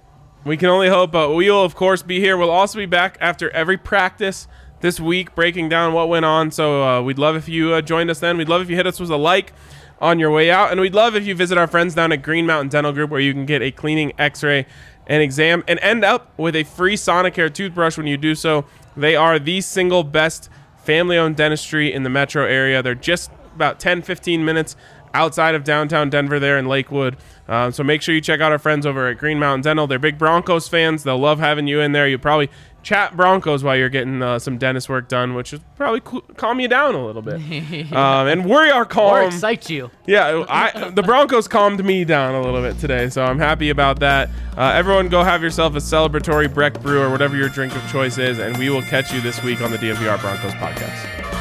[0.46, 2.38] We can only hope, but we will, of course, be here.
[2.38, 4.48] We'll also be back after every practice
[4.80, 6.52] this week, breaking down what went on.
[6.52, 8.38] So uh, we'd love if you uh, joined us then.
[8.38, 9.52] We'd love if you hit us with a like
[10.00, 10.72] on your way out.
[10.72, 13.20] And we'd love if you visit our friends down at Green Mountain Dental Group, where
[13.20, 14.66] you can get a cleaning, x ray,
[15.08, 18.66] and exam, and end up with a free Sonicare toothbrush when you do so.
[18.96, 20.50] They are the single best
[20.84, 22.82] family owned dentistry in the metro area.
[22.82, 24.76] They're just about 10, 15 minutes
[25.14, 27.18] outside of downtown Denver there in Lakewood.
[27.48, 29.88] Um, so make sure you check out our friends over at Green Mountain Dental.
[29.88, 31.04] They're big Broncos fans.
[31.04, 32.08] They'll love having you in there.
[32.08, 32.50] You probably
[32.88, 36.00] chat Broncos while you're getting uh, some dentist work done, which is probably
[36.38, 37.36] calm you down a little bit.
[37.92, 39.14] um, and we are calm.
[39.14, 39.92] Or excite you.
[40.06, 44.00] Yeah, I, the Broncos calmed me down a little bit today, so I'm happy about
[44.00, 44.30] that.
[44.56, 48.18] Uh, everyone, go have yourself a celebratory Breck Brew or whatever your drink of choice
[48.18, 51.37] is, and we will catch you this week on the DNVR Broncos podcast.